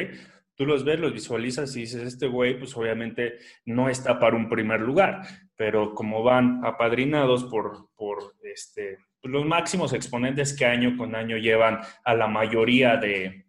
tú 0.57 0.65
los 0.65 0.85
ves, 0.85 0.99
los 0.99 1.13
visualizas 1.13 1.77
y 1.77 1.81
dices, 1.81 2.03
este 2.03 2.27
güey, 2.27 2.59
pues 2.59 2.77
obviamente 2.77 3.35
no 3.67 3.89
está 3.89 4.19
para 4.19 4.37
un 4.37 4.49
primer 4.49 4.81
lugar, 4.81 5.23
pero 5.57 5.95
como 5.95 6.23
van 6.23 6.65
apadrinados 6.65 7.45
por, 7.45 7.89
por 7.97 8.35
este, 8.43 8.99
pues, 9.21 9.33
los 9.33 9.45
máximos 9.45 9.93
exponentes 9.93 10.57
que 10.57 10.67
año 10.67 10.97
con 10.97 11.15
año 11.15 11.37
llevan 11.37 11.81
a 12.05 12.15
la 12.15 12.27
mayoría 12.27 12.97
de, 12.97 13.47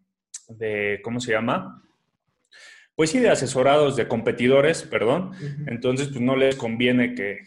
de 0.47 0.99
¿cómo 1.03 1.19
se 1.19 1.33
llama? 1.33 1.83
Pues 2.95 3.11
sí, 3.11 3.19
de 3.19 3.29
asesorados, 3.29 3.95
de 3.95 4.07
competidores, 4.07 4.81
perdón. 4.83 5.31
Entonces, 5.67 6.07
pues 6.07 6.19
no 6.19 6.35
les 6.35 6.55
conviene 6.55 7.13
que, 7.13 7.41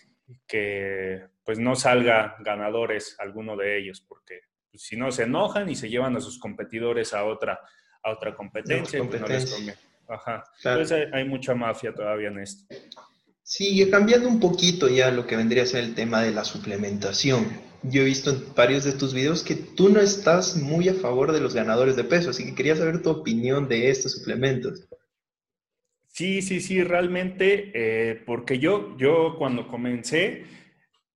que 0.46 1.27
pues 1.44 1.59
no 1.59 1.75
salga 1.75 2.37
ganadores 2.38 3.16
alguno 3.18 3.57
de 3.57 3.79
ellos, 3.79 4.01
porque 4.01 4.42
pues, 4.70 4.85
si 4.85 4.96
no 4.96 5.11
se 5.11 5.25
enojan 5.25 5.68
y 5.68 5.75
se 5.75 5.88
llevan 5.88 6.16
a 6.16 6.20
sus 6.20 6.38
competidores 6.38 7.12
a 7.14 7.25
otra, 7.25 7.59
a 8.03 8.11
otra 8.12 8.37
competencia, 8.37 9.03
pues, 9.03 9.20
no 9.20 9.27
les 9.27 9.51
conviene. 9.51 9.79
Ajá. 10.09 10.44
Entonces 10.64 11.09
hay, 11.12 11.25
mucha 11.25 11.55
mafia 11.55 11.92
todavía 11.92 12.29
en 12.29 12.40
esto. 12.40 12.73
Sí, 13.51 13.85
cambiando 13.91 14.29
un 14.29 14.39
poquito 14.39 14.89
ya 14.89 15.11
lo 15.11 15.27
que 15.27 15.35
vendría 15.35 15.65
a 15.65 15.67
ser 15.67 15.83
el 15.83 15.97
tema 15.97 16.23
de 16.23 16.31
la 16.31 16.45
suplementación. 16.45 17.49
Yo 17.83 18.03
he 18.03 18.05
visto 18.05 18.31
en 18.31 18.55
varios 18.55 18.85
de 18.85 18.93
tus 18.93 19.13
videos 19.13 19.43
que 19.43 19.57
tú 19.57 19.89
no 19.89 19.99
estás 20.01 20.55
muy 20.55 20.89
a 20.89 20.95
favor 20.95 21.33
de 21.33 21.41
los 21.41 21.53
ganadores 21.53 21.97
de 21.97 22.05
peso, 22.05 22.31
así 22.31 22.45
que 22.45 22.55
quería 22.55 22.77
saber 22.77 23.03
tu 23.03 23.11
opinión 23.11 23.67
de 23.67 23.91
estos 23.91 24.13
suplementos. 24.13 24.87
Sí, 26.07 26.43
sí, 26.43 26.61
sí, 26.61 26.85
realmente, 26.85 27.73
eh, 27.75 28.23
porque 28.25 28.61
yo, 28.61 28.97
yo 28.99 29.35
cuando 29.37 29.67
comencé, 29.67 30.45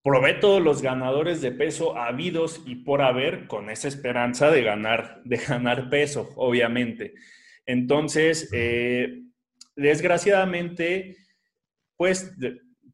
probé 0.02 0.34
todos 0.34 0.60
los 0.60 0.82
ganadores 0.82 1.40
de 1.40 1.52
peso 1.52 1.96
habidos 2.00 2.64
y 2.66 2.78
por 2.78 3.04
haber 3.04 3.46
con 3.46 3.70
esa 3.70 3.88
esperanza 3.88 4.50
de 4.50 4.64
ganar, 4.64 5.22
de 5.24 5.38
ganar 5.38 5.88
peso, 5.88 6.32
obviamente. 6.36 7.14
Entonces, 7.68 8.50
eh, 8.54 9.22
desgraciadamente, 9.76 11.23
pues 11.96 12.36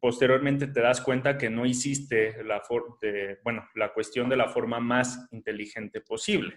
posteriormente 0.00 0.66
te 0.66 0.80
das 0.80 1.00
cuenta 1.00 1.36
que 1.36 1.50
no 1.50 1.66
hiciste 1.66 2.42
la, 2.44 2.62
bueno, 3.44 3.68
la 3.74 3.92
cuestión 3.92 4.28
de 4.28 4.36
la 4.36 4.48
forma 4.48 4.80
más 4.80 5.28
inteligente 5.30 6.00
posible. 6.00 6.56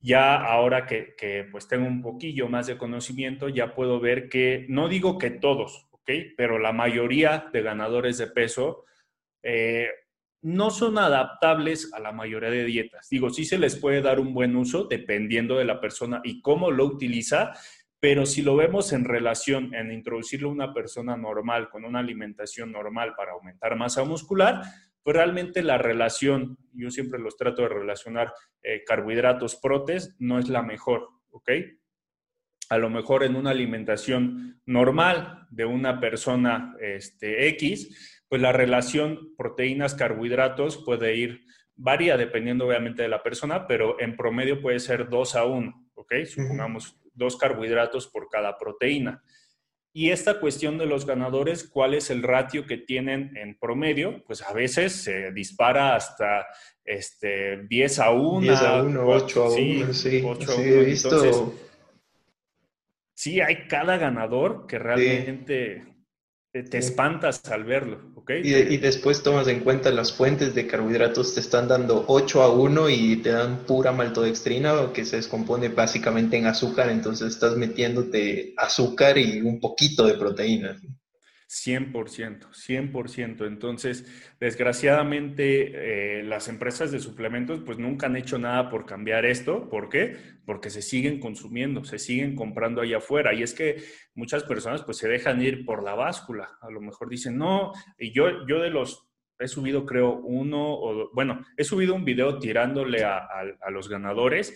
Ya 0.00 0.36
ahora 0.36 0.86
que, 0.86 1.14
que, 1.16 1.46
pues 1.50 1.68
tengo 1.68 1.86
un 1.86 2.02
poquillo 2.02 2.48
más 2.48 2.66
de 2.66 2.78
conocimiento, 2.78 3.48
ya 3.48 3.74
puedo 3.74 4.00
ver 4.00 4.28
que, 4.28 4.66
no 4.68 4.88
digo 4.88 5.18
que 5.18 5.30
todos, 5.30 5.86
¿ok? 5.92 6.10
Pero 6.36 6.58
la 6.58 6.72
mayoría 6.72 7.48
de 7.52 7.62
ganadores 7.62 8.18
de 8.18 8.26
peso 8.26 8.84
eh, 9.42 9.88
no 10.42 10.70
son 10.70 10.98
adaptables 10.98 11.92
a 11.94 12.00
la 12.00 12.10
mayoría 12.10 12.50
de 12.50 12.64
dietas. 12.64 13.08
Digo, 13.08 13.30
sí 13.30 13.44
se 13.44 13.58
les 13.58 13.76
puede 13.76 14.02
dar 14.02 14.18
un 14.18 14.34
buen 14.34 14.56
uso 14.56 14.84
dependiendo 14.84 15.56
de 15.56 15.64
la 15.64 15.80
persona 15.80 16.20
y 16.24 16.42
cómo 16.42 16.72
lo 16.72 16.84
utiliza, 16.84 17.52
pero 18.02 18.26
si 18.26 18.42
lo 18.42 18.56
vemos 18.56 18.92
en 18.92 19.04
relación 19.04 19.72
en 19.76 19.92
introducirlo 19.92 20.48
a 20.48 20.52
una 20.52 20.74
persona 20.74 21.16
normal 21.16 21.68
con 21.70 21.84
una 21.84 22.00
alimentación 22.00 22.72
normal 22.72 23.14
para 23.16 23.30
aumentar 23.30 23.76
masa 23.76 24.02
muscular, 24.02 24.60
pues 25.04 25.14
realmente 25.14 25.62
la 25.62 25.78
relación, 25.78 26.58
yo 26.72 26.90
siempre 26.90 27.20
los 27.20 27.36
trato 27.36 27.62
de 27.62 27.68
relacionar 27.68 28.34
eh, 28.64 28.82
carbohidratos, 28.84 29.54
protes, 29.54 30.16
no 30.18 30.40
es 30.40 30.48
la 30.48 30.62
mejor, 30.62 31.10
¿ok? 31.30 31.48
A 32.70 32.78
lo 32.78 32.90
mejor 32.90 33.22
en 33.22 33.36
una 33.36 33.50
alimentación 33.50 34.60
normal 34.66 35.46
de 35.50 35.64
una 35.64 36.00
persona 36.00 36.74
este, 36.80 37.46
X, 37.50 38.24
pues 38.28 38.42
la 38.42 38.50
relación 38.50 39.32
proteínas-carbohidratos 39.36 40.78
puede 40.78 41.14
ir, 41.14 41.44
varía 41.76 42.16
dependiendo 42.16 42.66
obviamente 42.66 43.02
de 43.02 43.08
la 43.08 43.22
persona, 43.22 43.68
pero 43.68 44.00
en 44.00 44.16
promedio 44.16 44.60
puede 44.60 44.80
ser 44.80 45.08
2 45.08 45.36
a 45.36 45.44
1, 45.44 45.90
¿ok? 45.94 46.14
Supongamos 46.26 46.98
dos 47.14 47.36
carbohidratos 47.36 48.08
por 48.08 48.28
cada 48.28 48.58
proteína. 48.58 49.22
Y 49.94 50.10
esta 50.10 50.40
cuestión 50.40 50.78
de 50.78 50.86
los 50.86 51.04
ganadores, 51.04 51.68
¿cuál 51.68 51.92
es 51.92 52.08
el 52.10 52.22
ratio 52.22 52.66
que 52.66 52.78
tienen 52.78 53.36
en 53.36 53.58
promedio? 53.58 54.24
Pues 54.24 54.40
a 54.40 54.52
veces 54.52 54.92
se 54.92 55.32
dispara 55.32 55.94
hasta 55.94 56.46
este, 56.82 57.66
10 57.68 57.98
a 57.98 58.10
1. 58.10 58.40
10 58.40 58.58
a 58.62 58.82
1, 58.82 59.06
8 59.06 59.42
a 59.42 59.50
1, 59.50 59.92
sí. 59.92 60.22
8 60.24 60.50
a 60.50 60.54
1. 60.54 60.64
He 60.64 60.84
visto... 60.84 61.54
sí, 63.14 63.40
hay 63.40 63.68
cada 63.68 63.98
ganador 63.98 64.66
que 64.66 64.78
realmente 64.78 65.92
te, 66.52 66.78
espantas 66.78 67.42
al 67.50 67.64
verlo, 67.64 68.11
¿ok? 68.38 68.44
Y, 68.44 68.76
después 68.78 69.22
tomas 69.22 69.48
en 69.48 69.60
cuenta 69.60 69.90
las 69.90 70.12
fuentes 70.12 70.54
de 70.54 70.66
carbohidratos, 70.66 71.34
te 71.34 71.40
están 71.40 71.68
dando 71.68 72.04
8 72.08 72.42
a 72.42 72.50
1 72.50 72.90
y 72.90 73.16
te 73.16 73.30
dan 73.30 73.64
pura 73.66 73.92
maltodextrina 73.92 74.92
que 74.92 75.04
se 75.04 75.16
descompone 75.16 75.68
básicamente 75.68 76.36
en 76.36 76.46
azúcar, 76.46 76.90
entonces 76.90 77.28
estás 77.28 77.56
metiéndote 77.56 78.54
azúcar 78.56 79.18
y 79.18 79.40
un 79.40 79.60
poquito 79.60 80.06
de 80.06 80.14
proteína. 80.14 80.80
100%, 81.52 82.48
100%. 82.50 83.46
Entonces, 83.46 84.06
desgraciadamente, 84.40 86.20
eh, 86.20 86.22
las 86.22 86.48
empresas 86.48 86.90
de 86.90 86.98
suplementos 86.98 87.60
pues 87.66 87.78
nunca 87.78 88.06
han 88.06 88.16
hecho 88.16 88.38
nada 88.38 88.70
por 88.70 88.86
cambiar 88.86 89.26
esto. 89.26 89.68
¿Por 89.68 89.90
qué? 89.90 90.16
Porque 90.46 90.70
se 90.70 90.80
siguen 90.80 91.20
consumiendo, 91.20 91.84
se 91.84 91.98
siguen 91.98 92.36
comprando 92.36 92.80
allá 92.80 92.98
afuera. 92.98 93.34
Y 93.34 93.42
es 93.42 93.52
que 93.52 93.82
muchas 94.14 94.44
personas 94.44 94.82
pues 94.82 94.96
se 94.96 95.08
dejan 95.08 95.42
ir 95.42 95.66
por 95.66 95.84
la 95.84 95.94
báscula. 95.94 96.56
A 96.62 96.70
lo 96.70 96.80
mejor 96.80 97.10
dicen, 97.10 97.36
no, 97.36 97.72
y 97.98 98.12
yo, 98.12 98.46
yo 98.46 98.58
de 98.60 98.70
los, 98.70 99.10
he 99.38 99.46
subido 99.46 99.84
creo 99.84 100.14
uno, 100.14 100.72
o 100.72 101.10
bueno, 101.12 101.44
he 101.58 101.64
subido 101.64 101.94
un 101.94 102.06
video 102.06 102.38
tirándole 102.38 103.04
a, 103.04 103.28
a 103.60 103.70
los 103.70 103.90
ganadores. 103.90 104.54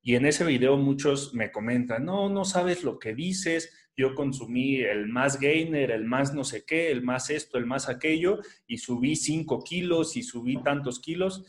Y 0.00 0.14
en 0.14 0.24
ese 0.24 0.46
video 0.46 0.78
muchos 0.78 1.34
me 1.34 1.50
comentan, 1.50 2.06
no, 2.06 2.30
no 2.30 2.46
sabes 2.46 2.84
lo 2.84 2.98
que 2.98 3.14
dices, 3.14 3.87
yo 3.98 4.14
consumí 4.14 4.76
el 4.76 5.08
más 5.08 5.40
gainer, 5.40 5.90
el 5.90 6.04
más 6.04 6.32
no 6.32 6.44
sé 6.44 6.64
qué, 6.64 6.92
el 6.92 7.02
más 7.02 7.30
esto, 7.30 7.58
el 7.58 7.66
más 7.66 7.88
aquello, 7.88 8.38
y 8.68 8.78
subí 8.78 9.16
5 9.16 9.64
kilos 9.64 10.16
y 10.16 10.22
subí 10.22 10.62
tantos 10.62 11.00
kilos, 11.00 11.44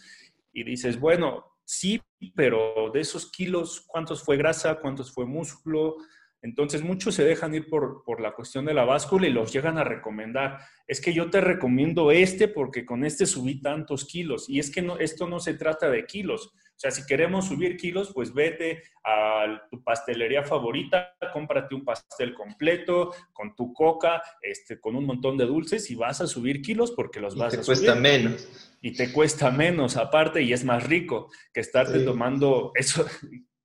y 0.52 0.64
dices, 0.64 1.00
bueno, 1.00 1.46
sí, 1.64 2.02
pero 2.36 2.90
de 2.92 3.02
esos 3.02 3.32
kilos, 3.32 3.82
¿cuántos 3.88 4.24
fue 4.24 4.36
grasa? 4.36 4.80
¿Cuántos 4.82 5.12
fue 5.12 5.28
músculo? 5.28 5.98
Entonces 6.42 6.82
muchos 6.82 7.14
se 7.14 7.24
dejan 7.24 7.54
ir 7.54 7.70
por, 7.70 8.04
por, 8.04 8.20
la 8.20 8.34
cuestión 8.34 8.66
de 8.66 8.74
la 8.74 8.86
báscula 8.86 9.28
y 9.28 9.32
los 9.32 9.54
llegan 9.54 9.78
a 9.78 9.84
recomendar. 9.84 10.60
Es 10.88 11.02
que 11.02 11.14
yo 11.14 11.30
te 11.30 11.42
recomiendo 11.42 12.12
este 12.12 12.48
porque 12.48 12.84
con 12.84 13.06
este 13.06 13.28
subí 13.28 13.62
tantos 13.62 14.06
kilos. 14.06 14.50
Y 14.50 14.58
es 14.58 14.72
que 14.72 14.82
no, 14.82 14.98
esto 14.98 15.28
no 15.28 15.40
se 15.40 15.54
trata 15.54 15.90
de 15.90 16.06
kilos. 16.06 16.52
O 16.80 16.82
sea, 16.82 16.92
si 16.92 17.06
queremos 17.06 17.46
subir 17.46 17.76
kilos, 17.76 18.14
pues 18.14 18.34
vete 18.34 18.82
a 19.04 19.68
tu 19.70 19.84
pastelería 19.84 20.46
favorita, 20.46 21.14
cómprate 21.34 21.76
un 21.76 21.84
pastel 21.84 22.34
completo 22.34 23.14
con 23.34 23.54
tu 23.54 23.74
coca, 23.74 24.24
este, 24.42 24.80
con 24.80 24.96
un 24.96 25.04
montón 25.04 25.38
de 25.38 25.46
dulces 25.46 25.92
y 25.92 25.96
vas 25.96 26.22
a 26.22 26.28
subir 26.28 26.62
kilos 26.62 26.92
porque 26.92 27.20
los 27.20 27.36
vas 27.36 27.54
a 27.54 27.62
subir. 27.62 27.80
Y 27.80 27.82
te 27.82 27.86
cuesta 27.86 27.96
menos. 27.96 28.48
Y 28.82 28.92
te 28.94 29.12
cuesta 29.12 29.52
menos 29.52 29.98
aparte 29.98 30.42
y 30.42 30.54
es 30.54 30.64
más 30.64 30.88
rico 30.88 31.30
que 31.54 31.60
estarte 31.60 32.00
tomando 32.00 32.72
eso. 32.76 33.06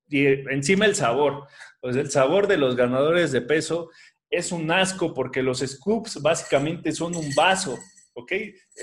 Y 0.08 0.26
encima 0.26 0.84
el 0.84 0.96
sabor. 0.96 1.46
Pues 1.80 1.94
el 1.94 2.10
sabor 2.10 2.48
de 2.48 2.56
los 2.56 2.74
ganadores 2.74 3.30
de 3.30 3.42
peso 3.42 3.90
es 4.28 4.50
un 4.50 4.72
asco 4.72 5.14
porque 5.14 5.40
los 5.40 5.60
scoops 5.60 6.20
básicamente 6.20 6.90
son 6.90 7.14
un 7.14 7.32
vaso 7.36 7.78
¿ok? 8.14 8.32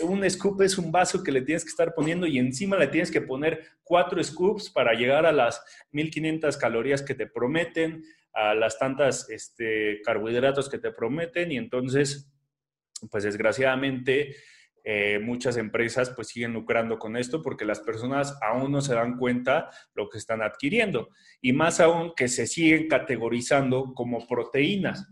Un 0.03 0.29
scoop 0.29 0.61
es 0.61 0.77
un 0.77 0.91
vaso 0.91 1.23
que 1.23 1.31
le 1.31 1.41
tienes 1.41 1.63
que 1.63 1.69
estar 1.69 1.93
poniendo 1.93 2.27
y 2.27 2.37
encima 2.37 2.77
le 2.77 2.87
tienes 2.87 3.11
que 3.11 3.21
poner 3.21 3.65
cuatro 3.83 4.23
scoops 4.23 4.69
para 4.69 4.93
llegar 4.93 5.25
a 5.25 5.31
las 5.31 5.63
1500 5.91 6.55
calorías 6.57 7.01
que 7.01 7.15
te 7.15 7.27
prometen, 7.27 8.03
a 8.33 8.53
las 8.53 8.77
tantas 8.77 9.29
este, 9.29 10.01
carbohidratos 10.03 10.69
que 10.69 10.77
te 10.77 10.91
prometen 10.91 11.51
y 11.51 11.57
entonces, 11.57 12.31
pues 13.09 13.23
desgraciadamente, 13.23 14.35
eh, 14.83 15.19
muchas 15.19 15.57
empresas 15.57 16.09
pues 16.09 16.29
siguen 16.29 16.53
lucrando 16.53 16.97
con 16.97 17.15
esto 17.15 17.43
porque 17.43 17.65
las 17.65 17.79
personas 17.81 18.35
aún 18.41 18.71
no 18.71 18.81
se 18.81 18.95
dan 18.95 19.15
cuenta 19.17 19.69
lo 19.93 20.09
que 20.09 20.17
están 20.17 20.41
adquiriendo 20.41 21.09
y 21.39 21.53
más 21.53 21.79
aún 21.79 22.13
que 22.15 22.27
se 22.27 22.47
siguen 22.47 22.87
categorizando 22.87 23.93
como 23.93 24.25
proteínas. 24.27 25.07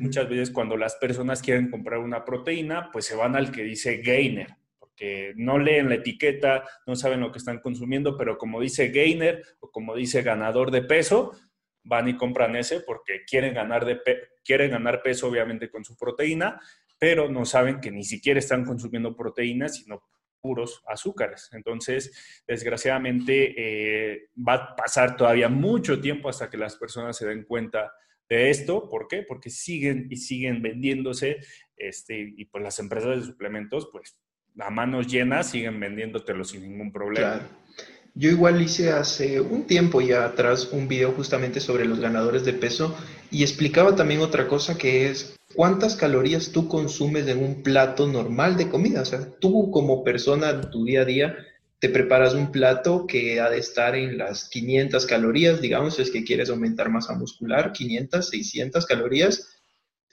Muchas 0.00 0.28
veces 0.28 0.50
cuando 0.50 0.76
las 0.76 0.96
personas 0.96 1.42
quieren 1.42 1.70
comprar 1.70 2.00
una 2.00 2.24
proteína, 2.24 2.90
pues 2.92 3.04
se 3.04 3.16
van 3.16 3.36
al 3.36 3.50
que 3.52 3.62
dice 3.62 3.98
gainer, 3.98 4.56
porque 4.78 5.32
no 5.36 5.58
leen 5.58 5.88
la 5.88 5.96
etiqueta, 5.96 6.64
no 6.86 6.96
saben 6.96 7.20
lo 7.20 7.30
que 7.30 7.38
están 7.38 7.60
consumiendo, 7.60 8.16
pero 8.16 8.36
como 8.36 8.60
dice 8.60 8.88
gainer 8.88 9.42
o 9.60 9.70
como 9.70 9.94
dice 9.94 10.22
ganador 10.22 10.70
de 10.70 10.82
peso, 10.82 11.32
van 11.84 12.08
y 12.08 12.16
compran 12.16 12.56
ese 12.56 12.80
porque 12.80 13.24
quieren 13.24 13.54
ganar, 13.54 13.84
de 13.84 14.00
quieren 14.44 14.70
ganar 14.70 15.02
peso 15.02 15.28
obviamente 15.28 15.70
con 15.70 15.84
su 15.84 15.96
proteína, 15.96 16.60
pero 16.98 17.28
no 17.28 17.44
saben 17.44 17.80
que 17.80 17.90
ni 17.90 18.04
siquiera 18.04 18.38
están 18.38 18.64
consumiendo 18.64 19.16
proteínas, 19.16 19.76
sino 19.76 20.02
puros 20.40 20.82
azúcares. 20.86 21.48
Entonces, 21.52 22.42
desgraciadamente, 22.46 23.54
eh, 23.56 24.30
va 24.36 24.54
a 24.54 24.76
pasar 24.76 25.16
todavía 25.16 25.48
mucho 25.48 26.00
tiempo 26.00 26.28
hasta 26.28 26.50
que 26.50 26.56
las 26.56 26.76
personas 26.76 27.16
se 27.16 27.26
den 27.26 27.44
cuenta 27.44 27.92
de 28.28 28.50
esto. 28.50 28.88
¿Por 28.88 29.08
qué? 29.08 29.22
Porque 29.22 29.50
siguen 29.50 30.06
y 30.10 30.16
siguen 30.16 30.62
vendiéndose 30.62 31.38
este, 31.76 32.34
y 32.36 32.44
pues 32.46 32.62
las 32.62 32.78
empresas 32.78 33.16
de 33.16 33.24
suplementos, 33.24 33.88
pues 33.92 34.18
a 34.58 34.70
manos 34.70 35.06
llenas 35.06 35.50
siguen 35.50 35.78
vendiéndotelo 35.78 36.44
sin 36.44 36.62
ningún 36.62 36.92
problema. 36.92 37.48
Yo 38.14 38.30
igual 38.30 38.60
hice 38.60 38.90
hace 38.90 39.40
un 39.40 39.66
tiempo 39.66 40.00
ya 40.00 40.24
atrás 40.24 40.70
un 40.72 40.88
video 40.88 41.12
justamente 41.12 41.60
sobre 41.60 41.84
los 41.84 42.00
ganadores 42.00 42.44
de 42.44 42.52
peso 42.52 42.96
y 43.30 43.42
explicaba 43.42 43.94
también 43.94 44.20
otra 44.20 44.48
cosa 44.48 44.76
que 44.76 45.08
es 45.08 45.36
cuántas 45.54 45.94
calorías 45.94 46.50
tú 46.50 46.66
consumes 46.66 47.28
en 47.28 47.38
un 47.38 47.62
plato 47.62 48.08
normal 48.08 48.56
de 48.56 48.68
comida. 48.68 49.02
O 49.02 49.04
sea, 49.04 49.30
tú 49.38 49.70
como 49.70 50.02
persona 50.02 50.50
en 50.50 50.70
tu 50.70 50.84
día 50.84 51.02
a 51.02 51.04
día, 51.04 51.36
te 51.80 51.88
preparas 51.88 52.34
un 52.34 52.50
plato 52.50 53.06
que 53.06 53.40
ha 53.40 53.48
de 53.50 53.58
estar 53.58 53.94
en 53.94 54.18
las 54.18 54.48
500 54.48 55.06
calorías, 55.06 55.60
digamos, 55.60 55.98
es 55.98 56.10
que 56.10 56.24
quieres 56.24 56.50
aumentar 56.50 56.90
masa 56.90 57.14
muscular, 57.14 57.72
500, 57.72 58.28
600 58.28 58.86
calorías, 58.86 59.48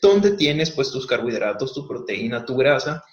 donde 0.01 0.31
tienes 0.31 0.71
pues 0.71 0.91
tus 0.91 1.07
carbohidratos, 1.07 1.73
tu 1.73 1.87
proteína, 1.87 2.45
tu 2.45 2.55
grasa, 2.55 3.03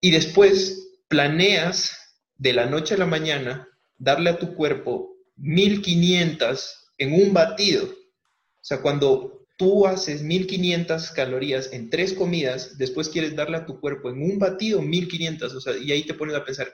y 0.00 0.12
después 0.12 0.92
planeas 1.08 1.96
de 2.36 2.52
la 2.52 2.66
noche 2.66 2.94
a 2.94 2.98
la 2.98 3.06
mañana 3.06 3.68
darle 3.98 4.30
a 4.30 4.38
tu 4.38 4.54
cuerpo 4.54 5.16
1500 5.36 6.92
en 6.98 7.12
un 7.12 7.32
batido. 7.32 7.84
O 7.86 8.64
sea, 8.68 8.82
cuando 8.82 9.46
tú 9.56 9.86
haces 9.86 10.22
1500 10.22 11.10
calorías 11.12 11.72
en 11.72 11.90
tres 11.90 12.12
comidas, 12.12 12.78
después 12.78 13.08
quieres 13.08 13.34
darle 13.34 13.56
a 13.56 13.66
tu 13.66 13.80
cuerpo 13.80 14.10
en 14.10 14.22
un 14.22 14.38
batido 14.38 14.82
1500, 14.82 15.54
o 15.54 15.60
sea, 15.60 15.76
y 15.76 15.90
ahí 15.92 16.04
te 16.04 16.14
pones 16.14 16.36
a 16.36 16.44
pensar, 16.44 16.72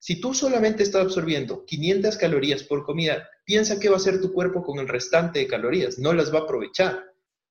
si 0.00 0.18
tú 0.18 0.32
solamente 0.32 0.82
estás 0.82 1.02
absorbiendo 1.02 1.66
500 1.66 2.16
calorías 2.16 2.62
por 2.62 2.84
comida, 2.86 3.28
piensa 3.44 3.78
qué 3.78 3.90
va 3.90 3.96
a 3.96 3.98
hacer 3.98 4.18
tu 4.18 4.32
cuerpo 4.32 4.64
con 4.64 4.78
el 4.78 4.88
restante 4.88 5.40
de 5.40 5.46
calorías. 5.46 5.98
No 5.98 6.14
las 6.14 6.32
va 6.34 6.38
a 6.38 6.42
aprovechar. 6.42 7.04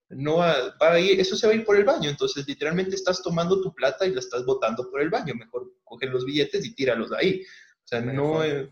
No 0.10 0.38
va, 0.38 0.56
a 0.80 1.00
ir, 1.00 1.20
eso 1.20 1.36
se 1.36 1.46
va 1.46 1.54
a 1.54 1.56
ir 1.56 1.64
por 1.64 1.78
el 1.78 1.84
baño. 1.84 2.10
Entonces, 2.10 2.48
literalmente 2.48 2.96
estás 2.96 3.22
tomando 3.22 3.62
tu 3.62 3.72
plata 3.76 4.08
y 4.08 4.14
la 4.16 4.20
estás 4.20 4.46
botando 4.46 4.90
por 4.90 5.00
el 5.00 5.12
baño. 5.12 5.36
Mejor 5.36 5.72
coge 5.84 6.08
los 6.08 6.26
billetes 6.26 6.66
y 6.66 6.74
tíralos 6.74 7.12
de 7.12 7.18
ahí. 7.18 7.42
O 7.84 7.88
sea, 7.88 8.02
no. 8.02 8.44
Eh, 8.44 8.68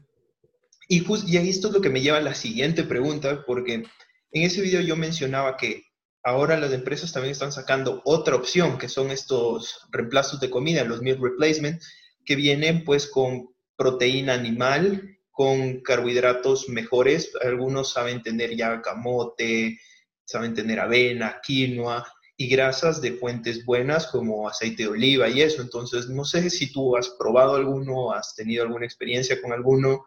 y, 0.90 1.06
y 1.28 1.38
esto 1.38 1.68
es 1.68 1.74
lo 1.76 1.82
que 1.82 1.92
me 1.92 2.02
lleva 2.02 2.18
a 2.18 2.22
la 2.22 2.34
siguiente 2.34 2.84
pregunta, 2.84 3.44
porque 3.46 3.76
en 3.76 4.42
ese 4.42 4.62
video 4.62 4.82
yo 4.82 4.96
mencionaba 4.96 5.56
que 5.56 5.84
ahora 6.24 6.58
las 6.58 6.74
empresas 6.74 7.14
también 7.14 7.34
están 7.34 7.52
sacando 7.52 8.02
otra 8.06 8.36
opción, 8.36 8.80
que 8.80 8.90
son 8.90 9.12
estos 9.12 9.88
reemplazos 9.92 10.40
de 10.40 10.50
comida, 10.50 10.84
los 10.84 11.04
meal 11.04 11.20
replacement, 11.22 11.80
que 12.26 12.36
vienen 12.36 12.84
pues 12.84 13.06
con 13.06 13.56
proteína 13.78 14.34
animal 14.34 15.18
con 15.32 15.82
carbohidratos 15.82 16.68
mejores. 16.68 17.32
Algunos 17.42 17.94
saben 17.94 18.22
tener 18.24 18.56
ya 18.56 18.82
camote, 18.82 19.80
saben 20.26 20.54
tener 20.54 20.80
avena, 20.80 21.40
quinoa 21.42 22.06
y 22.36 22.50
grasas 22.50 23.02
de 23.02 23.14
fuentes 23.14 23.66
buenas 23.66 24.08
como 24.08 24.48
aceite 24.48 24.84
de 24.84 24.90
oliva 24.90 25.30
y 25.30 25.42
eso. 25.42 25.62
Entonces, 25.62 26.10
no 26.10 26.26
sé 26.26 26.50
si 26.50 26.72
tú 26.72 26.98
has 26.98 27.10
probado 27.10 27.56
alguno, 27.56 28.12
has 28.12 28.36
tenido 28.36 28.64
alguna 28.64 28.86
experiencia 28.86 29.42
con 29.42 29.54
alguno, 29.54 30.06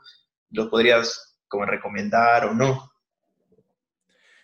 lo 0.51 0.69
podrías 0.69 1.39
como 1.49 1.65
recomendar 1.65 2.47
o 2.47 2.55
no. 2.55 2.93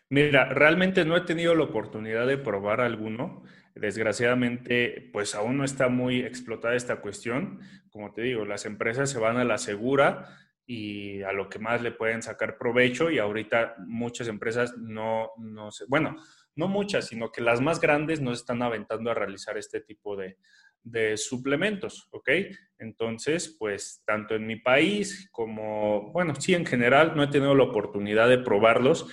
Mira, 0.09 0.53
realmente 0.53 1.05
no 1.05 1.17
he 1.17 1.23
tenido 1.23 1.55
la 1.55 1.65
oportunidad 1.65 2.27
de 2.27 2.39
probar 2.39 2.81
alguno. 2.81 3.43
Desgraciadamente, 3.77 5.11
pues 5.13 5.35
aún 5.35 5.59
no 5.59 5.65
está 5.65 5.89
muy 5.89 6.21
explotada 6.21 6.75
esta 6.75 7.01
cuestión. 7.03 7.61
Como 7.91 8.13
te 8.13 8.23
digo, 8.23 8.47
las 8.47 8.65
empresas 8.65 9.11
se 9.11 9.19
van 9.19 9.37
a 9.37 9.45
la 9.45 9.59
segura 9.59 10.29
y 10.67 11.23
a 11.23 11.33
lo 11.33 11.49
que 11.49 11.59
más 11.59 11.83
le 11.83 11.93
pueden 11.93 12.23
sacar 12.23 12.57
provecho 12.57 13.11
y 13.11 13.19
ahorita 13.19 13.77
muchas 13.87 14.29
empresas 14.29 14.77
no, 14.79 15.31
no 15.39 15.71
sé, 15.71 15.85
bueno, 15.89 16.17
no 16.57 16.69
muchas, 16.69 17.07
sino 17.07 17.31
que 17.31 17.43
las 17.43 17.61
más 17.61 17.81
grandes 17.81 18.21
no 18.21 18.33
están 18.33 18.63
aventando 18.63 19.11
a 19.11 19.15
realizar 19.15 19.59
este 19.59 19.81
tipo 19.81 20.17
de, 20.17 20.39
de 20.83 21.17
suplementos, 21.17 22.09
¿ok? 22.13 22.31
Entonces, 22.79 23.55
pues 23.59 24.03
tanto 24.07 24.35
en 24.35 24.47
mi 24.47 24.57
país 24.57 25.29
como, 25.33 26.13
bueno, 26.13 26.35
sí, 26.37 26.55
en 26.55 26.65
general 26.65 27.15
no 27.15 27.25
he 27.25 27.29
tenido 27.29 27.55
la 27.55 27.65
oportunidad 27.65 28.29
de 28.29 28.39
probarlos, 28.39 29.07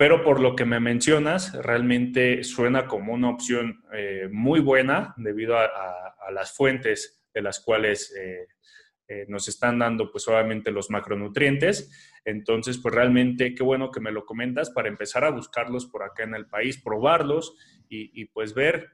pero 0.00 0.22
por 0.22 0.40
lo 0.40 0.56
que 0.56 0.64
me 0.64 0.80
mencionas, 0.80 1.52
realmente 1.62 2.42
suena 2.42 2.86
como 2.86 3.12
una 3.12 3.28
opción 3.28 3.84
eh, 3.92 4.30
muy 4.32 4.60
buena 4.60 5.12
debido 5.18 5.58
a, 5.58 6.16
las 6.32 6.56
fuentes 6.56 7.22
de 7.34 7.42
las 7.42 7.60
cuales 7.60 8.10
eh, 8.18 8.48
eh, 9.08 9.26
nos 9.28 9.46
están 9.48 9.78
dando, 9.78 10.10
pues 10.10 10.26
obviamente, 10.26 10.70
los 10.70 10.88
macronutrientes. 10.88 11.92
Entonces, 12.24 12.78
pues 12.78 12.94
realmente 12.94 13.54
qué 13.54 13.62
bueno 13.62 13.90
que 13.90 14.00
me 14.00 14.10
lo 14.10 14.24
comentas 14.24 14.70
para 14.70 14.88
empezar 14.88 15.22
a 15.22 15.32
buscarlos 15.32 15.84
por 15.84 16.02
acá 16.02 16.22
en 16.22 16.34
el 16.34 16.46
país, 16.46 16.80
probarlos 16.82 17.54
y, 17.90 18.24
pues 18.24 18.54
ver 18.54 18.88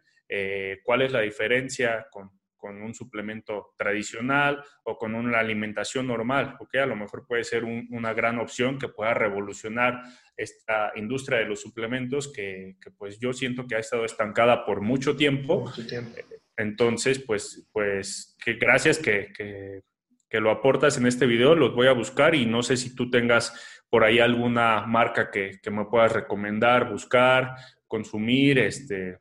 cuál 0.82 1.02
es 1.02 1.12
la 1.12 1.20
diferencia 1.20 2.08
con, 2.10 2.32
un 2.62 2.94
suplemento 2.94 3.74
tradicional 3.76 4.62
o 4.84 4.98
con 4.98 5.14
una 5.14 5.38
alimentación 5.38 6.06
normal, 6.06 6.56
¿ok? 6.60 6.76
A 6.76 6.86
lo 6.86 6.96
mejor 6.96 7.26
puede 7.26 7.44
ser 7.44 7.64
una 7.64 8.12
gran 8.12 8.38
opción 8.38 8.78
que 8.78 8.88
pueda 8.88 9.14
revolucionar 9.14 10.02
esta 10.36 10.92
industria 10.96 11.38
de 11.38 11.46
los 11.46 11.60
suplementos 11.60 12.32
que, 12.32 12.76
pues 12.98 13.18
yo 13.18 13.32
siento 13.32 13.66
que 13.66 13.76
ha 13.76 13.80
estado 13.80 14.04
estancada 14.04 14.64
por 14.64 14.80
mucho 14.80 15.16
tiempo. 15.16 15.60
Mucho 15.60 15.86
tiempo. 15.86 16.16
Entonces, 16.56 17.18
pues, 17.18 17.68
pues 17.72 18.36
que 18.42 18.54
gracias 18.54 18.98
que, 18.98 19.32
que, 19.36 19.82
que, 20.28 20.40
lo 20.40 20.50
aportas 20.50 20.96
en 20.96 21.06
este 21.06 21.26
video, 21.26 21.54
los 21.54 21.74
voy 21.74 21.86
a 21.86 21.92
buscar 21.92 22.34
y 22.34 22.46
no 22.46 22.62
sé 22.62 22.76
si 22.76 22.94
tú 22.94 23.10
tengas 23.10 23.52
por 23.88 24.04
ahí 24.04 24.18
alguna 24.18 24.86
marca 24.86 25.30
que, 25.30 25.58
me 25.70 25.84
puedas 25.86 26.12
recomendar, 26.12 26.90
buscar, 26.90 27.54
consumir, 27.86 28.58
este, 28.58 29.18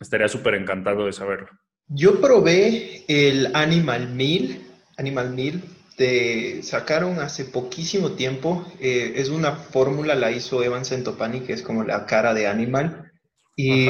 estaría 0.00 0.28
súper 0.28 0.54
encantado 0.54 1.06
de 1.06 1.12
saberlo. 1.12 1.48
Yo 1.88 2.20
probé 2.20 3.04
el 3.08 3.54
Animal 3.54 4.08
Meal, 4.14 4.58
Animal 4.96 5.34
Meal, 5.34 5.62
te 5.96 6.62
sacaron 6.62 7.20
hace 7.20 7.44
poquísimo 7.44 8.12
tiempo, 8.12 8.66
eh, 8.80 9.12
es 9.16 9.28
una 9.28 9.52
fórmula, 9.52 10.14
la 10.14 10.32
hizo 10.32 10.62
Evan 10.62 10.84
Centopani, 10.84 11.40
que 11.40 11.52
es 11.52 11.62
como 11.62 11.84
la 11.84 12.06
cara 12.06 12.34
de 12.34 12.46
Animal, 12.46 13.12
y 13.56 13.88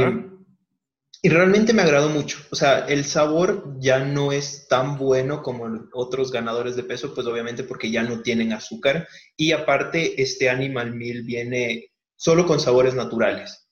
y 1.25 1.31
realmente 1.31 1.73
me 1.73 1.81
agradó 1.81 2.11
mucho. 2.11 2.37
O 2.51 2.55
sea, 2.55 2.81
el 2.81 3.07
sabor 3.07 3.77
ya 3.79 3.99
no 3.99 4.31
es 4.31 4.69
tan 4.69 4.99
bueno 4.99 5.43
como 5.43 5.89
otros 5.95 6.31
ganadores 6.31 6.77
de 6.77 6.83
peso, 6.83 7.15
pues 7.15 7.27
obviamente 7.27 7.65
porque 7.65 7.91
ya 7.91 8.03
no 8.03 8.21
tienen 8.21 8.53
azúcar. 8.53 9.09
Y 9.35 9.53
aparte, 9.53 10.21
este 10.21 10.51
Animal 10.51 10.95
Meal 10.95 11.23
viene 11.23 11.95
solo 12.15 12.45
con 12.45 12.61
sabores 12.61 12.95
naturales. 12.95 13.64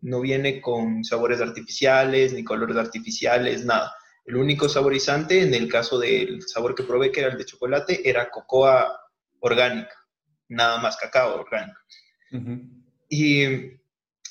No 0.00 0.20
viene 0.20 0.60
con 0.60 1.04
sabores 1.04 1.40
artificiales, 1.40 2.32
ni 2.32 2.44
colores 2.44 2.76
artificiales, 2.76 3.64
nada. 3.64 3.92
El 4.24 4.36
único 4.36 4.68
saborizante, 4.68 5.42
en 5.42 5.54
el 5.54 5.68
caso 5.68 5.98
del 5.98 6.42
sabor 6.42 6.74
que 6.74 6.82
probé, 6.82 7.10
que 7.10 7.20
era 7.20 7.32
el 7.32 7.38
de 7.38 7.46
chocolate, 7.46 8.08
era 8.08 8.30
cocoa 8.30 9.00
orgánica. 9.40 9.94
Nada 10.48 10.78
más 10.80 10.96
cacao 10.96 11.40
orgánico. 11.40 11.78
Y 13.08 13.78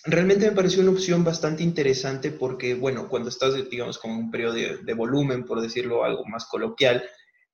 realmente 0.03 0.49
me 0.49 0.55
pareció 0.55 0.81
una 0.81 0.91
opción 0.91 1.23
bastante 1.23 1.63
interesante 1.63 2.31
porque, 2.31 2.75
bueno, 2.75 3.09
cuando 3.09 3.29
estás, 3.29 3.55
digamos, 3.69 3.97
con 3.97 4.11
un 4.11 4.31
periodo 4.31 4.53
de, 4.53 4.93
volumen, 4.93 5.45
por 5.45 5.61
decirlo 5.61 6.03
algo 6.03 6.25
más 6.25 6.45
coloquial, 6.45 7.03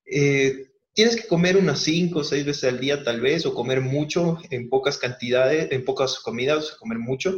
eh, 0.06 0.72
tienes 0.94 1.16
que 1.16 1.28
comer 1.28 1.58
unas 1.58 1.80
cinco 1.80 2.20
o 2.20 2.24
seis 2.24 2.46
veces 2.46 2.66
al 2.66 2.80
día 2.80 3.04
tal 3.04 3.22
vez, 3.22 3.46
o 3.46 3.54
comer 3.54 3.82
mucho 3.82 4.38
en 4.50 4.70
pocas 4.70 4.98
cantidades, 4.98 5.72
en 5.72 5.84
pocas 5.84 6.20
comidas, 6.20 6.72
comer 6.80 7.00
mucho, 7.00 7.36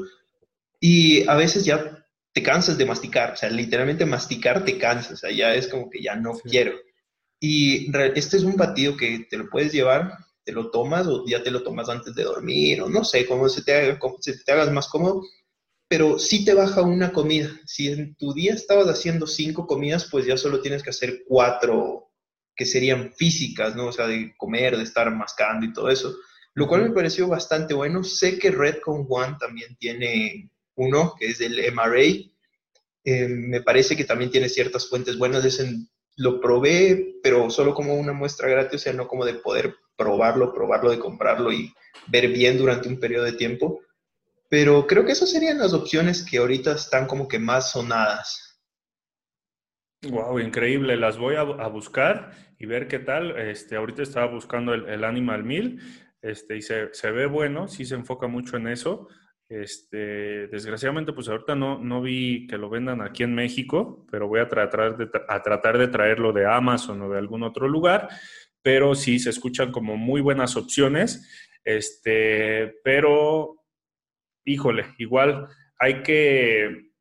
y 0.85 1.27
a 1.27 1.35
veces 1.35 1.65
ya 1.65 2.05
te 2.33 2.43
cansas 2.43 2.77
de 2.77 2.85
masticar, 2.85 3.33
o 3.33 3.35
sea, 3.35 3.49
literalmente 3.49 4.05
masticar 4.05 4.63
te 4.65 4.77
cansas, 4.77 5.13
o 5.13 5.17
sea, 5.17 5.31
ya 5.31 5.55
es 5.55 5.67
como 5.67 5.89
que 5.89 6.01
ya 6.01 6.15
no 6.15 6.33
quiero. 6.33 6.73
Y 7.39 7.91
este 8.15 8.37
es 8.37 8.43
un 8.43 8.55
batido 8.55 8.95
que 8.97 9.25
te 9.29 9.37
lo 9.37 9.49
puedes 9.49 9.71
llevar 9.71 10.17
te 10.45 10.51
lo 10.51 10.69
tomas 10.69 11.07
o 11.07 11.25
ya 11.25 11.41
te 11.43 11.51
lo 11.51 11.63
tomas 11.63 11.89
antes 11.89 12.13
de 12.13 12.23
dormir 12.23 12.81
o 12.81 12.87
no 12.87 13.03
sé, 13.03 13.25
cómo 13.25 13.49
se 13.49 13.63
te, 13.63 13.73
haga, 13.73 13.99
se 14.19 14.37
te 14.37 14.51
hagas 14.51 14.71
más 14.71 14.87
cómodo, 14.87 15.23
pero 15.89 16.19
sí 16.19 16.45
te 16.45 16.53
baja 16.53 16.83
una 16.83 17.11
comida. 17.11 17.49
Si 17.65 17.87
en 17.87 18.15
tu 18.15 18.33
día 18.33 18.53
estabas 18.53 18.87
haciendo 18.87 19.25
cinco 19.25 19.65
comidas, 19.65 20.07
pues 20.09 20.25
ya 20.25 20.37
solo 20.37 20.61
tienes 20.61 20.83
que 20.83 20.91
hacer 20.91 21.23
cuatro 21.27 22.11
que 22.55 22.65
serían 22.65 23.11
físicas, 23.13 23.75
¿no? 23.75 23.87
O 23.87 23.91
sea, 23.91 24.07
de 24.07 24.33
comer, 24.37 24.77
de 24.77 24.83
estar 24.83 25.13
mascando 25.13 25.65
y 25.65 25.73
todo 25.73 25.89
eso, 25.89 26.15
lo 26.53 26.67
cual 26.67 26.83
me 26.83 26.91
pareció 26.91 27.27
bastante 27.27 27.73
bueno. 27.73 28.03
Sé 28.03 28.37
que 28.37 28.51
Redcon 28.51 29.07
One 29.09 29.35
también 29.39 29.75
tiene 29.77 30.51
uno, 30.75 31.15
que 31.17 31.27
es 31.27 31.41
el 31.41 31.59
MRA. 31.73 32.03
Eh, 33.03 33.27
me 33.27 33.61
parece 33.61 33.95
que 33.95 34.05
también 34.05 34.31
tiene 34.31 34.49
ciertas 34.49 34.89
fuentes 34.89 35.17
buenas. 35.17 35.45
Ese 35.45 35.69
lo 36.17 36.39
probé, 36.39 37.15
pero 37.21 37.49
solo 37.49 37.73
como 37.73 37.95
una 37.95 38.13
muestra 38.13 38.47
gratis, 38.47 38.81
o 38.81 38.83
sea, 38.83 38.93
no 38.93 39.07
como 39.07 39.25
de 39.25 39.35
poder 39.35 39.75
probarlo, 39.97 40.53
probarlo, 40.53 40.91
de 40.91 40.99
comprarlo 40.99 41.51
y 41.51 41.73
ver 42.07 42.27
bien 42.29 42.57
durante 42.57 42.87
un 42.87 42.99
periodo 42.99 43.25
de 43.25 43.33
tiempo. 43.33 43.81
Pero 44.49 44.85
creo 44.87 45.05
que 45.05 45.13
esas 45.13 45.31
serían 45.31 45.57
las 45.57 45.73
opciones 45.73 46.23
que 46.23 46.37
ahorita 46.37 46.73
están 46.73 47.07
como 47.07 47.27
que 47.27 47.39
más 47.39 47.71
sonadas. 47.71 48.45
Wow, 50.09 50.39
increíble. 50.39 50.97
Las 50.97 51.17
voy 51.17 51.35
a, 51.35 51.43
buscar 51.67 52.31
y 52.59 52.65
ver 52.65 52.87
qué 52.87 52.99
tal. 52.99 53.37
Este, 53.39 53.75
ahorita 53.75 54.03
estaba 54.03 54.27
buscando 54.27 54.73
el, 54.73 55.03
Animal 55.03 55.43
Meal 55.43 55.79
este, 56.21 56.57
y 56.57 56.61
se, 56.61 57.11
ve 57.11 57.25
bueno, 57.25 57.67
sí 57.67 57.85
se 57.85 57.95
enfoca 57.95 58.27
mucho 58.27 58.57
en 58.57 58.67
eso. 58.67 59.07
Este, 59.47 60.47
desgraciadamente, 60.47 61.13
pues 61.13 61.29
ahorita 61.29 61.55
no, 61.55 61.77
no 61.77 62.01
vi 62.01 62.47
que 62.47 62.57
lo 62.57 62.69
vendan 62.69 63.01
aquí 63.01 63.23
en 63.23 63.35
México, 63.35 64.05
pero 64.09 64.27
voy 64.27 64.39
a 64.39 64.49
tratar 64.49 64.97
de, 64.97 65.09
a 65.27 65.41
tratar 65.41 65.77
de 65.77 65.87
traerlo 65.87 66.33
de 66.33 66.47
Amazon 66.47 67.01
o 67.03 67.09
de 67.09 67.19
algún 67.19 67.43
otro 67.43 67.67
lugar 67.67 68.09
pero 68.65 68.95
sí 68.95 69.19
se 69.19 69.29
escuchan 69.29 69.71
como 69.71 69.95
muy 69.95 70.21
buenas 70.21 70.57
opciones. 70.57 71.29
Este, 71.63 72.73
pero, 72.83 73.63
híjole, 74.43 74.87
igual 74.97 75.47
hay 75.77 76.01
que, 76.01 76.93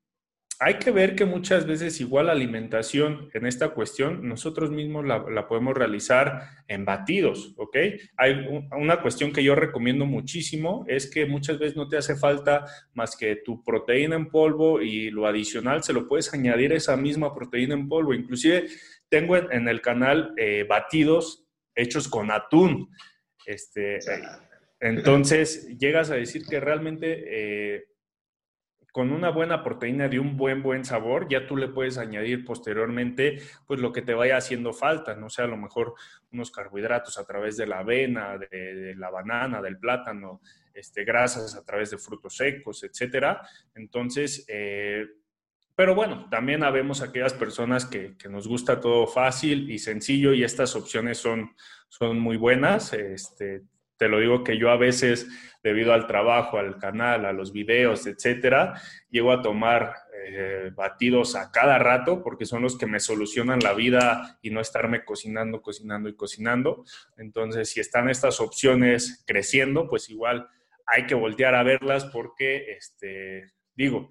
hay 0.65 0.79
que 0.79 0.91
ver 0.91 1.15
que 1.15 1.27
muchas 1.27 1.67
veces 1.67 2.01
igual 2.01 2.29
la 2.29 2.33
alimentación 2.33 3.29
en 3.35 3.45
esta 3.45 3.75
cuestión 3.75 4.27
nosotros 4.27 4.71
mismos 4.71 5.05
la, 5.05 5.47
podemos 5.47 5.75
realizar 5.75 6.41
en 6.69 6.87
batidos, 6.87 7.53
¿ok? 7.59 7.77
Hay 8.17 8.47
una 8.73 9.03
cuestión 9.03 9.31
que 9.31 9.45
yo 9.45 9.55
recomiendo 9.55 10.07
muchísimo, 10.07 10.87
es 10.89 11.11
que 11.11 11.27
muchas 11.27 11.59
veces 11.59 11.77
no 11.77 11.87
te 11.87 11.99
hace 11.99 12.17
falta 12.17 12.65
más 12.95 13.15
que 13.15 13.37
tu 13.37 13.63
proteína 13.63 14.17
en 14.17 14.31
polvo 14.31 14.81
y 14.81 15.11
lo 15.11 15.27
adicional 15.27 15.83
se 15.83 15.93
lo 15.93 16.09
puedes 16.09 16.33
añadir 16.33 16.73
esa 16.73 16.97
misma 16.97 17.35
proteína 17.35 17.75
en 17.75 17.87
polvo. 17.87 18.15
Inclusive 18.15 18.65
tengo 19.11 19.37
en, 19.37 19.69
el 19.69 19.83
canal 19.83 20.33
eh, 20.39 20.65
batidos 20.67 21.45
hechos 21.75 22.09
con 22.09 22.31
atún. 22.31 22.89
Este, 23.45 23.99
entonces, 24.81 25.77
llegas 25.79 26.11
a 26.11 26.15
decir 26.15 26.47
que 26.47 26.59
realmente 26.59 27.25
eh, 27.27 27.85
con 28.95 29.11
una 29.11 29.31
buena 29.31 29.65
proteína 29.65 30.09
de 30.09 30.21
un 30.21 30.37
buen, 30.37 30.63
buen 30.63 30.85
sabor, 30.85 31.27
ya 31.29 31.49
tú 31.49 31.57
le 31.57 31.67
puedes 31.67 31.99
añadir 31.99 32.45
posteriormente, 32.45 33.43
pues 33.67 33.81
lo 33.81 33.93
que 33.93 34.03
te 34.03 34.15
vaya 34.15 34.37
haciendo 34.37 34.73
falta, 34.73 35.17
no 35.17 35.29
sea 35.29 35.47
a 35.47 35.49
lo 35.49 35.57
mejor 35.57 35.95
unos 36.31 36.53
carbohidratos 36.53 37.19
a 37.19 37.27
través 37.27 37.57
de 37.57 37.67
la 37.67 37.81
avena, 37.81 38.39
de, 38.39 38.95
la 38.97 39.11
banana, 39.11 39.61
del 39.61 39.81
plátano, 39.81 40.41
este, 40.73 41.03
grasas 41.03 41.57
a 41.57 41.65
través 41.65 41.91
de 41.91 41.99
frutos 41.99 42.37
secos, 42.37 42.85
etcétera. 42.85 43.43
Entonces, 43.75 44.45
eh, 44.47 45.05
pero 45.75 45.97
bueno, 45.97 46.29
también 46.31 46.63
habemos 46.63 47.03
aquellas 47.03 47.35
personas 47.35 47.87
que, 47.87 48.15
nos 48.31 48.47
gusta 48.47 48.81
todo 48.81 49.09
fácil 49.09 49.73
y 49.73 49.81
sencillo 49.81 50.33
y 50.35 50.45
estas 50.45 50.77
opciones 50.77 51.19
son, 51.19 51.57
son 51.89 52.21
muy 52.21 52.37
buenas. 52.37 52.93
Este, 52.93 53.65
te 53.97 54.09
lo 54.09 54.19
digo 54.19 54.45
que 54.45 54.59
yo 54.59 54.71
a 54.71 54.77
veces, 54.77 55.29
debido 55.63 55.93
al 55.93 56.07
trabajo, 56.07 56.59
al 56.59 56.79
canal, 56.79 57.25
a 57.25 57.33
los 57.33 57.53
videos, 57.53 58.07
etcétera, 58.07 58.81
llego 59.11 59.33
a 59.33 59.43
tomar 59.43 59.95
eh, 60.27 60.71
batidos 60.75 61.37
a 61.37 61.51
cada 61.51 61.79
rato 61.79 62.23
porque 62.23 62.47
son 62.47 62.63
los 62.63 62.77
que 62.77 62.87
me 62.87 63.01
solucionan 63.01 63.61
la 63.61 63.73
vida 63.73 64.39
y 64.43 64.51
no 64.51 64.61
estarme 64.61 65.05
cocinando, 65.05 65.63
cocinando 65.63 66.09
y 66.09 66.17
cocinando. 66.17 66.85
Entonces, 67.17 67.71
si 67.71 67.81
están 67.81 68.09
estas 68.09 68.41
opciones 68.41 69.25
creciendo, 69.27 69.89
pues 69.89 70.11
igual 70.11 70.49
hay 70.87 71.07
que 71.07 71.15
voltear 71.15 71.55
a 71.55 71.63
verlas 71.63 72.05
porque, 72.07 72.73
este, 72.73 73.53
digo, 73.75 74.09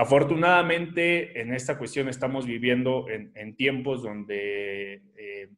Afortunadamente, 0.00 1.40
en 1.40 1.52
esta 1.52 1.76
cuestión 1.76 2.08
estamos 2.08 2.46
viviendo 2.46 3.06
en, 3.08 3.56
tiempos 3.56 4.00
donde 4.00 5.02
eh, 5.16 5.48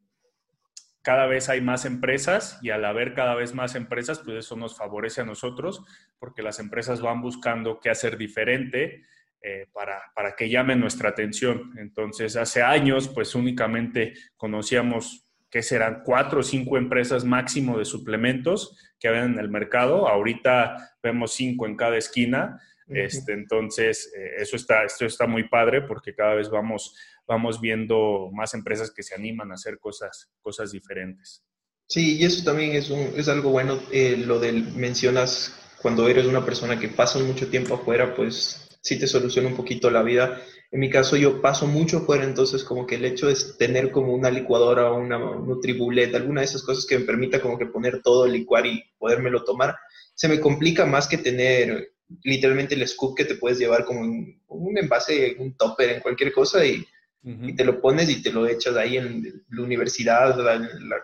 cada 1.11 1.27
vez 1.27 1.49
hay 1.49 1.61
más 1.61 1.87
empresas 1.87 2.61
y 2.63 2.71
al 2.71 2.85
haber 2.85 3.15
cada 3.15 3.35
vez 3.35 3.53
más 3.53 3.75
empresas, 3.75 4.21
pues 4.21 4.37
eso 4.37 4.55
nos 4.55 4.77
favorece 4.77 5.23
a 5.23 5.25
nosotros 5.25 5.83
porque 6.21 6.41
las 6.41 6.61
empresas 6.61 7.01
van 7.01 7.21
buscando 7.21 7.81
qué 7.81 7.91
hacer 7.91 8.17
diferente 8.17 9.03
eh, 9.43 9.67
para, 9.73 10.01
para, 10.15 10.37
que 10.37 10.49
llamen 10.49 10.79
nuestra 10.79 11.09
atención. 11.09 11.77
Entonces, 11.79 12.37
hace 12.37 12.63
años, 12.63 13.09
pues 13.09 13.35
únicamente 13.35 14.15
conocíamos 14.37 15.27
que 15.51 15.63
serán 15.63 16.03
cuatro 16.05 16.41
o 16.41 16.45
cinco 16.45 16.79
empresas 16.79 17.25
máximo 17.25 17.77
de 17.77 17.87
suplementos 17.87 18.79
que 19.01 19.09
habían 19.09 19.33
en 19.33 19.41
el 19.41 19.49
mercado. 19.49 20.07
Ahorita 20.07 20.95
vemos 21.03 21.33
cinco 21.33 21.67
en 21.67 21.75
cada 21.75 21.97
esquina 21.97 22.61
este, 22.91 23.33
entonces, 23.33 24.13
eh, 24.17 24.33
eso 24.39 24.57
está, 24.57 24.83
esto 24.83 25.07
está 25.07 25.27
muy 25.27 25.49
padre 25.49 25.83
porque 25.83 26.15
cada 26.15 26.35
vez 26.35 26.51
vamos, 26.51 26.97
vamos 27.31 27.61
viendo 27.61 28.29
más 28.33 28.55
empresas 28.55 28.91
que 28.91 29.05
se 29.05 29.15
animan 29.15 29.53
a 29.53 29.55
hacer 29.55 29.79
cosas, 29.79 30.29
cosas 30.43 30.73
diferentes. 30.73 31.45
Sí, 31.87 32.19
y 32.19 32.25
eso 32.25 32.43
también 32.43 32.73
es, 32.73 32.91
un, 32.91 33.13
es 33.17 33.29
algo 33.29 33.51
bueno, 33.51 33.79
eh, 33.93 34.17
lo 34.17 34.41
del 34.41 34.73
mencionas 34.75 35.55
cuando 35.81 36.09
eres 36.09 36.27
una 36.27 36.45
persona 36.45 36.81
que 36.81 36.89
pasa 36.89 37.21
mucho 37.21 37.49
tiempo 37.49 37.75
afuera, 37.75 38.17
pues 38.17 38.69
sí 38.83 38.99
te 38.99 39.07
soluciona 39.07 39.47
un 39.47 39.55
poquito 39.55 39.93
la 39.93 40.03
vida. 40.03 40.43
En 40.73 40.81
mi 40.81 40.91
caso 40.91 41.17
yo 41.17 41.41
paso 41.41 41.69
mucho 41.69 41.99
afuera, 41.99 42.25
entonces 42.25 42.65
como 42.65 42.85
que 42.85 42.97
el 42.97 43.05
hecho 43.05 43.29
de 43.29 43.37
tener 43.57 43.93
como 43.93 44.13
una 44.13 44.31
licuadora 44.33 44.91
o 44.91 44.99
una 44.99 45.19
Nutribullet, 45.19 46.13
alguna 46.17 46.41
de 46.41 46.47
esas 46.47 46.65
cosas 46.65 46.85
que 46.85 46.99
me 46.99 47.05
permita 47.05 47.41
como 47.41 47.57
que 47.57 47.67
poner 47.67 48.03
todo, 48.03 48.27
licuar 48.27 48.67
y 48.67 48.83
podérmelo 48.99 49.45
tomar, 49.45 49.77
se 50.15 50.27
me 50.27 50.41
complica 50.41 50.85
más 50.85 51.07
que 51.07 51.19
tener 51.19 51.93
literalmente 52.25 52.75
el 52.75 52.89
scoop 52.89 53.17
que 53.17 53.25
te 53.25 53.37
puedes 53.37 53.61
llevar 53.61 53.85
como 53.85 54.01
un, 54.01 54.43
un 54.49 54.79
envase, 54.79 55.37
un 55.39 55.57
topper 55.57 55.91
en 55.91 56.01
cualquier 56.01 56.33
cosa 56.33 56.67
y, 56.67 56.85
y, 57.23 57.55
te 57.55 57.65
lo 57.65 57.81
pones 57.81 58.09
y 58.09 58.23
te 58.23 58.33
lo 58.33 58.47
echas 58.47 58.77
ahí 58.77 58.97
en 58.97 59.45
la 59.51 59.63
universidad, 59.63 60.39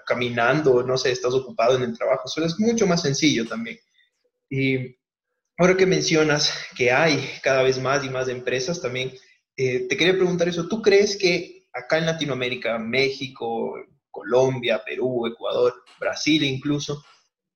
caminando, 0.06 0.82
no 0.82 0.96
sé, 0.96 1.12
estás 1.12 1.34
ocupado 1.34 1.76
en 1.76 1.82
el 1.82 1.96
trabajo. 1.96 2.22
Eso 2.26 2.44
es 2.44 2.58
mucho 2.58 2.86
más 2.86 3.02
sencillo 3.02 3.46
también. 3.46 3.78
Y 4.48 4.96
ahora 5.58 5.76
que 5.76 5.86
mencionas 5.86 6.52
que 6.74 6.90
hay 6.90 7.28
cada 7.42 7.62
vez 7.62 7.78
más 7.80 8.04
y 8.04 8.10
más 8.10 8.28
empresas 8.28 8.80
también, 8.80 9.12
eh, 9.56 9.86
te 9.88 9.96
quería 9.96 10.14
preguntar 10.14 10.48
eso. 10.48 10.68
¿Tú 10.68 10.80
crees 10.80 11.16
que 11.16 11.66
acá 11.72 11.98
en 11.98 12.06
Latinoamérica, 12.06 12.78
México, 12.78 13.74
Colombia, 14.10 14.82
Perú, 14.84 15.26
Ecuador, 15.26 15.74
Brasil 16.00 16.42
incluso, 16.44 17.04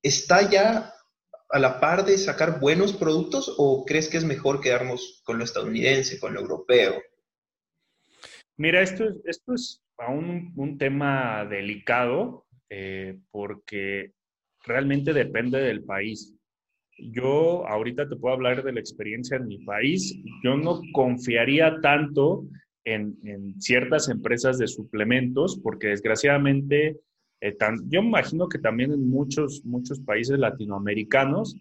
está 0.03 0.49
ya 0.49 0.93
a 1.49 1.59
la 1.59 1.81
par 1.81 2.05
de 2.05 2.17
sacar 2.19 2.61
buenos 2.61 2.93
productos 2.93 3.53
o 3.57 3.85
crees 3.87 4.09
que 4.09 4.19
es 4.19 4.25
mejor 4.25 4.61
quedarnos 4.61 5.23
con 5.25 5.39
lo 5.39 5.45
estadounidense, 5.45 6.21
con 6.21 6.35
lo 6.35 6.41
europeo? 6.41 7.01
Mira, 8.61 8.83
esto, 8.83 9.07
esto 9.25 9.55
es 9.55 9.83
aún 9.97 10.53
un 10.55 10.77
tema 10.77 11.47
delicado 11.47 12.45
eh, 12.69 13.17
porque 13.31 14.13
realmente 14.67 15.15
depende 15.15 15.59
del 15.61 15.83
país. 15.83 16.37
Yo 16.99 17.67
ahorita 17.67 18.07
te 18.07 18.17
puedo 18.17 18.35
hablar 18.35 18.63
de 18.63 18.75
la 18.75 18.81
experiencia 18.81 19.39
en 19.39 19.47
mi 19.47 19.65
país. 19.65 20.15
Yo 20.45 20.59
no 20.59 20.83
confiaría 20.93 21.81
tanto 21.81 22.45
en, 22.85 23.17
en 23.25 23.59
ciertas 23.63 24.11
empresas 24.11 24.59
de 24.59 24.69
suplementos 24.69 25.59
porque 25.63 25.87
desgraciadamente 25.87 27.01
eh, 27.41 27.57
yo 27.87 28.01
imagino 28.01 28.47
que 28.47 28.59
también 28.59 28.93
en 28.93 29.09
muchos, 29.09 29.65
muchos 29.65 30.01
países 30.01 30.39
latinoamericanos, 30.39 31.57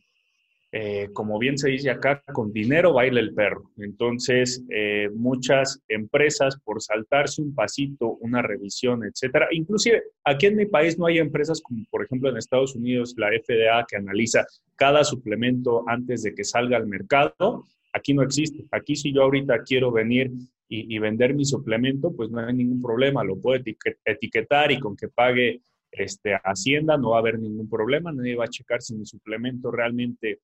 eh, 0.72 1.10
como 1.14 1.40
bien 1.40 1.58
se 1.58 1.70
dice 1.70 1.90
acá, 1.90 2.22
con 2.32 2.54
dinero 2.54 2.94
baila 2.94 3.20
el 3.20 3.34
perro. 3.34 3.72
Entonces, 3.78 4.64
eh, 4.70 5.10
muchas 5.16 5.82
empresas, 5.88 6.60
por 6.64 6.80
saltarse 6.82 7.42
un 7.42 7.56
pasito, 7.56 8.18
una 8.22 8.44
revisión, 8.44 9.04
etcétera, 9.04 9.48
inclusive 9.52 10.04
aquí 10.24 10.46
en 10.46 10.58
mi 10.58 10.68
país 10.68 11.00
no 11.00 11.08
hay 11.08 11.18
empresas 11.18 11.60
como, 11.62 11.84
por 11.90 12.06
ejemplo, 12.06 12.30
en 12.30 12.38
Estados 12.38 12.76
Unidos, 12.76 13.16
la 13.18 13.30
FDA, 13.30 13.84
que 13.88 13.98
analiza 13.98 14.46
cada 14.76 15.04
suplemento 15.04 15.84
antes 15.88 16.22
de 16.22 16.36
que 16.36 16.44
salga 16.44 16.78
al 16.78 16.86
mercado. 16.86 17.66
Aquí 17.94 18.14
no 18.14 18.22
existe. 18.22 18.66
Aquí 18.72 18.96
si 18.96 19.12
yo 19.12 19.24
ahorita 19.24 19.64
quiero 19.64 19.92
venir 19.92 20.32
y, 20.72 21.00
vender 21.00 21.34
mi 21.34 21.46
suplemento, 21.46 22.16
pues 22.16 22.30
no 22.30 22.40
hay 22.40 22.54
ningún 22.54 22.80
problema, 22.80 23.24
lo 23.24 23.42
puedo 23.42 23.60
etiquetar 24.06 24.72
y 24.72 24.80
con 24.80 24.96
que 24.96 25.08
pague 25.08 25.62
este, 25.92 26.36
Hacienda 26.44 26.96
no 26.98 27.12
va 27.12 27.18
a 27.18 27.20
haber 27.20 27.40
ningún 27.40 27.68
problema, 27.68 28.12
nadie 28.12 28.36
va 28.36 28.46
a 28.46 28.50
checar 28.50 28.82
si 28.82 28.94
mi 28.96 29.06
suplemento 29.06 29.72
realmente 29.72 30.40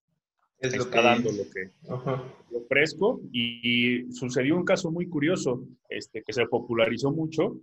es 0.59 0.73
está 0.73 0.85
lo 0.85 0.91
que 0.91 1.01
dando 1.01 1.31
lo 1.31 1.43
que 1.49 1.71
ofrezco. 2.55 3.21
Y, 3.31 4.11
sucedió 4.11 4.55
un 4.55 4.65
caso 4.65 4.91
muy 4.91 5.07
curioso 5.07 5.67
este, 5.89 6.23
que 6.23 6.33
se 6.33 6.45
popularizó 6.45 7.11
mucho. 7.11 7.57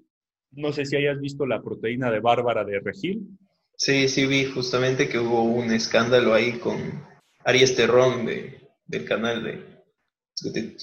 No 0.53 0.72
sé 0.72 0.84
si 0.84 0.97
hayas 0.97 1.18
visto 1.20 1.47
la 1.47 1.62
proteína 1.62 2.11
de 2.11 2.20
Bárbara 2.20 2.64
de 2.64 2.80
Regil. 2.80 3.26
Sí, 3.76 4.09
sí 4.09 4.26
vi 4.26 4.45
justamente 4.45 5.09
que 5.09 5.18
hubo 5.18 5.43
un 5.43 5.72
escándalo 5.72 6.34
ahí 6.34 6.59
con 6.59 6.78
Aries 7.45 7.74
Terrón 7.74 8.26
de, 8.26 8.68
del 8.86 9.05
canal 9.05 9.43
de, 9.43 9.72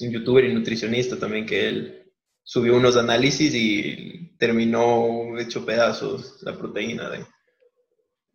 un 0.00 0.10
youtuber 0.10 0.44
y 0.44 0.54
nutricionista 0.54 1.18
también, 1.18 1.46
que 1.46 1.68
él 1.68 2.12
subió 2.42 2.76
unos 2.76 2.96
análisis 2.96 3.54
y 3.54 4.36
terminó 4.38 5.38
hecho 5.38 5.64
pedazos 5.64 6.42
la 6.42 6.56
proteína 6.56 7.08
de... 7.10 7.24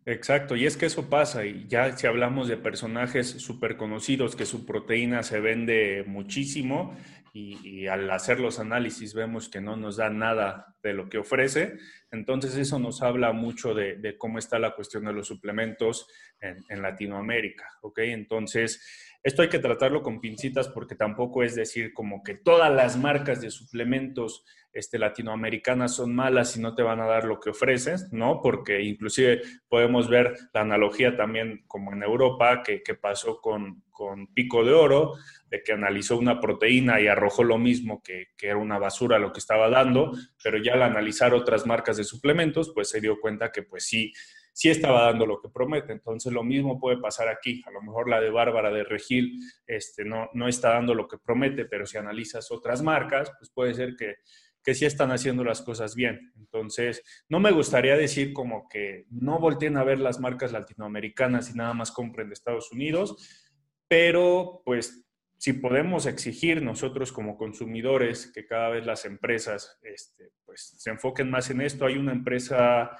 Exacto, 0.08 0.54
y 0.54 0.66
es 0.66 0.76
que 0.76 0.86
eso 0.86 1.10
pasa, 1.10 1.44
y 1.44 1.66
ya 1.66 1.96
si 1.96 2.06
hablamos 2.06 2.46
de 2.46 2.56
personajes 2.56 3.28
súper 3.28 3.76
conocidos 3.76 4.36
que 4.36 4.46
su 4.46 4.64
proteína 4.64 5.24
se 5.24 5.40
vende 5.40 6.04
muchísimo 6.06 6.96
y, 7.32 7.88
al 7.88 8.08
hacer 8.12 8.38
los 8.38 8.60
análisis 8.60 9.14
vemos 9.14 9.48
que 9.48 9.60
no 9.60 9.76
nos 9.76 9.96
da 9.96 10.08
nada 10.08 10.76
de 10.80 10.94
lo 10.94 11.08
que 11.08 11.18
ofrece, 11.18 11.76
entonces 12.12 12.56
eso 12.56 12.78
nos 12.78 13.02
habla 13.02 13.32
mucho 13.32 13.74
de, 13.74 14.16
cómo 14.16 14.38
está 14.38 14.60
la 14.60 14.76
cuestión 14.76 15.04
de 15.06 15.12
los 15.12 15.26
suplementos 15.26 16.06
en, 16.40 16.64
en 16.68 16.82
Latinoamérica, 16.82 17.68
¿ok? 17.82 17.98
Entonces, 17.98 19.15
esto 19.26 19.42
hay 19.42 19.48
que 19.48 19.58
tratarlo 19.58 20.04
con 20.04 20.20
pincitas 20.20 20.68
porque 20.68 20.94
tampoco 20.94 21.42
es 21.42 21.56
decir 21.56 21.92
como 21.92 22.22
que 22.22 22.34
todas 22.34 22.72
las 22.72 22.96
marcas 22.96 23.40
de 23.40 23.50
suplementos 23.50 24.44
este, 24.72 25.00
latinoamericanas 25.00 25.96
son 25.96 26.14
malas 26.14 26.56
y 26.56 26.60
no 26.60 26.76
te 26.76 26.84
van 26.84 27.00
a 27.00 27.06
dar 27.06 27.24
lo 27.24 27.40
que 27.40 27.50
ofreces, 27.50 28.12
¿no? 28.12 28.40
Porque 28.40 28.82
inclusive 28.82 29.42
podemos 29.68 30.08
ver 30.08 30.32
la 30.54 30.60
analogía 30.60 31.16
también 31.16 31.64
como 31.66 31.92
en 31.92 32.04
Europa, 32.04 32.62
que, 32.62 32.80
pasó 32.94 33.40
con, 33.40 33.82
Pico 34.32 34.64
de 34.64 34.74
Oro, 34.74 35.14
de 35.50 35.60
que 35.64 35.72
analizó 35.72 36.16
una 36.18 36.38
proteína 36.38 37.00
y 37.00 37.08
arrojó 37.08 37.42
lo 37.42 37.58
mismo, 37.58 38.02
que, 38.04 38.28
que, 38.36 38.46
era 38.46 38.58
una 38.58 38.78
basura 38.78 39.18
lo 39.18 39.32
que 39.32 39.40
estaba 39.40 39.68
dando, 39.68 40.12
pero 40.40 40.58
ya 40.58 40.74
al 40.74 40.82
analizar 40.82 41.34
otras 41.34 41.66
marcas 41.66 41.96
de 41.96 42.04
suplementos, 42.04 42.70
pues 42.72 42.90
se 42.90 43.00
dio 43.00 43.18
cuenta 43.18 43.50
que 43.50 43.62
pues 43.62 43.86
sí, 43.86 44.12
sí 44.56 44.70
estaba 44.70 45.02
dando 45.02 45.26
lo 45.26 45.38
que 45.38 45.50
promete. 45.50 45.92
Entonces 45.92 46.32
lo 46.32 46.42
mismo 46.42 46.80
puede 46.80 46.96
pasar 46.96 47.28
aquí. 47.28 47.62
A 47.66 47.70
lo 47.70 47.82
mejor 47.82 48.08
la 48.08 48.22
de 48.22 48.30
Bárbara 48.30 48.70
de 48.70 48.84
Regil 48.84 49.38
este, 49.66 50.02
no, 50.02 50.30
no 50.32 50.48
está 50.48 50.70
dando 50.70 50.94
lo 50.94 51.06
que 51.06 51.18
promete, 51.18 51.66
pero 51.66 51.84
si 51.84 51.98
analizas 51.98 52.50
otras 52.50 52.80
marcas, 52.80 53.30
pues 53.38 53.50
puede 53.50 53.74
ser 53.74 53.96
que, 53.96 54.14
que 54.64 54.74
sí 54.74 54.86
están 54.86 55.10
haciendo 55.10 55.44
las 55.44 55.60
cosas 55.60 55.94
bien. 55.94 56.32
Entonces, 56.38 57.02
no 57.28 57.38
me 57.38 57.50
gustaría 57.50 57.98
decir 57.98 58.32
como 58.32 58.66
que 58.66 59.04
no 59.10 59.38
volteen 59.38 59.76
a 59.76 59.84
ver 59.84 59.98
las 59.98 60.20
marcas 60.20 60.52
latinoamericanas 60.52 61.50
y 61.50 61.58
nada 61.58 61.74
más 61.74 61.92
compren 61.92 62.28
de 62.28 62.32
Estados 62.32 62.72
Unidos, 62.72 63.52
pero 63.88 64.62
pues 64.64 65.06
si 65.36 65.52
podemos 65.52 66.06
exigir 66.06 66.62
nosotros 66.62 67.12
como 67.12 67.36
consumidores 67.36 68.32
que 68.32 68.46
cada 68.46 68.70
vez 68.70 68.86
las 68.86 69.04
empresas 69.04 69.78
este, 69.82 70.30
pues, 70.46 70.76
se 70.78 70.88
enfoquen 70.88 71.28
más 71.28 71.50
en 71.50 71.60
esto. 71.60 71.84
Hay 71.84 71.98
una 71.98 72.12
empresa 72.12 72.90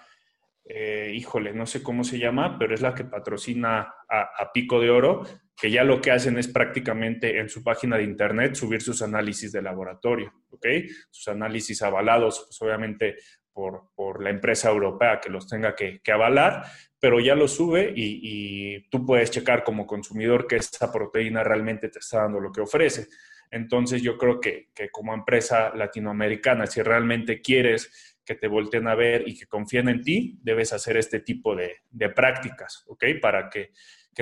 eh, 0.69 1.13
híjole, 1.15 1.53
no 1.53 1.65
sé 1.65 1.81
cómo 1.81 2.03
se 2.03 2.19
llama, 2.19 2.59
pero 2.59 2.75
es 2.75 2.81
la 2.81 2.93
que 2.93 3.05
patrocina 3.05 3.95
a, 4.09 4.51
Pico 4.53 4.81
de 4.81 4.91
Oro, 4.91 5.23
que 5.57 5.71
ya 5.71 5.85
lo 5.85 6.01
que 6.01 6.11
hacen 6.11 6.39
es 6.39 6.49
prácticamente 6.49 7.39
en 7.39 7.49
su 7.49 7.63
página 7.63 7.97
de 7.97 8.03
internet 8.03 8.57
subir 8.57 8.83
sus 8.83 9.01
análisis 9.01 9.53
de 9.53 9.63
laboratorio, 9.63 10.33
¿ok? 10.51 10.67
Sus 11.09 11.29
análisis 11.29 11.83
avalados, 11.83 12.47
pues 12.49 12.61
obviamente 12.63 13.17
por, 13.53 14.21
la 14.21 14.31
empresa 14.31 14.69
europea 14.69 15.21
que 15.21 15.31
los 15.31 15.47
tenga 15.47 15.75
que, 15.77 16.01
avalar, 16.13 16.65
pero 16.99 17.21
ya 17.21 17.37
lo 17.37 17.47
sube 17.47 17.93
y, 17.95 18.89
tú 18.91 19.07
puedes 19.07 19.31
checar 19.31 19.63
como 19.63 19.87
consumidor 19.87 20.49
que 20.49 20.57
esa 20.57 20.93
proteína 20.93 21.45
realmente 21.45 21.89
te 21.89 22.01
está 22.01 22.23
dando 22.23 22.41
lo 22.41 22.51
que 22.51 22.63
ofrece. 22.63 23.07
Entonces 23.53 24.03
yo 24.03 24.19
creo 24.19 24.41
que, 24.41 24.71
que 24.75 24.91
como 24.91 25.15
empresa 25.15 25.73
latinoamericana, 25.75 26.67
si 26.67 26.83
realmente 26.83 27.41
quieres 27.41 28.16
que 28.27 28.35
te 28.35 28.49
volteen 28.49 28.89
a 28.89 28.95
ver 28.95 29.27
y 29.27 29.39
que 29.39 29.47
confíen 29.47 29.89
en 29.89 30.03
ti, 30.03 30.39
debes 30.43 30.73
hacer 30.73 30.97
este 30.97 31.21
tipo 31.21 31.55
de, 31.55 31.77
prácticas, 32.11 32.85
¿ok? 32.89 33.05
Para 33.23 33.49
que, 33.49 33.71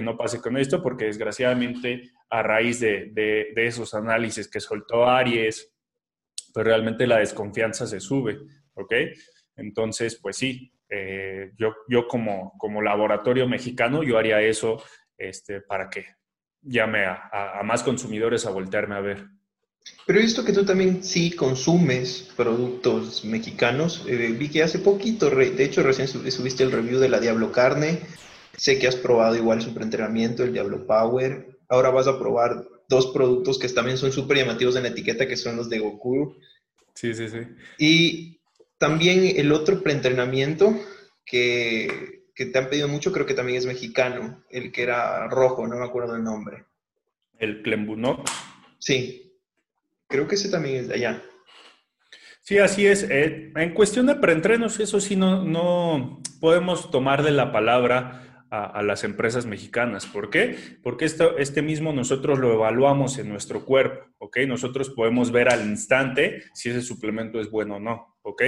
no 0.03 0.17
pase 0.17 0.41
con 0.41 0.57
esto, 0.57 0.83
porque 0.83 1.07
desgraciadamente 1.07 2.11
a 2.29 2.43
raíz 2.43 2.81
de, 2.81 3.53
esos 3.57 3.95
análisis 3.95 4.49
que 4.49 4.61
soltó 4.61 5.09
Aries, 5.09 5.73
pues 6.53 6.67
realmente 6.67 7.07
la 7.07 7.19
desconfianza 7.19 7.87
se 7.87 7.99
sube, 7.99 8.39
¿ok? 8.75 8.93
Entonces, 9.57 10.19
pues 10.21 10.37
sí, 10.37 10.73
eh, 10.91 11.53
yo, 11.57 11.75
yo 11.89 12.07
como, 12.07 12.53
como 12.59 12.83
laboratorio 12.83 13.49
mexicano, 13.49 14.03
yo 14.03 14.19
haría 14.19 14.41
eso 14.43 14.83
este, 15.17 15.63
para 15.63 15.89
que 15.89 16.05
llame 16.61 17.07
a, 17.07 17.31
a 17.59 17.63
más 17.63 17.83
consumidores 17.83 18.47
a 18.47 18.51
voltearme 18.51 18.97
a 18.97 19.01
ver. 19.01 19.29
Pero 20.07 20.19
he 20.19 20.23
visto 20.23 20.45
que 20.45 20.53
tú 20.53 20.65
también 20.65 21.03
sí 21.03 21.31
consumes 21.31 22.31
productos 22.37 23.25
mexicanos. 23.25 24.05
Eh, 24.07 24.35
vi 24.39 24.49
que 24.49 24.63
hace 24.63 24.79
poquito, 24.79 25.31
de 25.31 25.65
hecho 25.65 25.83
recién 25.83 26.09
subiste 26.09 26.63
el 26.63 26.73
review 26.73 26.99
de 26.99 27.09
la 27.09 27.21
Diablo 27.21 27.53
Carne. 27.53 28.01
Sé 28.57 28.79
que 28.79 28.87
has 28.87 28.97
probado 28.97 29.37
igual 29.37 29.63
su 29.63 29.75
preentrenamiento, 29.75 30.45
el 30.45 30.53
Diablo 30.53 30.87
Power. 30.87 31.59
Ahora 31.69 31.91
vas 31.91 32.07
a 32.07 32.19
probar 32.19 32.65
dos 32.89 33.09
productos 33.09 33.59
que 33.59 33.69
también 33.69 33.97
son 33.97 34.13
súper 34.13 34.39
llamativos 34.39 34.77
en 34.77 34.85
la 34.85 34.91
etiqueta, 34.91 35.27
que 35.27 35.37
son 35.37 35.57
los 35.57 35.69
de 35.71 35.79
Goku. 35.79 36.37
Sí, 36.95 37.15
sí, 37.15 37.29
sí. 37.29 37.39
Y 37.79 38.41
también 38.79 39.37
el 39.37 39.53
otro 39.53 39.83
preentrenamiento 39.83 40.79
que, 41.25 42.27
que 42.35 42.47
te 42.47 42.59
han 42.59 42.69
pedido 42.69 42.89
mucho, 42.89 43.11
creo 43.11 43.27
que 43.27 43.35
también 43.35 43.59
es 43.59 43.67
mexicano, 43.67 44.45
el 44.51 44.71
que 44.71 44.83
era 44.83 45.29
rojo, 45.29 45.67
no 45.67 45.79
me 45.79 45.85
acuerdo 45.85 46.15
el 46.15 46.23
nombre. 46.23 46.65
¿El 47.39 47.63
Clembunot? 47.63 48.29
Sí, 48.79 49.24
Creo 50.15 50.29
que 50.29 50.37
ese 50.37 50.49
también 50.49 50.77
es 50.77 50.87
de 50.87 50.95
allá. 50.95 51.21
Sí, 52.43 52.59
así 52.59 52.87
es. 52.87 53.03
Eh, 53.11 53.51
en 53.57 53.75
cuestión 53.75 54.07
de 54.07 54.15
preentrenos, 54.15 54.79
eso 54.79 55.01
sí 55.01 55.17
no, 55.17 55.43
no 55.45 56.23
podemos 56.41 56.93
tomar 56.93 57.25
de 57.25 57.33
la 57.33 57.51
palabra 57.51 58.47
a, 58.49 58.81
las 58.85 59.03
empresas 59.03 59.45
mexicanas. 59.45 60.07
¿Por 60.07 60.31
qué? 60.31 60.79
Porque 60.85 61.05
esto, 61.05 61.37
este 61.37 61.63
mismo 61.63 61.93
nosotros 61.93 62.39
lo 62.39 62.53
evaluamos 62.53 63.19
en 63.19 63.29
nuestro 63.29 63.65
cuerpo, 63.65 64.05
¿ok? 64.19 64.37
Nosotros 64.47 64.91
podemos 64.91 65.33
ver 65.33 65.49
al 65.49 65.67
instante 65.67 66.45
si 66.55 66.71
ese 66.71 66.83
suplemento 66.83 67.41
es 67.41 67.51
bueno 67.51 67.79
o 67.79 67.81
no, 67.81 68.17
¿ok? 68.23 68.43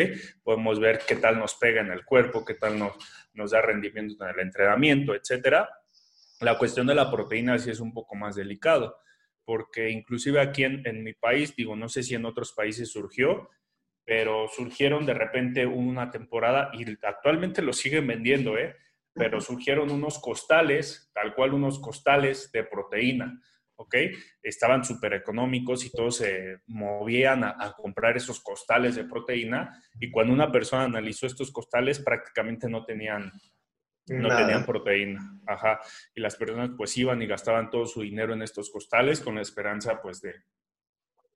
Podemos 0.44 0.78
ver 0.78 1.00
qué 1.04 1.16
tal 1.16 1.36
nos 1.40 1.56
pega 1.56 1.80
en 1.80 1.90
el 1.90 2.04
cuerpo, 2.04 2.44
qué 2.44 2.54
tal 2.54 2.78
nos, 2.78 2.92
nos 3.34 3.50
da 3.50 3.60
rendimiento 3.60 4.24
en 4.24 4.30
el 4.30 4.38
entrenamiento, 4.38 5.16
etcétera. 5.16 5.68
La 6.42 6.56
cuestión 6.58 6.86
de 6.86 6.94
la 6.94 7.10
proteína 7.10 7.58
sí 7.58 7.70
es 7.70 7.80
un 7.80 7.92
poco 7.92 8.14
más 8.14 8.36
delicado, 8.36 8.98
porque 9.46 9.88
inclusive 9.88 10.40
aquí 10.40 10.64
en, 10.64 10.86
en 10.86 11.02
mi 11.02 11.14
país, 11.14 11.56
digo, 11.56 11.74
no 11.74 11.88
sé 11.88 12.02
si 12.02 12.14
en 12.14 12.26
otros 12.26 12.52
países 12.52 12.90
surgió, 12.90 13.48
pero 14.04 14.48
surgieron 14.48 15.06
de 15.06 15.14
repente 15.14 15.64
una 15.66 16.10
temporada 16.10 16.70
y 16.74 16.84
actualmente 17.02 17.62
lo 17.62 17.72
siguen 17.72 18.06
vendiendo, 18.06 18.58
¿eh? 18.58 18.76
pero 19.16 19.40
surgieron 19.40 19.90
unos 19.90 20.18
costales, 20.18 21.10
tal 21.14 21.34
cual 21.34 21.54
unos 21.54 21.80
costales 21.80 22.52
de 22.52 22.64
proteína, 22.64 23.40
¿ok? 23.76 23.94
Estaban 24.42 24.84
súper 24.84 25.14
económicos 25.14 25.84
y 25.86 25.90
todos 25.90 26.18
se 26.18 26.58
movían 26.66 27.42
a, 27.42 27.72
comprar 27.76 28.16
esos 28.16 28.40
costales 28.40 28.94
de 28.94 29.04
proteína 29.04 29.82
y 29.98 30.10
cuando 30.10 30.34
una 30.34 30.52
persona 30.52 30.84
analizó 30.84 31.26
estos 31.26 31.50
costales 31.50 31.98
prácticamente 31.98 32.68
no 32.68 32.84
tenían, 32.84 33.32
no 34.08 34.36
tenían 34.36 34.64
proteína, 34.64 35.40
ajá. 35.46 35.80
Y 36.14 36.20
las 36.20 36.36
personas 36.36 36.70
pues 36.76 36.96
iban 36.96 37.20
y 37.22 37.26
gastaban 37.26 37.70
todo 37.70 37.86
su 37.86 38.02
dinero 38.02 38.34
en 38.34 38.42
estos 38.42 38.70
costales 38.70 39.20
con 39.20 39.34
la 39.34 39.42
esperanza 39.42 40.00
pues 40.00 40.20
de, 40.20 40.34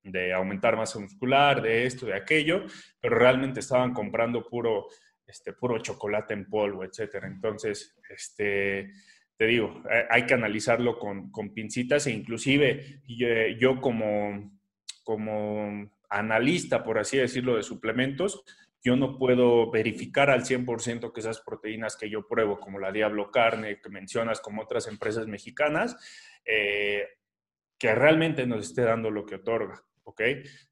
de 0.03 0.33
aumentar 0.33 0.77
masa 0.77 0.99
muscular, 0.99 1.63
de 1.63 1.87
esto, 1.87 2.07
de 2.07 2.15
aquello, 2.15 2.65
pero 3.01 3.17
realmente 3.19 3.61
estaban 3.61 3.93
comprando 3.93 4.47
puro 4.49 4.87
este, 5.31 5.53
puro 5.53 5.79
chocolate 5.79 6.35
en 6.35 6.49
polvo, 6.49 6.85
etcétera. 6.85 7.29
Entonces, 7.29 7.97
este, 8.09 8.91
te 9.37 9.47
digo, 9.47 9.83
hay 10.11 10.27
que 10.27 10.35
analizarlo 10.35 10.99
con, 10.99 11.31
con 11.31 11.55
pincitas 11.55 12.07
e 12.07 12.11
inclusive 12.11 13.01
yo, 13.07 13.81
como, 13.81 14.59
como 15.05 15.91
analista, 16.09 16.83
por 16.83 16.99
así 16.99 17.17
decirlo, 17.17 17.57
de 17.57 17.63
suplementos, 17.63 18.43
yo 18.83 18.97
no 18.97 19.19
puedo 19.19 19.71
verificar 19.71 20.31
al 20.31 20.45
100% 20.45 21.13
que 21.13 21.21
esas 21.21 21.41
proteínas 21.41 21.97
que 21.97 22.09
yo 22.09 22.27
pruebo, 22.27 22.59
como 22.59 22.79
la 22.79 22.93
Diablo 22.93 23.31
Carne, 23.31 23.81
que 23.81 23.91
mencionas, 23.91 24.41
como 24.41 24.63
otras 24.63 24.87
empresas 24.89 25.27
mexicanas, 25.27 25.97
eh, 26.45 27.07
que 27.79 27.95
realmente 27.95 28.47
nos 28.47 28.67
esté 28.67 28.83
dando 28.83 29.11
lo 29.11 29.27
que 29.27 29.37
otorga. 29.37 29.85
¿ok? 30.05 30.23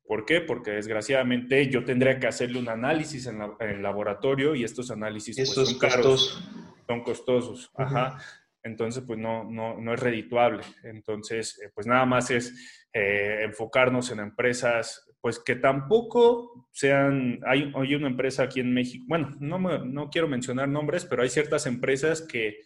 ¿Por 0.04 0.24
qué? 0.24 0.40
Porque 0.40 0.72
desgraciadamente 0.72 1.68
yo 1.68 1.84
tendría 1.84 2.18
que 2.18 2.26
hacerle 2.26 2.58
un 2.58 2.68
análisis 2.68 3.26
en, 3.26 3.40
el 3.60 3.82
laboratorio 3.82 4.54
y 4.54 4.64
estos 4.64 4.90
análisis 4.90 5.36
pues, 5.36 5.50
son 5.50 5.78
caros, 5.78 6.42
son 6.86 7.02
costosos, 7.02 7.70
ajá. 7.74 8.18
Entonces, 8.64 9.04
pues 9.06 9.18
no, 9.18 9.44
no, 9.44 9.80
no 9.80 9.94
es 9.94 10.00
redituable. 10.00 10.62
Entonces, 10.82 11.60
eh, 11.62 11.70
pues 11.74 11.86
nada 11.86 12.04
más 12.04 12.30
es 12.30 12.86
eh, 12.92 13.42
enfocarnos 13.44 14.10
en 14.10 14.18
empresas, 14.18 15.07
pues 15.20 15.38
que 15.38 15.56
tampoco 15.56 16.68
sean, 16.70 17.40
hay, 17.46 17.72
hay, 17.74 17.94
una 17.94 18.06
empresa 18.06 18.44
aquí 18.44 18.60
en 18.60 18.72
México, 18.72 19.04
bueno, 19.08 19.36
no, 19.40 19.58
no 19.58 20.10
quiero 20.10 20.28
mencionar 20.28 20.68
nombres, 20.68 21.04
pero 21.04 21.22
hay 21.22 21.28
ciertas 21.28 21.66
empresas 21.66 22.22
que 22.22 22.60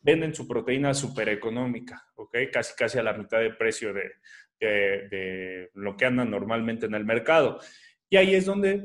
venden 0.00 0.34
su 0.34 0.46
proteína 0.46 0.94
súper 0.94 1.28
económica, 1.28 2.06
¿ok? 2.14 2.36
Casi, 2.52 2.74
casi 2.76 2.98
a 2.98 3.02
la 3.02 3.14
mitad 3.14 3.40
de 3.40 3.50
precio 3.50 3.92
de, 3.92 4.12
de, 4.60 5.70
lo 5.74 5.96
que 5.96 6.06
anda 6.06 6.24
normalmente 6.24 6.86
en 6.86 6.94
el 6.94 7.04
mercado. 7.04 7.58
Y 8.08 8.16
ahí 8.16 8.34
es 8.34 8.44
donde, 8.44 8.84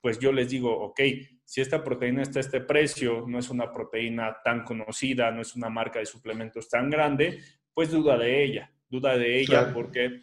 pues 0.00 0.18
yo 0.18 0.32
les 0.32 0.50
digo, 0.50 0.70
ok, 0.70 1.00
si 1.44 1.60
esta 1.60 1.82
proteína 1.82 2.22
está 2.22 2.38
a 2.38 2.42
este 2.42 2.60
precio, 2.60 3.24
no 3.26 3.38
es 3.38 3.50
una 3.50 3.72
proteína 3.72 4.36
tan 4.44 4.62
conocida, 4.62 5.30
no 5.32 5.42
es 5.42 5.56
una 5.56 5.68
marca 5.68 5.98
de 5.98 6.06
suplementos 6.06 6.68
tan 6.68 6.88
grande, 6.88 7.40
pues 7.74 7.90
duda 7.90 8.16
de 8.16 8.44
ella, 8.44 8.72
duda 8.88 9.16
de 9.16 9.40
ella 9.40 9.72
porque 9.74 10.22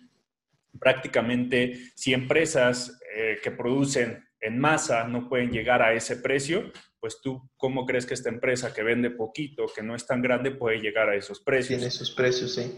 prácticamente 0.80 1.91
si 1.95 2.13
empresas 2.13 2.99
eh, 3.15 3.38
que 3.41 3.51
producen 3.51 4.24
en 4.39 4.59
masa 4.59 5.05
no 5.05 5.28
pueden 5.28 5.51
llegar 5.51 5.82
a 5.82 5.93
ese 5.93 6.18
precio, 6.18 6.72
pues 6.99 7.20
tú, 7.22 7.49
¿cómo 7.57 7.86
crees 7.86 8.05
que 8.05 8.13
esta 8.13 8.30
empresa 8.30 8.74
que 8.74 8.84
vende 8.84 9.09
poquito, 9.09 9.65
que 9.74 9.84
no 9.84 9.95
es 9.95 10.05
tan 10.05 10.22
grande, 10.22 10.51
puede 10.51 10.80
llegar 10.80 11.09
a 11.09 11.15
esos 11.15 11.39
precios? 11.39 11.80
Tiene 11.80 11.88
esos 11.88 12.11
precios, 12.11 12.55
sí. 12.55 12.74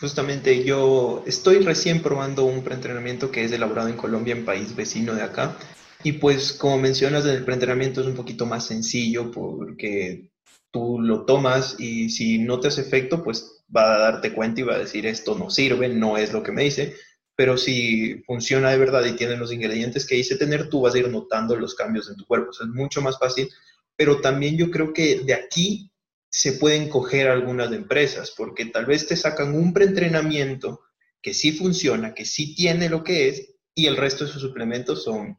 Justamente 0.00 0.64
yo 0.64 1.22
estoy 1.26 1.58
recién 1.58 2.02
probando 2.02 2.44
un 2.44 2.64
preentrenamiento 2.64 3.30
que 3.30 3.44
es 3.44 3.52
elaborado 3.52 3.88
en 3.88 3.96
Colombia, 3.96 4.34
en 4.34 4.44
país 4.44 4.74
vecino 4.74 5.14
de 5.14 5.22
acá. 5.22 5.56
Y 6.02 6.12
pues 6.12 6.52
como 6.52 6.78
mencionas, 6.78 7.24
el 7.26 7.44
preentrenamiento 7.44 8.00
es 8.00 8.08
un 8.08 8.16
poquito 8.16 8.44
más 8.44 8.66
sencillo 8.66 9.30
porque 9.30 10.32
tú 10.72 10.98
lo 11.00 11.24
tomas 11.24 11.76
y 11.78 12.10
si 12.10 12.38
no 12.38 12.58
te 12.58 12.68
hace 12.68 12.80
efecto, 12.80 13.22
pues 13.22 13.51
va 13.74 13.94
a 13.94 13.98
darte 13.98 14.32
cuenta 14.32 14.60
y 14.60 14.64
va 14.64 14.74
a 14.74 14.78
decir 14.78 15.06
esto 15.06 15.36
no 15.38 15.50
sirve, 15.50 15.88
no 15.88 16.16
es 16.16 16.32
lo 16.32 16.42
que 16.42 16.52
me 16.52 16.64
dice. 16.64 16.94
Pero 17.34 17.56
si 17.56 18.22
funciona 18.26 18.70
de 18.70 18.78
verdad 18.78 19.04
y 19.04 19.12
tiene 19.12 19.36
los 19.36 19.52
ingredientes 19.52 20.06
que 20.06 20.16
dice 20.16 20.36
tener, 20.36 20.68
tú 20.68 20.82
vas 20.82 20.94
a 20.94 20.98
ir 20.98 21.08
notando 21.08 21.56
los 21.56 21.74
cambios 21.74 22.10
en 22.10 22.16
tu 22.16 22.26
cuerpo. 22.26 22.50
es 22.50 22.66
mucho 22.68 23.00
más 23.00 23.18
fácil. 23.18 23.48
Pero 23.96 24.20
también 24.20 24.56
yo 24.56 24.70
creo 24.70 24.92
que 24.92 25.20
de 25.20 25.34
aquí 25.34 25.90
se 26.30 26.52
pueden 26.52 26.88
coger 26.88 27.28
algunas 27.28 27.72
empresas, 27.72 28.32
porque 28.36 28.66
tal 28.66 28.86
vez 28.86 29.06
te 29.06 29.16
sacan 29.16 29.54
un 29.54 29.72
preentrenamiento 29.72 30.80
que 31.20 31.34
sí 31.34 31.52
funciona, 31.52 32.14
que 32.14 32.24
sí 32.24 32.54
tiene 32.54 32.88
lo 32.88 33.04
que 33.04 33.28
es, 33.28 33.54
y 33.74 33.86
el 33.86 33.96
resto 33.96 34.24
de 34.24 34.32
sus 34.32 34.42
suplementos 34.42 35.04
son 35.04 35.38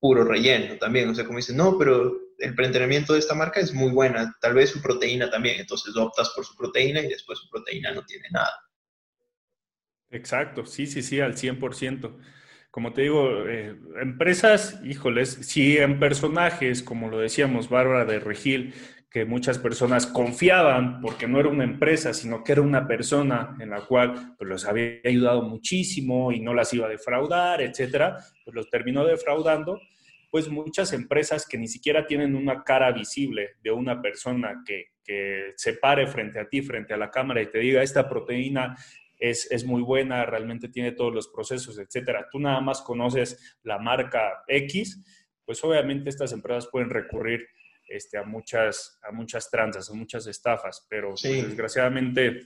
puro 0.00 0.24
relleno 0.24 0.78
también. 0.78 1.08
O 1.08 1.14
sea, 1.14 1.24
como 1.24 1.38
dicen, 1.38 1.56
no, 1.56 1.78
pero 1.78 2.21
el 2.38 2.54
preentrenamiento 2.54 3.12
de 3.12 3.18
esta 3.18 3.34
marca 3.34 3.60
es 3.60 3.72
muy 3.72 3.90
buena, 3.90 4.36
tal 4.40 4.54
vez 4.54 4.70
su 4.70 4.82
proteína 4.82 5.30
también, 5.30 5.60
entonces 5.60 5.96
optas 5.96 6.30
por 6.34 6.44
su 6.44 6.56
proteína 6.56 7.00
y 7.00 7.08
después 7.08 7.38
su 7.38 7.48
proteína 7.48 7.92
no 7.92 8.04
tiene 8.04 8.28
nada. 8.30 8.52
Exacto, 10.10 10.66
sí, 10.66 10.86
sí, 10.86 11.02
sí, 11.02 11.20
al 11.20 11.36
100%. 11.36 12.18
Como 12.70 12.92
te 12.92 13.02
digo, 13.02 13.46
eh, 13.46 13.76
empresas, 14.00 14.80
híjoles, 14.84 15.30
si 15.42 15.78
en 15.78 15.98
personajes, 15.98 16.82
como 16.82 17.08
lo 17.08 17.18
decíamos, 17.18 17.68
Bárbara 17.68 18.04
de 18.04 18.18
Regil, 18.18 18.74
que 19.12 19.26
muchas 19.26 19.58
personas 19.58 20.06
confiaban 20.06 21.02
porque 21.02 21.28
no 21.28 21.38
era 21.38 21.50
una 21.50 21.64
empresa, 21.64 22.14
sino 22.14 22.42
que 22.42 22.52
era 22.52 22.62
una 22.62 22.86
persona 22.86 23.56
en 23.60 23.70
la 23.70 23.82
cual 23.82 24.34
pues, 24.38 24.48
los 24.48 24.64
había 24.64 25.00
ayudado 25.04 25.42
muchísimo 25.42 26.32
y 26.32 26.40
no 26.40 26.54
las 26.54 26.72
iba 26.72 26.86
a 26.86 26.90
defraudar, 26.90 27.60
etcétera, 27.60 28.16
pues 28.42 28.54
los 28.54 28.70
terminó 28.70 29.04
defraudando, 29.04 29.78
pues 30.32 30.48
muchas 30.48 30.94
empresas 30.94 31.46
que 31.46 31.58
ni 31.58 31.68
siquiera 31.68 32.06
tienen 32.06 32.34
una 32.34 32.64
cara 32.64 32.90
visible 32.90 33.56
de 33.62 33.70
una 33.70 34.00
persona 34.00 34.62
que, 34.64 34.92
que 35.04 35.52
se 35.56 35.74
pare 35.74 36.06
frente 36.06 36.40
a 36.40 36.48
ti, 36.48 36.62
frente 36.62 36.94
a 36.94 36.96
la 36.96 37.10
cámara 37.10 37.42
y 37.42 37.50
te 37.50 37.58
diga, 37.58 37.82
esta 37.82 38.08
proteína 38.08 38.74
es, 39.18 39.52
es, 39.52 39.62
muy 39.66 39.82
buena, 39.82 40.24
realmente 40.24 40.70
tiene 40.70 40.92
todos 40.92 41.12
los 41.12 41.28
procesos, 41.28 41.78
etcétera. 41.78 42.28
Tú 42.32 42.40
nada 42.40 42.62
más 42.62 42.80
conoces 42.80 43.58
la 43.62 43.78
marca 43.78 44.42
X, 44.48 45.04
pues 45.44 45.62
obviamente 45.64 46.08
estas 46.08 46.32
empresas 46.32 46.66
pueden 46.72 46.88
recurrir 46.88 47.46
este, 47.86 48.16
a, 48.16 48.22
muchas, 48.22 48.98
a 49.02 49.12
muchas 49.12 49.50
tranzas, 49.50 49.90
a 49.90 49.94
muchas 49.94 50.26
estafas, 50.26 50.86
pero 50.88 51.10
pues, 51.10 51.22
desgraciadamente, 51.22 52.40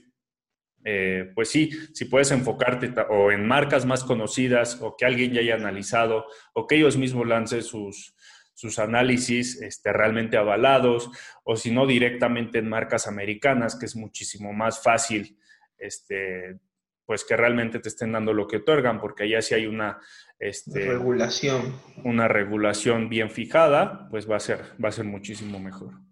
eh, 0.89 1.33
pues 1.35 1.49
sí, 1.49 1.69
si 1.93 2.05
puedes 2.05 2.31
enfocarte 2.31 2.93
o 3.09 3.29
en 3.29 3.45
marcas 3.45 3.85
más 3.85 4.05
conocidas 4.05 4.79
o 4.81 4.95
que 4.95 5.03
alguien 5.03 5.33
ya 5.33 5.41
haya 5.41 5.55
analizado 5.55 6.25
o 6.53 6.65
que 6.65 6.75
ellos 6.77 6.95
mismos 6.95 7.27
lancen 7.27 7.61
sus, 7.61 8.15
sus 8.53 8.79
análisis 8.79 9.61
este, 9.61 9.91
realmente 9.91 10.37
avalados 10.37 11.09
o 11.43 11.57
si 11.57 11.71
no 11.71 11.85
directamente 11.85 12.59
en 12.59 12.69
marcas 12.69 13.05
americanas, 13.05 13.77
que 13.77 13.85
es 13.85 13.97
muchísimo 13.97 14.53
más 14.53 14.81
fácil 14.81 15.37
este, 15.77 16.57
pues 17.05 17.25
que 17.25 17.35
realmente 17.35 17.79
te 17.79 17.89
estén 17.89 18.13
dando 18.13 18.31
lo 18.31 18.47
que 18.47 18.57
otorgan, 18.57 19.01
porque 19.01 19.23
allá 19.23 19.41
sí 19.41 19.55
hay 19.55 19.65
una 19.65 19.99
este, 20.39 20.87
regulación. 20.87 21.81
Una 22.05 22.29
regulación 22.29 23.09
bien 23.09 23.29
fijada, 23.29 24.07
pues 24.09 24.29
va 24.29 24.37
a 24.37 24.39
ser, 24.39 24.61
va 24.81 24.87
a 24.87 24.93
ser 24.93 25.03
muchísimo 25.03 25.59
mejor. 25.59 26.06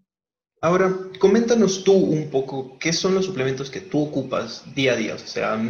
Ahora, 0.61 0.91
coméntanos 1.19 1.83
tú 1.83 1.93
un 1.93 2.31
poco 2.31 2.79
qué 2.79 2.91
son 2.91 3.13
los 3.13 3.25
suplementos 3.25 3.69
que 3.69 3.81
tú 3.81 4.03
ocupas 4.03 4.63
día 4.73 4.93
a 4.93 4.95
día, 4.95 5.15
o 5.15 5.19
sea, 5.19 5.61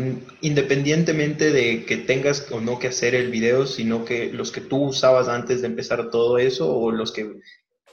independientemente 0.42 1.52
de 1.52 1.86
que 1.86 1.98
tengas 1.98 2.50
o 2.52 2.62
no 2.62 2.80
que 2.80 2.88
hacer 2.88 3.14
el 3.14 3.30
video, 3.30 3.66
sino 3.66 4.06
que 4.06 4.32
los 4.32 4.52
que 4.52 4.62
tú 4.62 4.86
usabas 4.86 5.28
antes 5.28 5.62
de 5.62 5.68
empezar 5.68 6.10
todo 6.12 6.38
eso 6.38 6.74
o 6.74 6.92
los 6.92 7.12
que 7.12 7.30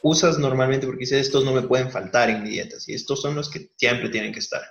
usas 0.02 0.38
normalmente 0.38 0.86
porque 0.86 1.00
dices 1.00 1.26
estos 1.26 1.44
no 1.44 1.52
me 1.52 1.62
pueden 1.62 1.90
faltar 1.90 2.30
en 2.30 2.42
mi 2.42 2.50
dieta, 2.50 2.76
estos 2.86 3.20
son 3.20 3.34
los 3.34 3.50
que 3.50 3.70
siempre 3.76 4.08
tienen 4.10 4.32
que 4.32 4.40
estar. 4.40 4.62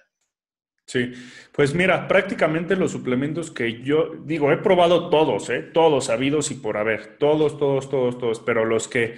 Sí, 0.85 1.13
pues 1.53 1.73
mira, 1.73 2.07
prácticamente 2.07 2.75
los 2.75 2.91
suplementos 2.91 3.49
que 3.49 3.81
yo 3.81 4.11
digo, 4.25 4.51
he 4.51 4.57
probado 4.57 5.09
todos, 5.09 5.49
¿eh? 5.49 5.61
todos 5.73 6.09
habidos 6.09 6.51
y 6.51 6.55
por 6.55 6.75
haber, 6.75 7.17
todos, 7.17 7.57
todos, 7.57 7.89
todos, 7.89 8.17
todos, 8.17 8.39
pero 8.41 8.65
los 8.65 8.89
que 8.89 9.15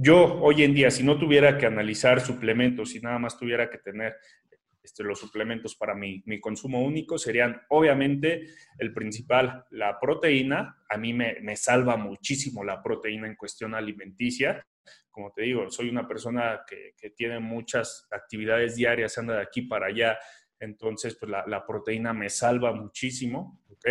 yo 0.00 0.40
hoy 0.40 0.62
en 0.62 0.74
día, 0.74 0.90
si 0.90 1.02
no 1.02 1.18
tuviera 1.18 1.58
que 1.58 1.66
analizar 1.66 2.20
suplementos, 2.20 2.94
y 2.94 3.00
nada 3.00 3.18
más 3.18 3.38
tuviera 3.38 3.68
que 3.68 3.78
tener 3.78 4.16
este, 4.82 5.02
los 5.02 5.18
suplementos 5.18 5.74
para 5.76 5.94
mi, 5.94 6.22
mi, 6.26 6.40
consumo 6.40 6.82
único, 6.82 7.18
serían 7.18 7.60
obviamente 7.68 8.44
el 8.78 8.92
principal, 8.92 9.64
la 9.70 9.98
proteína. 10.00 10.76
A 10.88 10.96
mí 10.96 11.12
me, 11.12 11.38
me 11.42 11.56
salva 11.56 11.96
muchísimo 11.96 12.62
la 12.62 12.82
proteína 12.82 13.26
en 13.26 13.36
cuestión 13.36 13.74
alimenticia 13.74 14.64
como 15.10 15.32
te 15.32 15.42
digo, 15.42 15.68
soy 15.68 15.88
una 15.88 16.06
persona 16.06 16.60
que, 16.64 16.92
que, 16.96 17.10
tiene 17.10 17.40
muchas 17.40 18.06
actividades 18.12 18.76
diarias, 18.76 19.18
anda 19.18 19.34
de 19.34 19.42
aquí 19.42 19.62
para 19.62 19.86
allá, 19.86 20.16
entonces, 20.60 21.16
pues 21.18 21.30
la, 21.30 21.66
proteína 21.66 22.12
me 22.12 22.28
salva 22.28 22.72
muchísimo, 22.72 23.62
¿ok? 23.68 23.88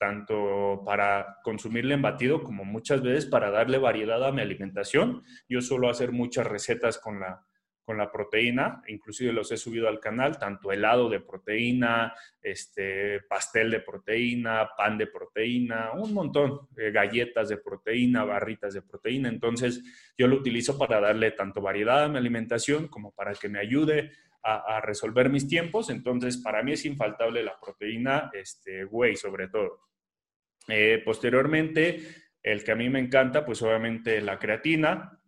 Tanto 0.00 0.82
para 0.82 1.36
consumirla 1.44 1.92
en 1.92 2.00
batido 2.00 2.42
como 2.42 2.64
muchas 2.64 3.02
veces 3.02 3.26
para 3.26 3.50
darle 3.50 3.76
variedad 3.76 4.24
a 4.24 4.32
mi 4.32 4.40
alimentación. 4.40 5.22
Yo 5.46 5.60
suelo 5.60 5.90
hacer 5.90 6.10
muchas 6.10 6.46
recetas 6.46 6.96
con 6.96 7.20
la, 7.20 7.44
con 7.84 7.98
la 7.98 8.10
proteína, 8.10 8.82
inclusive 8.86 9.30
los 9.30 9.52
he 9.52 9.58
subido 9.58 9.88
al 9.88 10.00
canal, 10.00 10.38
tanto 10.38 10.72
helado 10.72 11.10
de 11.10 11.20
proteína, 11.20 12.14
este, 12.40 13.20
pastel 13.28 13.70
de 13.70 13.80
proteína, 13.80 14.70
pan 14.74 14.96
de 14.96 15.08
proteína, 15.08 15.90
un 15.92 16.14
montón, 16.14 16.68
de 16.70 16.92
galletas 16.92 17.50
de 17.50 17.58
proteína, 17.58 18.24
barritas 18.24 18.72
de 18.72 18.80
proteína. 18.80 19.28
Entonces, 19.28 19.82
yo 20.16 20.28
lo 20.28 20.36
utilizo 20.36 20.78
para 20.78 20.98
darle 20.98 21.32
tanto 21.32 21.60
variedad 21.60 22.04
a 22.04 22.08
mi 22.08 22.16
alimentación 22.16 22.88
como 22.88 23.12
para 23.12 23.34
que 23.34 23.50
me 23.50 23.58
ayude 23.58 24.12
a, 24.42 24.80
resolver 24.80 25.28
mis 25.28 25.46
tiempos. 25.46 25.90
Entonces, 25.90 26.38
para 26.38 26.62
mí 26.62 26.72
es 26.72 26.86
infaltable 26.86 27.42
la 27.42 27.58
proteína, 27.60 28.30
este, 28.32 28.86
whey 28.86 29.16
sobre 29.16 29.48
todo. 29.48 29.89
Eh, 30.68 31.02
posteriormente, 31.04 32.00
el 32.42 32.64
que 32.64 32.72
a 32.72 32.76
mí 32.76 32.88
me 32.88 33.00
encanta, 33.00 33.44
pues 33.44 33.62
obviamente 33.62 34.20
la 34.20 34.38
creatina, 34.38 35.20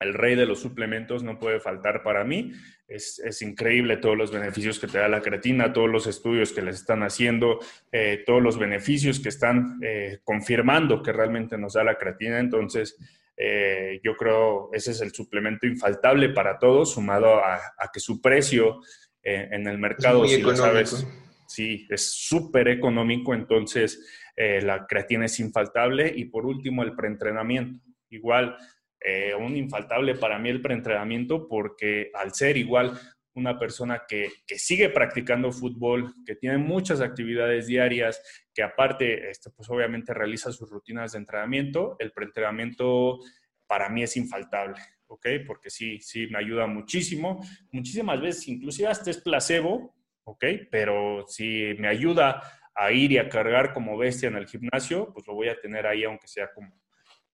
el 0.00 0.14
rey 0.14 0.34
de 0.34 0.46
los 0.46 0.60
suplementos 0.60 1.22
no 1.22 1.38
puede 1.38 1.60
faltar 1.60 2.02
para 2.02 2.24
mí. 2.24 2.52
Es, 2.88 3.20
increíble 3.42 3.98
todos 3.98 4.16
los 4.16 4.32
beneficios 4.32 4.80
que 4.80 4.88
te 4.88 4.98
da 4.98 5.06
la 5.06 5.20
creatina, 5.20 5.72
todos 5.72 5.88
los 5.88 6.08
estudios 6.08 6.52
que 6.52 6.62
les 6.62 6.76
están 6.76 7.04
haciendo, 7.04 7.60
eh, 7.92 8.24
todos 8.26 8.42
los 8.42 8.58
beneficios 8.58 9.20
que 9.20 9.28
están 9.28 9.78
eh, 9.80 10.18
confirmando 10.24 11.00
que 11.00 11.12
realmente 11.12 11.56
nos 11.56 11.74
da 11.74 11.84
la 11.84 11.96
creatina. 11.96 12.40
Entonces, 12.40 12.96
eh, 13.36 14.00
yo 14.02 14.16
creo 14.16 14.70
ese 14.72 14.90
es 14.90 15.00
el 15.02 15.12
suplemento 15.12 15.66
infaltable 15.66 16.30
para 16.30 16.58
todos, 16.58 16.94
sumado 16.94 17.36
a, 17.36 17.60
que 17.92 18.00
su 18.00 18.20
precio 18.20 18.80
en 19.22 19.66
el 19.68 19.78
mercado, 19.78 20.26
si 20.26 20.40
lo 20.40 20.56
sabes, 20.56 21.06
sí, 21.46 21.86
es 21.90 22.10
súper 22.10 22.68
económico. 22.68 23.34
Entonces, 23.34 24.02
la 24.36 24.86
creatina 24.86 25.26
es 25.26 25.38
infaltable. 25.40 26.12
Y 26.14 26.26
por 26.26 26.46
último, 26.46 26.82
el 26.82 26.94
preentrenamiento. 26.94 27.84
Igual, 28.08 28.56
eh, 29.00 29.34
un 29.34 29.56
infaltable 29.56 30.14
para 30.14 30.38
mí 30.38 30.50
el 30.50 30.60
preentrenamiento 30.60 31.48
porque 31.48 32.10
al 32.14 32.34
ser 32.34 32.58
igual 32.58 32.98
una 33.34 33.58
persona 33.58 34.02
que, 34.06 34.30
sigue 34.56 34.90
practicando 34.90 35.52
fútbol, 35.52 36.14
que 36.26 36.34
tiene 36.34 36.58
muchas 36.58 37.00
actividades 37.00 37.66
diarias, 37.66 38.20
que 38.52 38.62
aparte, 38.62 39.30
este, 39.30 39.50
pues 39.50 39.70
obviamente 39.70 40.12
realiza 40.12 40.52
sus 40.52 40.68
rutinas 40.68 41.12
de 41.12 41.18
entrenamiento, 41.18 41.96
el 41.98 42.12
preentrenamiento 42.12 43.18
para 43.66 43.88
mí 43.88 44.02
es 44.02 44.16
infaltable, 44.16 44.76
¿ok? 45.06 45.26
Porque 45.46 45.70
sí, 45.70 46.00
sí, 46.00 46.26
me 46.26 46.38
ayuda 46.38 46.66
muchísimo. 46.66 47.40
Muchísimas 47.70 48.20
veces, 48.20 48.48
inclusive 48.48 48.88
hasta 48.88 49.10
es 49.10 49.18
placebo, 49.18 49.94
¿ok? 50.24 50.44
Pero 50.70 51.24
si 51.28 51.74
me 51.78 51.88
ayuda 51.88 52.42
a 52.80 52.92
ir 52.92 53.12
y 53.12 53.18
a 53.18 53.28
cargar 53.28 53.72
como 53.74 53.98
bestia 53.98 54.28
en 54.28 54.36
el 54.36 54.46
gimnasio, 54.46 55.12
pues 55.12 55.26
lo 55.26 55.34
voy 55.34 55.48
a 55.48 55.60
tener 55.60 55.86
ahí, 55.86 56.04
aunque 56.04 56.26
sea 56.26 56.50
como, 56.54 56.72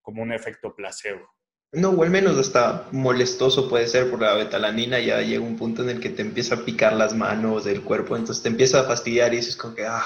como 0.02 0.22
un 0.22 0.32
efecto 0.32 0.74
placebo. 0.74 1.28
No, 1.72 1.90
o 1.90 2.02
al 2.02 2.10
menos 2.10 2.38
hasta 2.38 2.88
molestoso 2.92 3.68
puede 3.68 3.86
ser 3.86 4.10
por 4.10 4.20
la 4.20 4.34
betalanina, 4.34 4.98
ya 4.98 5.20
llega 5.20 5.44
un 5.44 5.56
punto 5.56 5.82
en 5.82 5.90
el 5.90 6.00
que 6.00 6.10
te 6.10 6.22
empieza 6.22 6.54
a 6.54 6.64
picar 6.64 6.94
las 6.94 7.14
manos 7.14 7.64
del 7.64 7.82
cuerpo, 7.82 8.16
entonces 8.16 8.42
te 8.42 8.48
empieza 8.48 8.80
a 8.80 8.84
fastidiar 8.84 9.34
y 9.34 9.38
dices 9.38 9.56
como 9.56 9.74
que, 9.74 9.84
ah, 9.84 10.02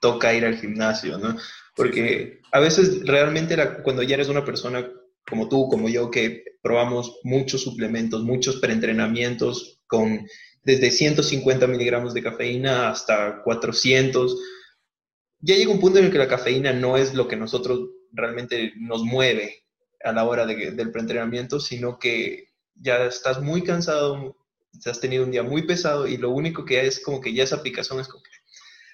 toca 0.00 0.34
ir 0.34 0.44
al 0.44 0.56
gimnasio, 0.56 1.18
¿no? 1.18 1.36
Porque 1.76 2.40
a 2.50 2.60
veces 2.60 3.06
realmente 3.06 3.56
cuando 3.82 4.02
ya 4.02 4.14
eres 4.14 4.28
una 4.28 4.44
persona 4.44 4.86
como 5.26 5.48
tú, 5.48 5.68
como 5.68 5.88
yo, 5.88 6.10
que 6.10 6.44
probamos 6.60 7.20
muchos 7.22 7.62
suplementos, 7.62 8.22
muchos 8.22 8.56
preentrenamientos 8.56 9.80
con 9.86 10.26
desde 10.64 10.90
150 10.90 11.66
miligramos 11.66 12.14
de 12.14 12.22
cafeína 12.22 12.90
hasta 12.90 13.42
400, 13.42 14.36
ya 15.42 15.56
llega 15.56 15.72
un 15.72 15.80
punto 15.80 15.98
en 15.98 16.06
el 16.06 16.12
que 16.12 16.18
la 16.18 16.28
cafeína 16.28 16.72
no 16.72 16.96
es 16.96 17.14
lo 17.14 17.28
que 17.28 17.36
nosotros 17.36 17.90
realmente 18.12 18.72
nos 18.76 19.02
mueve, 19.02 19.62
a 20.04 20.12
la 20.12 20.24
hora 20.24 20.46
del 20.46 20.90
preentrenamiento, 20.90 21.60
sino 21.60 21.98
que 21.98 22.48
ya 22.74 23.04
estás 23.04 23.40
muy 23.40 23.62
cansado, 23.62 24.36
has 24.84 25.00
tenido 25.00 25.24
un 25.24 25.30
día 25.30 25.42
muy 25.42 25.66
pesado 25.66 26.06
y 26.06 26.16
lo 26.16 26.30
único 26.30 26.64
que 26.64 26.86
es 26.86 27.00
como 27.00 27.20
que 27.20 27.32
ya 27.32 27.44
esa 27.44 27.62
picazón 27.62 28.00
es 28.00 28.08
como 28.08 28.22
que, 28.22 28.30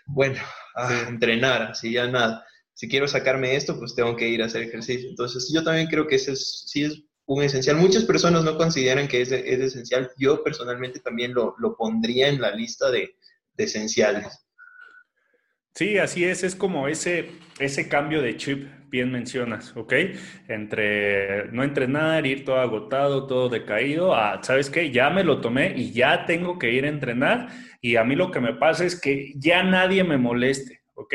bueno, 0.06 0.38
a 0.74 1.08
entrenar, 1.08 1.62
así 1.62 1.92
ya 1.92 2.06
nada. 2.06 2.44
Si 2.74 2.88
quiero 2.88 3.08
sacarme 3.08 3.56
esto, 3.56 3.78
pues 3.78 3.94
tengo 3.94 4.16
que 4.16 4.28
ir 4.28 4.42
a 4.42 4.46
hacer 4.46 4.62
ejercicio. 4.62 5.08
Entonces, 5.08 5.50
yo 5.52 5.64
también 5.64 5.88
creo 5.88 6.06
que 6.06 6.16
ese 6.16 6.32
es, 6.32 6.64
sí 6.66 6.84
es 6.84 7.02
un 7.26 7.42
esencial. 7.42 7.76
Muchas 7.76 8.04
personas 8.04 8.44
no 8.44 8.56
consideran 8.56 9.08
que 9.08 9.22
es, 9.22 9.32
es 9.32 9.60
esencial. 9.60 10.10
Yo 10.16 10.44
personalmente 10.44 11.00
también 11.00 11.34
lo, 11.34 11.56
lo 11.58 11.76
pondría 11.76 12.28
en 12.28 12.40
la 12.40 12.52
lista 12.52 12.90
de, 12.90 13.16
de 13.54 13.64
esenciales. 13.64 14.46
Sí, 15.78 15.96
así 15.96 16.24
es, 16.24 16.42
es 16.42 16.56
como 16.56 16.88
ese, 16.88 17.30
ese 17.60 17.88
cambio 17.88 18.20
de 18.20 18.36
chip, 18.36 18.66
bien 18.90 19.12
mencionas, 19.12 19.76
¿ok? 19.76 19.92
Entre 20.48 21.52
no 21.52 21.62
entrenar, 21.62 22.26
ir 22.26 22.44
todo 22.44 22.56
agotado, 22.56 23.28
todo 23.28 23.48
decaído, 23.48 24.12
a, 24.12 24.42
¿sabes 24.42 24.70
qué? 24.70 24.90
Ya 24.90 25.08
me 25.08 25.22
lo 25.22 25.40
tomé 25.40 25.74
y 25.76 25.92
ya 25.92 26.26
tengo 26.26 26.58
que 26.58 26.72
ir 26.72 26.84
a 26.84 26.88
entrenar 26.88 27.50
y 27.80 27.94
a 27.94 28.02
mí 28.02 28.16
lo 28.16 28.32
que 28.32 28.40
me 28.40 28.54
pasa 28.54 28.84
es 28.84 29.00
que 29.00 29.34
ya 29.36 29.62
nadie 29.62 30.02
me 30.02 30.18
moleste, 30.18 30.80
¿ok? 30.94 31.14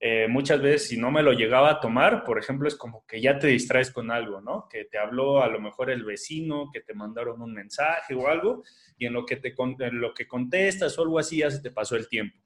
Eh, 0.00 0.26
muchas 0.26 0.62
veces 0.62 0.88
si 0.88 0.96
no 0.96 1.10
me 1.10 1.22
lo 1.22 1.34
llegaba 1.34 1.68
a 1.72 1.80
tomar, 1.80 2.24
por 2.24 2.38
ejemplo, 2.38 2.66
es 2.66 2.76
como 2.76 3.04
que 3.06 3.20
ya 3.20 3.38
te 3.38 3.48
distraes 3.48 3.90
con 3.90 4.10
algo, 4.10 4.40
¿no? 4.40 4.68
Que 4.70 4.86
te 4.86 4.96
habló 4.96 5.42
a 5.42 5.48
lo 5.48 5.60
mejor 5.60 5.90
el 5.90 6.04
vecino, 6.04 6.70
que 6.72 6.80
te 6.80 6.94
mandaron 6.94 7.42
un 7.42 7.52
mensaje 7.52 8.14
o 8.14 8.26
algo, 8.26 8.62
y 8.96 9.04
en 9.04 9.12
lo 9.12 9.26
que, 9.26 9.36
te, 9.36 9.54
en 9.80 10.00
lo 10.00 10.14
que 10.14 10.26
contestas 10.26 10.98
o 10.98 11.02
algo 11.02 11.18
así 11.18 11.40
ya 11.40 11.50
se 11.50 11.60
te 11.60 11.70
pasó 11.70 11.94
el 11.94 12.08
tiempo 12.08 12.38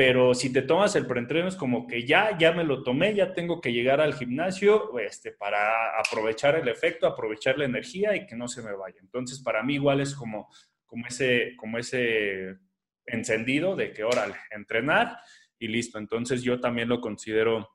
pero 0.00 0.32
si 0.32 0.50
te 0.50 0.62
tomas 0.62 0.96
el 0.96 1.06
preentreno 1.06 1.46
es 1.46 1.56
como 1.56 1.86
que 1.86 2.06
ya, 2.06 2.38
ya 2.38 2.52
me 2.52 2.64
lo 2.64 2.82
tomé, 2.82 3.14
ya 3.14 3.34
tengo 3.34 3.60
que 3.60 3.70
llegar 3.70 4.00
al 4.00 4.14
gimnasio 4.14 4.98
este, 4.98 5.30
para 5.30 6.00
aprovechar 6.00 6.54
el 6.54 6.68
efecto, 6.68 7.06
aprovechar 7.06 7.58
la 7.58 7.66
energía 7.66 8.16
y 8.16 8.24
que 8.24 8.34
no 8.34 8.48
se 8.48 8.62
me 8.62 8.72
vaya. 8.72 8.96
Entonces, 9.02 9.40
para 9.40 9.62
mí 9.62 9.74
igual 9.74 10.00
es 10.00 10.14
como, 10.14 10.48
como, 10.86 11.06
ese, 11.06 11.52
como 11.58 11.76
ese 11.76 12.56
encendido 13.04 13.76
de 13.76 13.92
que, 13.92 14.02
órale, 14.02 14.36
entrenar 14.50 15.18
y 15.58 15.68
listo. 15.68 15.98
Entonces, 15.98 16.42
yo 16.42 16.60
también 16.60 16.88
lo 16.88 17.02
considero 17.02 17.68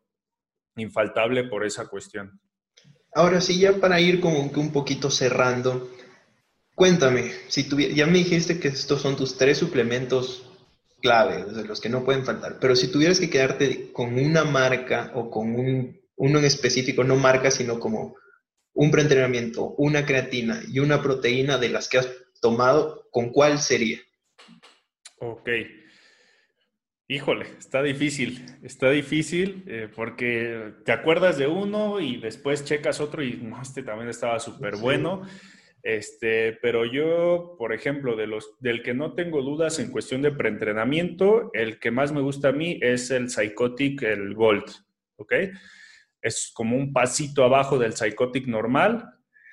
infaltable 0.77 1.43
por 1.43 1.63
esa 1.63 1.87
cuestión. 1.87 2.41
Ahora 3.13 3.39
sí, 3.39 3.59
ya 3.59 3.73
para 3.73 4.01
ir 4.01 4.19
como 4.19 4.51
que 4.51 4.59
un 4.59 4.71
poquito 4.71 5.11
cerrando, 5.11 5.91
cuéntame, 6.73 7.29
si 7.49 7.69
ya 7.93 8.07
me 8.07 8.17
dijiste 8.17 8.59
que 8.59 8.69
estos 8.69 9.03
son 9.03 9.15
tus 9.15 9.37
tres 9.37 9.59
suplementos 9.59 10.54
clave, 11.05 11.43
de 11.53 11.65
los 11.65 11.79
que 11.79 11.89
no 11.89 12.03
pueden 12.03 12.25
faltar. 12.25 12.57
Pero 12.59 12.75
si 12.75 12.91
tuvieras 12.91 13.19
que 13.19 13.29
quedarte 13.29 13.91
con 13.93 14.17
una 14.17 14.43
marca 14.43 15.11
o 15.13 15.29
con 15.29 15.53
un, 15.55 16.01
uno 16.15 16.39
en 16.39 16.45
específico, 16.45 17.03
no 17.03 17.15
marca, 17.15 17.51
sino 17.51 17.79
como 17.79 18.15
un 18.73 18.89
preentrenamiento, 18.89 19.75
una 19.77 20.03
creatina 20.03 20.63
y 20.67 20.79
una 20.79 21.03
proteína 21.03 21.59
de 21.59 21.69
las 21.69 21.89
que 21.89 21.99
has 21.99 22.09
tomado, 22.41 23.07
¿con 23.11 23.29
cuál 23.29 23.59
sería? 23.59 23.99
Ok. 25.19 25.47
Híjole, 27.07 27.45
está 27.59 27.83
difícil, 27.83 28.43
está 28.63 28.89
difícil 28.89 29.63
eh, 29.67 29.87
porque 29.95 30.73
te 30.85 30.91
acuerdas 30.91 31.37
de 31.37 31.45
uno 31.45 31.99
y 31.99 32.17
después 32.17 32.65
checas 32.65 32.99
otro 32.99 33.21
y 33.21 33.33
no, 33.33 33.61
este 33.61 33.83
también 33.83 34.09
estaba 34.09 34.39
súper 34.39 34.77
bueno. 34.77 35.21
Este, 35.85 36.57
pero 36.63 36.83
yo, 36.83 37.53
por 37.59 37.71
ejemplo, 37.71 38.15
de 38.15 38.25
los, 38.25 38.55
del 38.59 38.81
que 38.81 38.95
no 38.95 39.13
tengo 39.13 39.43
dudas 39.43 39.77
en 39.77 39.91
cuestión 39.91 40.23
de 40.23 40.31
preentrenamiento, 40.31 41.51
el 41.53 41.77
que 41.77 41.91
más 41.91 42.11
me 42.11 42.21
gusta 42.21 42.49
a 42.49 42.53
mí 42.53 42.79
es 42.81 43.11
el 43.11 43.29
Psychotic, 43.29 44.01
el 44.01 44.33
Gold, 44.33 44.63
¿ok? 45.17 45.33
Es 46.23 46.51
como 46.55 46.75
un 46.75 46.91
pasito 46.91 47.43
abajo 47.43 47.77
del 47.77 47.93
Psychotic 47.93 48.47
normal, 48.47 49.05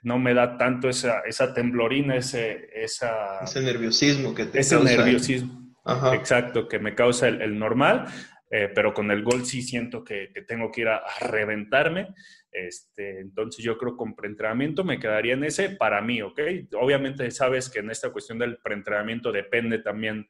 no 0.03 0.19
me 0.19 0.33
da 0.33 0.57
tanto 0.57 0.89
esa, 0.89 1.21
esa 1.21 1.53
temblorina, 1.53 2.17
ese, 2.17 2.67
esa, 2.73 3.41
ese 3.43 3.61
nerviosismo 3.61 4.35
que 4.35 4.47
te 4.47 4.61
ese 4.61 4.81
nerviosismo, 4.83 5.77
exacto, 6.15 6.67
que 6.67 6.79
me 6.79 6.95
causa 6.95 7.29
el, 7.29 7.59
normal, 7.59 8.07
eh, 8.55 8.71
pero 8.75 8.93
con 8.93 9.11
el 9.11 9.23
Gold 9.23 9.47
sí 9.47 9.63
siento 9.63 10.05
que, 10.05 10.31
tengo 10.47 10.71
que 10.71 10.83
ir 10.83 10.89
a 10.89 11.03
reventarme. 11.23 12.15
Este, 12.51 13.21
entonces 13.21 13.65
yo 13.65 13.79
creo 13.79 13.93
que 13.93 13.97
con 13.97 14.15
preentrenamiento 14.15 14.85
me 14.85 15.01
quedaría 15.01 15.33
en 15.33 15.45
ese 15.45 15.71
para 15.71 16.03
mí, 16.03 16.21
¿ok? 16.21 16.39
Obviamente 16.75 17.31
sabes 17.31 17.71
que 17.71 17.79
en 17.79 17.91
esta 17.91 18.11
cuestión 18.11 18.39
del 18.39 18.59
preentrenamiento 18.59 19.33
depende 19.33 19.79
también 19.79 20.29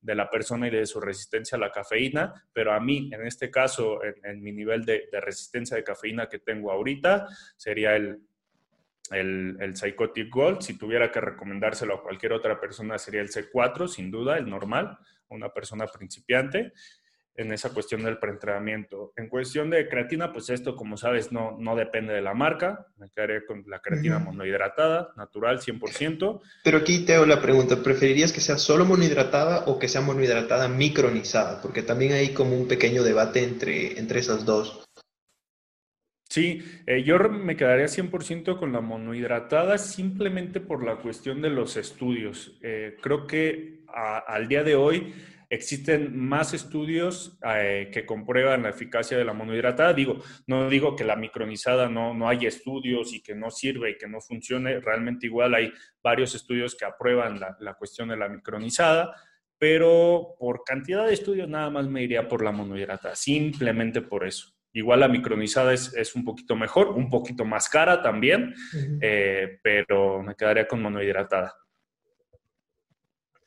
de 0.00 0.14
la 0.14 0.30
persona 0.30 0.68
y 0.68 0.70
de 0.70 0.86
su 0.86 1.00
resistencia 1.00 1.56
a 1.56 1.60
la 1.60 1.72
cafeína, 1.72 2.32
pero 2.52 2.72
a 2.72 2.78
mí, 2.78 3.10
en 3.12 3.26
este 3.26 3.50
caso, 3.50 3.98
en, 4.04 4.40
mi 4.40 4.52
nivel 4.52 4.84
de, 4.84 5.08
resistencia 5.20 5.76
de 5.76 5.82
cafeína 5.82 6.28
que 6.28 6.38
tengo 6.38 6.70
ahorita, 6.70 7.26
sería 7.56 7.96
el, 7.96 8.20
el, 9.10 9.56
el, 9.58 9.76
Psychotic 9.76 10.30
Gold. 10.30 10.60
Si 10.60 10.78
tuviera 10.78 11.10
que 11.10 11.20
recomendárselo 11.20 11.94
a 11.94 12.02
cualquier 12.04 12.34
otra 12.34 12.60
persona, 12.60 12.98
sería 12.98 13.20
el 13.20 13.30
C4, 13.30 13.88
sin 13.88 14.12
duda, 14.12 14.38
el 14.38 14.48
normal, 14.48 14.96
una 15.28 15.52
persona 15.52 15.86
principiante 15.88 16.72
en 17.36 17.52
esa 17.52 17.70
cuestión 17.70 18.04
del 18.04 18.18
preentrenamiento. 18.18 19.12
En 19.16 19.28
cuestión 19.28 19.70
de 19.70 19.88
creatina, 19.88 20.32
pues 20.32 20.50
esto, 20.50 20.76
como 20.76 20.96
sabes, 20.96 21.32
no, 21.32 21.56
no 21.58 21.74
depende 21.76 22.12
de 22.12 22.22
la 22.22 22.34
marca. 22.34 22.86
Me 22.96 23.10
quedaría 23.10 23.44
con 23.46 23.64
la 23.66 23.80
creatina 23.80 24.18
monohidratada, 24.18 25.10
natural, 25.16 25.60
100%. 25.60 26.40
Pero 26.62 26.78
aquí 26.78 27.04
te 27.04 27.14
hago 27.14 27.26
la 27.26 27.42
pregunta, 27.42 27.82
¿preferirías 27.82 28.32
que 28.32 28.40
sea 28.40 28.56
solo 28.56 28.84
monohidratada 28.84 29.64
o 29.66 29.78
que 29.78 29.88
sea 29.88 30.00
monohidratada 30.00 30.68
micronizada? 30.68 31.60
Porque 31.60 31.82
también 31.82 32.12
hay 32.12 32.32
como 32.32 32.56
un 32.56 32.68
pequeño 32.68 33.02
debate 33.02 33.42
entre, 33.42 33.98
entre 33.98 34.20
esas 34.20 34.44
dos. 34.44 34.84
Sí, 36.28 36.64
eh, 36.86 37.04
yo 37.04 37.16
me 37.28 37.56
quedaría 37.56 37.86
100% 37.86 38.58
con 38.58 38.72
la 38.72 38.80
monohidratada 38.80 39.78
simplemente 39.78 40.58
por 40.58 40.84
la 40.84 40.96
cuestión 40.96 41.40
de 41.42 41.50
los 41.50 41.76
estudios. 41.76 42.58
Eh, 42.60 42.96
creo 43.00 43.26
que 43.26 43.84
al 43.94 44.48
día 44.48 44.64
de 44.64 44.74
hoy 44.74 45.14
existen 45.54 46.16
más 46.16 46.54
estudios 46.54 47.38
eh, 47.44 47.90
que 47.92 48.04
comprueban 48.04 48.62
la 48.62 48.70
eficacia 48.70 49.16
de 49.16 49.24
la 49.24 49.32
monohidratada. 49.32 49.92
Digo, 49.92 50.22
no 50.46 50.68
digo 50.68 50.96
que 50.96 51.04
la 51.04 51.16
micronizada 51.16 51.88
no, 51.88 52.14
no 52.14 52.28
hay 52.28 52.46
estudios 52.46 53.12
y 53.12 53.22
que 53.22 53.34
no 53.34 53.50
sirve 53.50 53.90
y 53.90 53.98
que 53.98 54.08
no 54.08 54.20
funcione. 54.20 54.80
Realmente 54.80 55.26
igual 55.26 55.54
hay 55.54 55.72
varios 56.02 56.34
estudios 56.34 56.74
que 56.74 56.84
aprueban 56.84 57.40
la, 57.40 57.56
la 57.60 57.74
cuestión 57.74 58.08
de 58.08 58.16
la 58.16 58.28
micronizada 58.28 59.14
pero 59.56 60.34
por 60.38 60.62
cantidad 60.64 61.06
de 61.06 61.14
estudios 61.14 61.48
nada 61.48 61.70
más 61.70 61.86
me 61.86 62.02
iría 62.02 62.28
por 62.28 62.44
la 62.44 62.52
monohidratada, 62.52 63.14
simplemente 63.14 64.02
por 64.02 64.26
eso. 64.26 64.54
Igual 64.74 65.00
la 65.00 65.08
micronizada 65.08 65.72
es, 65.72 65.94
es, 65.94 66.16
un 66.16 66.24
poquito 66.24 66.56
mejor, 66.56 66.88
un 66.88 67.08
poquito 67.08 67.44
más 67.44 67.68
cara 67.68 68.02
también, 68.02 68.52
eh, 69.00 69.58
pero 69.62 70.22
me 70.22 70.34
quedaría 70.34 70.66
con 70.66 70.82
monohidratada. 70.82 71.54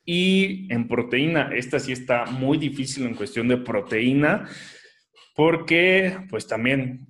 Y 0.09 0.73
en 0.73 0.87
proteína, 0.87 1.49
esta 1.53 1.79
sí 1.79 1.91
está 1.91 2.25
muy 2.25 2.57
difícil 2.57 3.05
en 3.05 3.13
cuestión 3.13 3.49
de 3.49 3.57
proteína, 3.57 4.47
porque 5.35 6.17
pues 6.29 6.47
también 6.47 7.05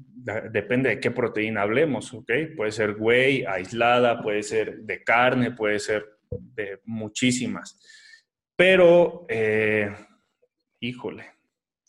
depende 0.51 0.89
de 0.89 0.99
qué 0.99 1.11
proteína 1.11 1.61
hablemos, 1.61 2.11
¿ok? 2.11 2.31
Puede 2.55 2.71
ser 2.71 2.95
whey, 2.97 3.45
aislada, 3.45 4.21
puede 4.23 4.41
ser 4.41 4.79
de 4.79 5.03
carne, 5.03 5.51
puede 5.51 5.77
ser 5.77 6.05
de 6.31 6.81
muchísimas. 6.85 7.79
Pero, 8.55 9.27
eh, 9.29 9.91
híjole, 10.79 11.25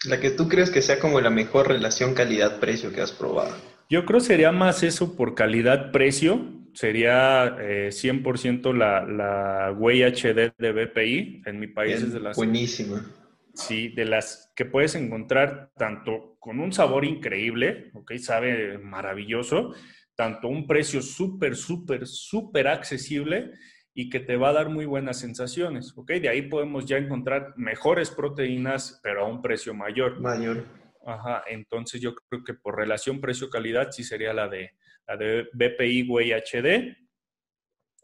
la 0.05 0.21
que 0.21 0.31
tú 0.31 0.47
crees 0.47 0.71
que 0.71 0.83
sea 0.83 0.99
como 1.01 1.23
la 1.23 1.31
mejor 1.31 1.69
relación 1.69 2.13
calidad-precio 2.13 2.93
que 2.93 3.01
has 3.01 3.13
probado. 3.13 3.57
Yo 3.89 4.05
creo 4.05 4.21
sería 4.21 4.53
más 4.53 4.83
eso 4.83 5.17
por 5.17 5.35
calidad-precio. 5.35 6.58
Sería 6.79 7.57
100% 7.57 8.71
eh, 8.71 8.79
la, 8.79 9.05
la 9.05 9.73
Way 9.73 10.05
HD 10.13 10.53
de 10.57 10.71
BPI. 10.73 11.43
En 11.45 11.59
mi 11.59 11.67
país 11.67 11.97
es 11.97 12.13
de 12.13 12.21
las... 12.21 12.37
Buenísima. 12.37 13.05
Sí, 13.53 13.89
de 13.89 14.05
las 14.05 14.53
que 14.55 14.65
puedes 14.65 14.95
encontrar 14.95 15.73
tanto 15.77 16.37
con 16.39 16.61
un 16.61 16.73
sabor 16.73 17.05
increíble, 17.05 17.91
ok, 17.95 18.13
sabe 18.19 18.79
maravilloso, 18.79 19.75
tanto 20.15 20.47
un 20.47 20.69
precio 20.69 21.03
súper, 21.03 21.57
súper, 21.57 22.07
súper 22.07 22.69
accesible 22.69 23.51
y 23.93 24.09
que 24.09 24.21
te 24.21 24.37
va 24.37 24.51
a 24.51 24.53
dar 24.53 24.69
muy 24.69 24.87
buenas 24.87 25.19
sensaciones, 25.19 25.93
¿ok? 25.97 26.13
De 26.13 26.29
ahí 26.29 26.43
podemos 26.43 26.87
ya 26.87 26.99
encontrar 26.99 27.55
mejores 27.57 28.11
proteínas, 28.11 29.01
pero 29.03 29.23
a 29.25 29.29
un 29.29 29.43
precio 29.43 29.75
mayor. 29.75 30.21
Mayor. 30.21 30.65
Ajá, 31.05 31.43
entonces 31.49 32.01
yo 32.01 32.15
creo 32.15 32.45
que 32.45 32.55
por 32.55 32.77
relación 32.77 33.21
precio-calidad 33.21 33.91
sí 33.91 34.05
sería 34.05 34.33
la 34.33 34.47
de, 34.47 34.71
la 35.09 35.17
de 35.17 35.49
BPI 35.53 36.09
Way 36.09 36.33
HD. 36.33 36.97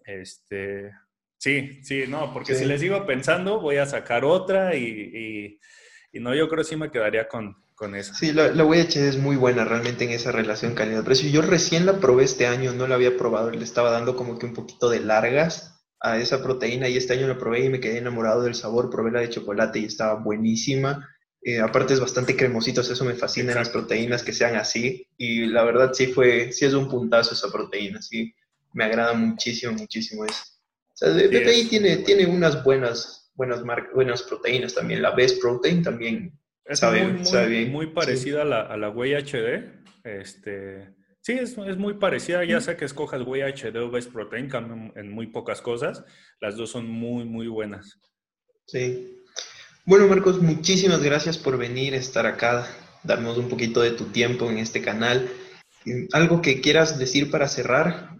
Este, 0.04 0.90
sí, 1.38 1.82
sí, 1.84 2.04
no, 2.08 2.32
porque 2.32 2.54
si 2.54 2.64
les 2.64 2.80
sigo 2.80 3.06
pensando, 3.06 3.60
voy 3.60 3.76
a 3.76 3.86
sacar 3.86 4.24
otra 4.24 4.74
y, 4.74 5.58
y, 6.12 6.20
no, 6.20 6.34
yo 6.34 6.48
creo 6.48 6.62
que 6.62 6.68
sí 6.68 6.76
me 6.76 6.90
quedaría 6.90 7.28
con, 7.28 7.56
con 7.74 7.94
esa. 7.94 8.14
Sí, 8.14 8.32
la, 8.32 8.48
la 8.48 8.64
HD 8.64 9.08
es 9.08 9.18
muy 9.18 9.36
buena 9.36 9.64
realmente 9.64 10.04
en 10.04 10.10
esa 10.10 10.32
relación 10.32 10.74
calidad-precio. 10.74 11.30
Yo 11.30 11.42
recién 11.42 11.86
la 11.86 12.00
probé 12.00 12.24
este 12.24 12.46
año, 12.46 12.72
no 12.72 12.86
la 12.86 12.94
había 12.94 13.16
probado, 13.16 13.50
le 13.50 13.64
estaba 13.64 13.90
dando 13.90 14.16
como 14.16 14.38
que 14.38 14.46
un 14.46 14.54
poquito 14.54 14.88
de 14.88 15.00
largas 15.00 15.74
a 16.00 16.18
esa 16.18 16.42
proteína 16.42 16.88
y 16.88 16.96
este 16.96 17.14
año 17.14 17.26
la 17.26 17.38
probé 17.38 17.64
y 17.64 17.70
me 17.70 17.80
quedé 17.80 17.98
enamorado 17.98 18.42
del 18.42 18.54
sabor, 18.54 18.90
probé 18.90 19.10
la 19.10 19.20
de 19.20 19.30
chocolate 19.30 19.78
y 19.78 19.86
estaba 19.86 20.14
buenísima. 20.14 21.08
Eh, 21.46 21.60
aparte 21.60 21.92
es 21.92 22.00
bastante 22.00 22.36
cremosito, 22.36 22.80
eso 22.80 23.04
me 23.04 23.14
fascina 23.14 23.54
las 23.54 23.68
proteínas 23.68 24.22
que 24.22 24.32
sean 24.32 24.56
así 24.56 25.06
y 25.18 25.44
la 25.46 25.62
verdad 25.62 25.92
sí 25.92 26.06
fue, 26.06 26.50
sí 26.52 26.64
es 26.64 26.72
un 26.72 26.88
puntazo 26.88 27.34
esa 27.34 27.52
proteína, 27.52 28.00
sí, 28.00 28.34
me 28.72 28.84
agrada 28.84 29.12
muchísimo, 29.12 29.74
muchísimo 29.74 30.24
eso. 30.24 30.42
O 30.94 30.96
sea, 30.96 31.12
PPI 31.12 31.66
tiene, 31.68 31.98
tiene 31.98 32.24
unas 32.24 32.64
buenas, 32.64 33.30
buenas, 33.34 33.62
buenas 33.94 34.22
proteínas 34.22 34.74
también, 34.74 35.02
la 35.02 35.10
Best 35.10 35.40
Protein 35.42 35.82
también 35.82 36.32
sabe, 36.72 37.04
muy, 37.08 37.46
bien. 37.48 37.72
Muy 37.72 37.86
parecida 37.88 38.40
a 38.40 38.46
la, 38.46 38.62
a 38.62 38.76
la 38.78 38.88
Whey 38.88 39.12
HD, 39.12 39.84
este 40.02 40.94
Sí, 41.24 41.32
es, 41.32 41.56
muy 41.56 41.94
parecida, 41.94 42.44
ya 42.44 42.60
sea 42.60 42.76
que 42.76 42.84
escojas 42.84 43.22
HD 43.22 43.76
o 43.78 43.90
Best 43.90 44.12
Protein, 44.12 44.46
cambian 44.46 44.92
en 44.94 45.10
muy 45.10 45.28
pocas 45.28 45.62
cosas. 45.62 46.04
Las 46.38 46.54
dos 46.54 46.68
son 46.68 46.86
muy, 46.86 47.24
muy 47.24 47.46
buenas. 47.46 47.98
Sí. 48.66 49.23
Bueno, 49.86 50.08
Marcos, 50.08 50.40
muchísimas 50.40 51.02
gracias 51.02 51.36
por 51.36 51.58
venir, 51.58 51.92
estar 51.92 52.24
acá, 52.24 52.66
darnos 53.02 53.36
un 53.36 53.50
poquito 53.50 53.82
de 53.82 53.90
tu 53.90 54.06
tiempo 54.06 54.50
en 54.50 54.56
este 54.56 54.80
canal. 54.80 55.28
¿Algo 56.14 56.40
que 56.40 56.62
quieras 56.62 56.98
decir 56.98 57.30
para 57.30 57.48
cerrar? 57.48 58.16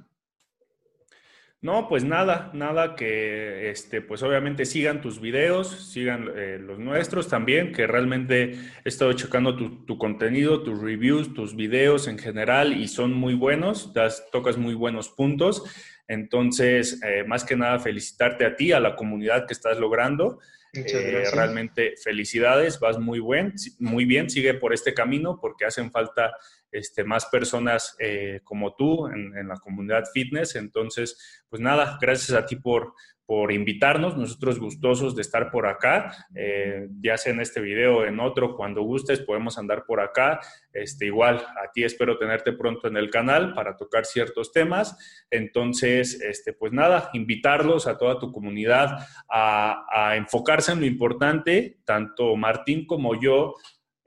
No, 1.63 1.89
pues 1.89 2.05
nada, 2.05 2.51
nada 2.53 2.95
que, 2.97 3.71
este, 3.71 4.03
pues 4.03 4.23
obviamente 4.23 4.67
sigan 4.67 5.01
tus 5.01 5.23
videos, 5.23 5.91
sigan 5.91 6.31
eh, 6.37 6.59
los 6.61 6.79
nuestros 6.79 7.29
también, 7.29 7.73
que 7.73 7.87
realmente 7.87 8.53
he 8.85 8.89
estado 8.89 9.15
checando 9.15 9.57
tu, 9.57 9.97
contenido, 9.97 10.63
tus 10.63 10.79
reviews, 10.79 11.33
tus 11.33 11.57
videos 11.57 12.09
en 12.09 12.19
general 12.19 12.75
y 12.75 12.89
son 12.89 13.15
muy 13.15 13.33
buenos, 13.33 13.95
das, 13.95 14.27
tocas 14.31 14.59
muy 14.59 14.75
buenos 14.75 15.09
puntos. 15.09 15.65
Entonces, 16.09 17.01
eh, 17.03 17.25
más 17.27 17.43
que 17.43 17.57
nada, 17.57 17.79
felicitarte 17.79 18.45
a 18.45 18.55
ti, 18.55 18.73
a 18.73 18.81
la 18.81 18.97
comunidad 18.97 19.47
que 19.47 19.55
estás 19.55 19.79
logrando. 19.79 20.41
Eh, 20.75 21.25
realmente 21.33 21.95
felicidades, 22.03 22.81
vas 22.81 22.99
muy, 22.99 23.21
buen, 23.21 23.55
muy 23.79 24.05
bien, 24.05 24.29
sigue 24.29 24.55
por 24.55 24.73
este 24.73 24.93
camino 24.93 25.39
porque 25.41 25.65
hacen 25.65 25.91
falta 25.91 26.35
este, 26.73 27.05
más 27.05 27.27
personas 27.27 27.95
eh, 28.01 28.41
como 28.43 28.75
tú 28.75 29.07
en, 29.07 29.47
la 29.47 29.57
comunidad 29.57 30.05
fitness. 30.13 30.57
Entonces, 30.57 31.43
pues 31.49 31.63
nada, 31.63 31.99
gracias 32.01 32.37
a 32.37 32.45
ti 32.45 32.57
por, 32.57 32.95
por 33.27 33.53
invitarnos. 33.53 34.17
Nosotros 34.17 34.59
gustosos 34.59 35.15
de 35.17 35.23
estar 35.23 35.51
por 35.51 35.67
acá, 35.67 36.29
eh, 36.35 36.89
ya 37.01 37.17
sea 37.17 37.33
en 37.33 37.41
este 37.41 37.61
video 37.61 38.05
en 38.05 38.21
otro, 38.21 38.57
cuando 38.57 38.83
gustes, 38.83 39.21
podemos 39.21 39.59
andar 39.59 39.85
por 39.87 40.01
acá. 40.01 40.41
Este, 40.73 41.07
igual, 41.07 41.37
a 41.37 41.71
ti 41.73 41.85
espero 41.85 42.19
tenerte 42.19 42.53
pronto 42.53 42.89
en 42.89 42.97
el 42.97 43.11
canal 43.11 43.55
para 43.55 43.77
tocar 43.77 44.05
ciertos 44.05 44.53
temas. 44.53 44.97
Entonces, 45.31 46.21
este, 46.21 46.53
pues 46.53 46.73
nada, 46.73 47.11
invitarlos 47.13 47.87
a 47.87 47.97
toda 47.97 48.19
tu 48.19 48.33
comunidad 48.33 49.07
a, 49.31 49.85
a 49.91 50.17
enfocarse 50.17 50.73
en 50.73 50.81
lo 50.81 50.87
importante, 50.87 51.79
tanto 51.85 52.37
Martín 52.37 52.87
como 52.87 53.21
yo 53.21 53.55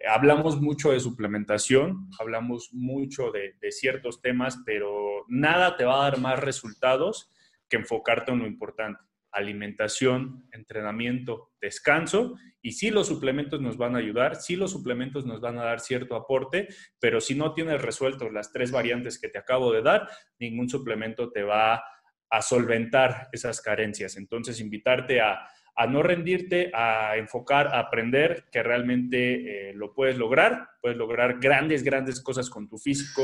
hablamos 0.08 0.62
mucho 0.62 0.92
de 0.92 1.00
suplementación, 1.00 2.10
hablamos 2.20 2.70
mucho 2.74 3.32
de, 3.32 3.56
ciertos 3.72 4.22
temas, 4.22 4.60
pero 4.66 5.26
nada 5.28 5.76
te 5.76 5.86
va 5.86 6.00
a 6.00 6.10
dar 6.10 6.20
más 6.20 6.40
resultados 6.40 7.30
que 7.70 7.78
enfocarte 7.78 8.32
en 8.32 8.40
lo 8.40 8.48
importante. 8.48 9.04
Alimentación, 9.32 10.48
entrenamiento, 10.52 11.52
descanso. 11.62 12.36
Y 12.62 12.74
sí 12.74 12.90
los 12.90 13.08
suplementos 13.08 13.62
nos 13.62 13.78
van 13.78 13.96
a 13.96 14.00
ayudar, 14.00 14.36
sí 14.36 14.56
los 14.56 14.72
suplementos 14.72 15.26
nos 15.26 15.42
van 15.42 15.58
a 15.60 15.64
dar 15.64 15.80
cierto 15.80 16.16
aporte, 16.16 16.68
pero 17.00 17.22
si 17.22 17.36
no 17.36 17.54
tienes 17.54 17.82
resueltos 17.82 18.32
las 18.32 18.52
tres 18.52 18.72
variantes 18.72 19.20
que 19.20 19.30
te 19.30 19.38
acabo 19.38 19.72
de 19.72 19.82
dar, 19.82 20.10
ningún 20.40 20.70
suplemento 20.70 21.32
te 21.32 21.44
va 21.44 21.84
a 22.30 22.42
solventar 22.42 23.30
esas 23.32 23.62
carencias. 23.62 24.18
Entonces, 24.18 24.60
invitarte 24.60 25.22
a, 25.22 25.48
a 25.78 25.86
no 25.86 26.02
rendirte, 26.02 26.72
a 26.74 27.18
enfocar, 27.18 27.68
a 27.68 27.80
aprender 27.80 28.46
que 28.52 28.64
realmente 28.64 29.70
eh, 29.70 29.74
lo 29.76 29.94
puedes 29.94 30.18
lograr, 30.18 30.70
puedes 30.82 30.98
lograr 30.98 31.40
grandes, 31.40 31.84
grandes 31.84 32.20
cosas 32.20 32.50
con 32.50 32.68
tu 32.68 32.80
físico 32.80 33.22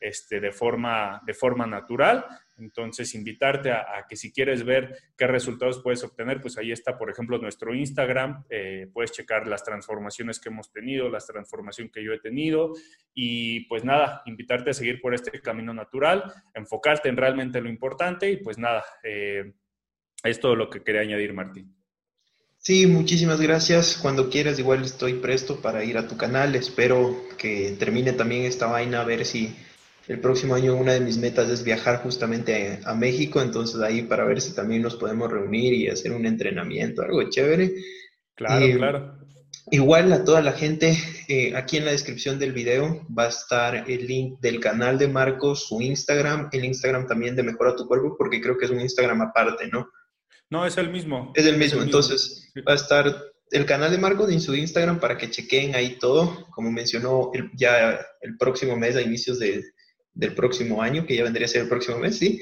este, 0.00 0.40
de, 0.40 0.50
forma, 0.50 1.22
de 1.24 1.32
forma 1.32 1.64
natural. 1.64 2.26
Entonces, 2.62 3.14
invitarte 3.14 3.72
a, 3.72 4.06
que 4.08 4.16
si 4.16 4.32
quieres 4.32 4.64
ver 4.64 4.96
qué 5.16 5.26
resultados 5.26 5.82
puedes 5.82 6.02
obtener, 6.04 6.40
pues 6.40 6.56
ahí 6.56 6.70
está, 6.70 6.96
por 6.96 7.10
ejemplo, 7.10 7.38
nuestro 7.38 7.74
Instagram. 7.74 8.44
Eh, 8.48 8.86
puedes 8.92 9.12
checar 9.12 9.48
las 9.48 9.64
transformaciones 9.64 10.38
que 10.38 10.48
hemos 10.48 10.72
tenido, 10.72 11.08
las 11.08 11.26
transformaciones 11.26 11.92
que 11.92 12.04
yo 12.04 12.12
he 12.12 12.20
tenido. 12.20 12.72
Y 13.12 13.66
pues 13.66 13.84
nada, 13.84 14.22
invitarte 14.26 14.70
a 14.70 14.74
seguir 14.74 15.00
por 15.00 15.14
este 15.14 15.40
camino 15.40 15.74
natural, 15.74 16.32
enfocarte 16.54 17.08
en 17.08 17.16
realmente 17.16 17.60
lo 17.60 17.68
importante 17.68 18.30
y 18.30 18.36
pues 18.36 18.58
nada, 18.58 18.84
eh, 19.02 19.52
es 20.22 20.38
todo 20.38 20.54
lo 20.54 20.70
que 20.70 20.82
quería 20.82 21.00
añadir, 21.00 21.32
Martín. 21.32 21.74
Sí, 22.58 22.86
muchísimas 22.86 23.40
gracias. 23.40 23.98
Cuando 24.00 24.30
quieras, 24.30 24.60
igual 24.60 24.84
estoy 24.84 25.14
presto 25.14 25.60
para 25.60 25.82
ir 25.82 25.98
a 25.98 26.06
tu 26.06 26.16
canal. 26.16 26.54
Espero 26.54 27.24
que 27.36 27.74
termine 27.76 28.12
también 28.12 28.44
esta 28.44 28.66
vaina, 28.66 29.00
a 29.00 29.04
ver 29.04 29.24
si 29.24 29.56
el 30.08 30.20
próximo 30.20 30.54
año 30.54 30.76
una 30.76 30.92
de 30.92 31.00
mis 31.00 31.18
metas 31.18 31.48
es 31.48 31.62
viajar 31.62 32.02
justamente 32.02 32.80
a, 32.84 32.94
México, 32.94 33.40
entonces 33.40 33.80
ahí 33.80 34.02
para 34.02 34.24
ver 34.24 34.40
si 34.40 34.54
también 34.54 34.82
nos 34.82 34.96
podemos 34.96 35.30
reunir 35.30 35.72
y 35.72 35.88
hacer 35.88 36.12
un 36.12 36.26
entrenamiento, 36.26 37.02
algo 37.02 37.28
chévere. 37.28 37.72
Claro, 38.34 38.66
claro. 38.76 39.18
Igual 39.70 40.12
a 40.12 40.24
toda 40.24 40.42
la 40.42 40.52
gente, 40.52 40.98
eh, 41.28 41.54
aquí 41.54 41.76
en 41.76 41.84
la 41.84 41.92
descripción 41.92 42.38
del 42.38 42.52
video 42.52 43.06
va 43.16 43.24
a 43.24 43.28
estar 43.28 43.88
el 43.88 44.06
link 44.06 44.40
del 44.40 44.58
canal 44.58 44.98
de 44.98 45.08
Marcos, 45.08 45.68
su 45.68 45.80
Instagram, 45.80 46.48
el 46.52 46.64
Instagram 46.64 47.06
también 47.06 47.36
de 47.36 47.44
Mejora 47.44 47.76
tu 47.76 47.86
Cuerpo, 47.86 48.16
porque 48.18 48.40
creo 48.40 48.58
que 48.58 48.64
es 48.64 48.70
un 48.70 48.80
Instagram 48.80 49.22
aparte, 49.22 49.68
¿no? 49.68 49.88
No, 50.50 50.66
es 50.66 50.76
el 50.76 50.90
mismo. 50.90 51.32
Es 51.34 51.46
el 51.46 51.56
mismo, 51.56 51.80
entonces 51.80 52.52
va 52.68 52.72
a 52.72 52.76
estar 52.76 53.32
el 53.52 53.66
canal 53.66 53.90
de 53.90 53.98
Marcos 53.98 54.30
en 54.30 54.40
su 54.40 54.54
Instagram 54.54 54.98
para 54.98 55.16
que 55.16 55.30
chequen 55.30 55.74
ahí 55.74 55.96
todo. 55.98 56.46
Como 56.50 56.70
mencionó 56.70 57.30
ya 57.54 58.04
el 58.20 58.36
próximo 58.36 58.76
mes, 58.76 58.96
a 58.96 59.02
inicios 59.02 59.38
del 60.14 60.34
próximo 60.34 60.82
año, 60.82 61.06
que 61.06 61.16
ya 61.16 61.24
vendría 61.24 61.46
a 61.46 61.48
ser 61.48 61.62
el 61.62 61.68
próximo 61.68 61.98
mes, 61.98 62.18
¿sí? 62.18 62.40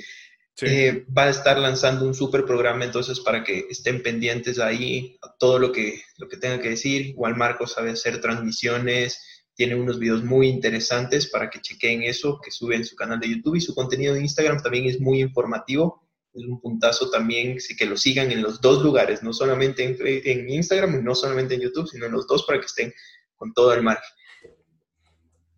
Eh, 0.62 1.06
va 1.16 1.24
a 1.24 1.30
estar 1.30 1.58
lanzando 1.58 2.04
un 2.04 2.14
super 2.14 2.44
programa, 2.44 2.84
entonces 2.84 3.20
para 3.20 3.42
que 3.42 3.66
estén 3.70 4.02
pendientes 4.02 4.58
ahí 4.58 5.16
a 5.22 5.34
todo 5.38 5.58
lo 5.58 5.72
que, 5.72 6.02
lo 6.18 6.28
que 6.28 6.36
tenga 6.36 6.60
que 6.60 6.70
decir. 6.70 7.06
Igual 7.06 7.36
Marcos 7.36 7.72
sabe 7.72 7.92
hacer 7.92 8.20
transmisiones, 8.20 9.46
tiene 9.54 9.74
unos 9.74 9.98
videos 9.98 10.22
muy 10.22 10.48
interesantes 10.48 11.28
para 11.30 11.48
que 11.48 11.60
chequen 11.60 12.02
eso, 12.02 12.40
que 12.42 12.50
sube 12.50 12.76
en 12.76 12.84
su 12.84 12.94
canal 12.96 13.20
de 13.20 13.30
YouTube 13.30 13.56
y 13.56 13.60
su 13.60 13.74
contenido 13.74 14.14
de 14.14 14.20
Instagram 14.20 14.62
también 14.62 14.86
es 14.86 15.00
muy 15.00 15.20
informativo. 15.20 16.06
Es 16.32 16.44
un 16.44 16.60
puntazo 16.60 17.10
también 17.10 17.56
que 17.76 17.86
lo 17.86 17.96
sigan 17.96 18.30
en 18.30 18.42
los 18.42 18.60
dos 18.60 18.82
lugares, 18.82 19.22
no 19.22 19.32
solamente 19.32 19.82
en, 19.84 19.96
en 20.00 20.48
Instagram, 20.48 21.02
no 21.02 21.14
solamente 21.14 21.54
en 21.54 21.62
YouTube, 21.62 21.88
sino 21.88 22.06
en 22.06 22.12
los 22.12 22.26
dos 22.26 22.44
para 22.44 22.60
que 22.60 22.66
estén 22.66 22.92
con 23.34 23.52
todo 23.52 23.72
el 23.74 23.82
margen. 23.82 24.08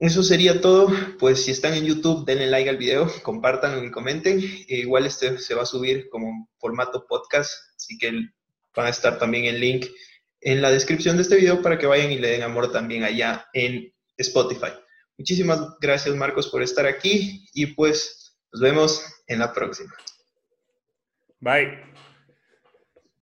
Eso 0.02 0.24
sería 0.24 0.60
todo. 0.60 0.88
Pues 1.20 1.44
si 1.44 1.52
están 1.52 1.74
en 1.74 1.84
YouTube, 1.84 2.26
denle 2.26 2.48
like 2.48 2.68
al 2.68 2.76
video, 2.76 3.08
compartan 3.22 3.84
y 3.84 3.90
comenten. 3.92 4.40
E 4.40 4.78
igual 4.78 5.06
este 5.06 5.38
se 5.38 5.54
va 5.54 5.62
a 5.62 5.66
subir 5.66 6.08
como 6.10 6.50
formato 6.58 7.06
podcast, 7.06 7.52
así 7.76 7.96
que 7.98 8.10
van 8.74 8.86
a 8.86 8.90
estar 8.90 9.20
también 9.20 9.44
el 9.44 9.60
link 9.60 9.86
en 10.40 10.60
la 10.60 10.72
descripción 10.72 11.16
de 11.16 11.22
este 11.22 11.36
video 11.36 11.62
para 11.62 11.78
que 11.78 11.86
vayan 11.86 12.10
y 12.10 12.18
le 12.18 12.30
den 12.30 12.42
amor 12.42 12.72
también 12.72 13.04
allá 13.04 13.46
en 13.52 13.94
Spotify. 14.16 14.72
Muchísimas 15.16 15.60
gracias 15.80 16.16
Marcos 16.16 16.48
por 16.48 16.64
estar 16.64 16.84
aquí 16.84 17.46
y 17.54 17.66
pues 17.66 18.34
nos 18.52 18.60
vemos 18.60 19.04
en 19.28 19.38
la 19.38 19.52
próxima. 19.52 19.94
Bye. 21.38 21.91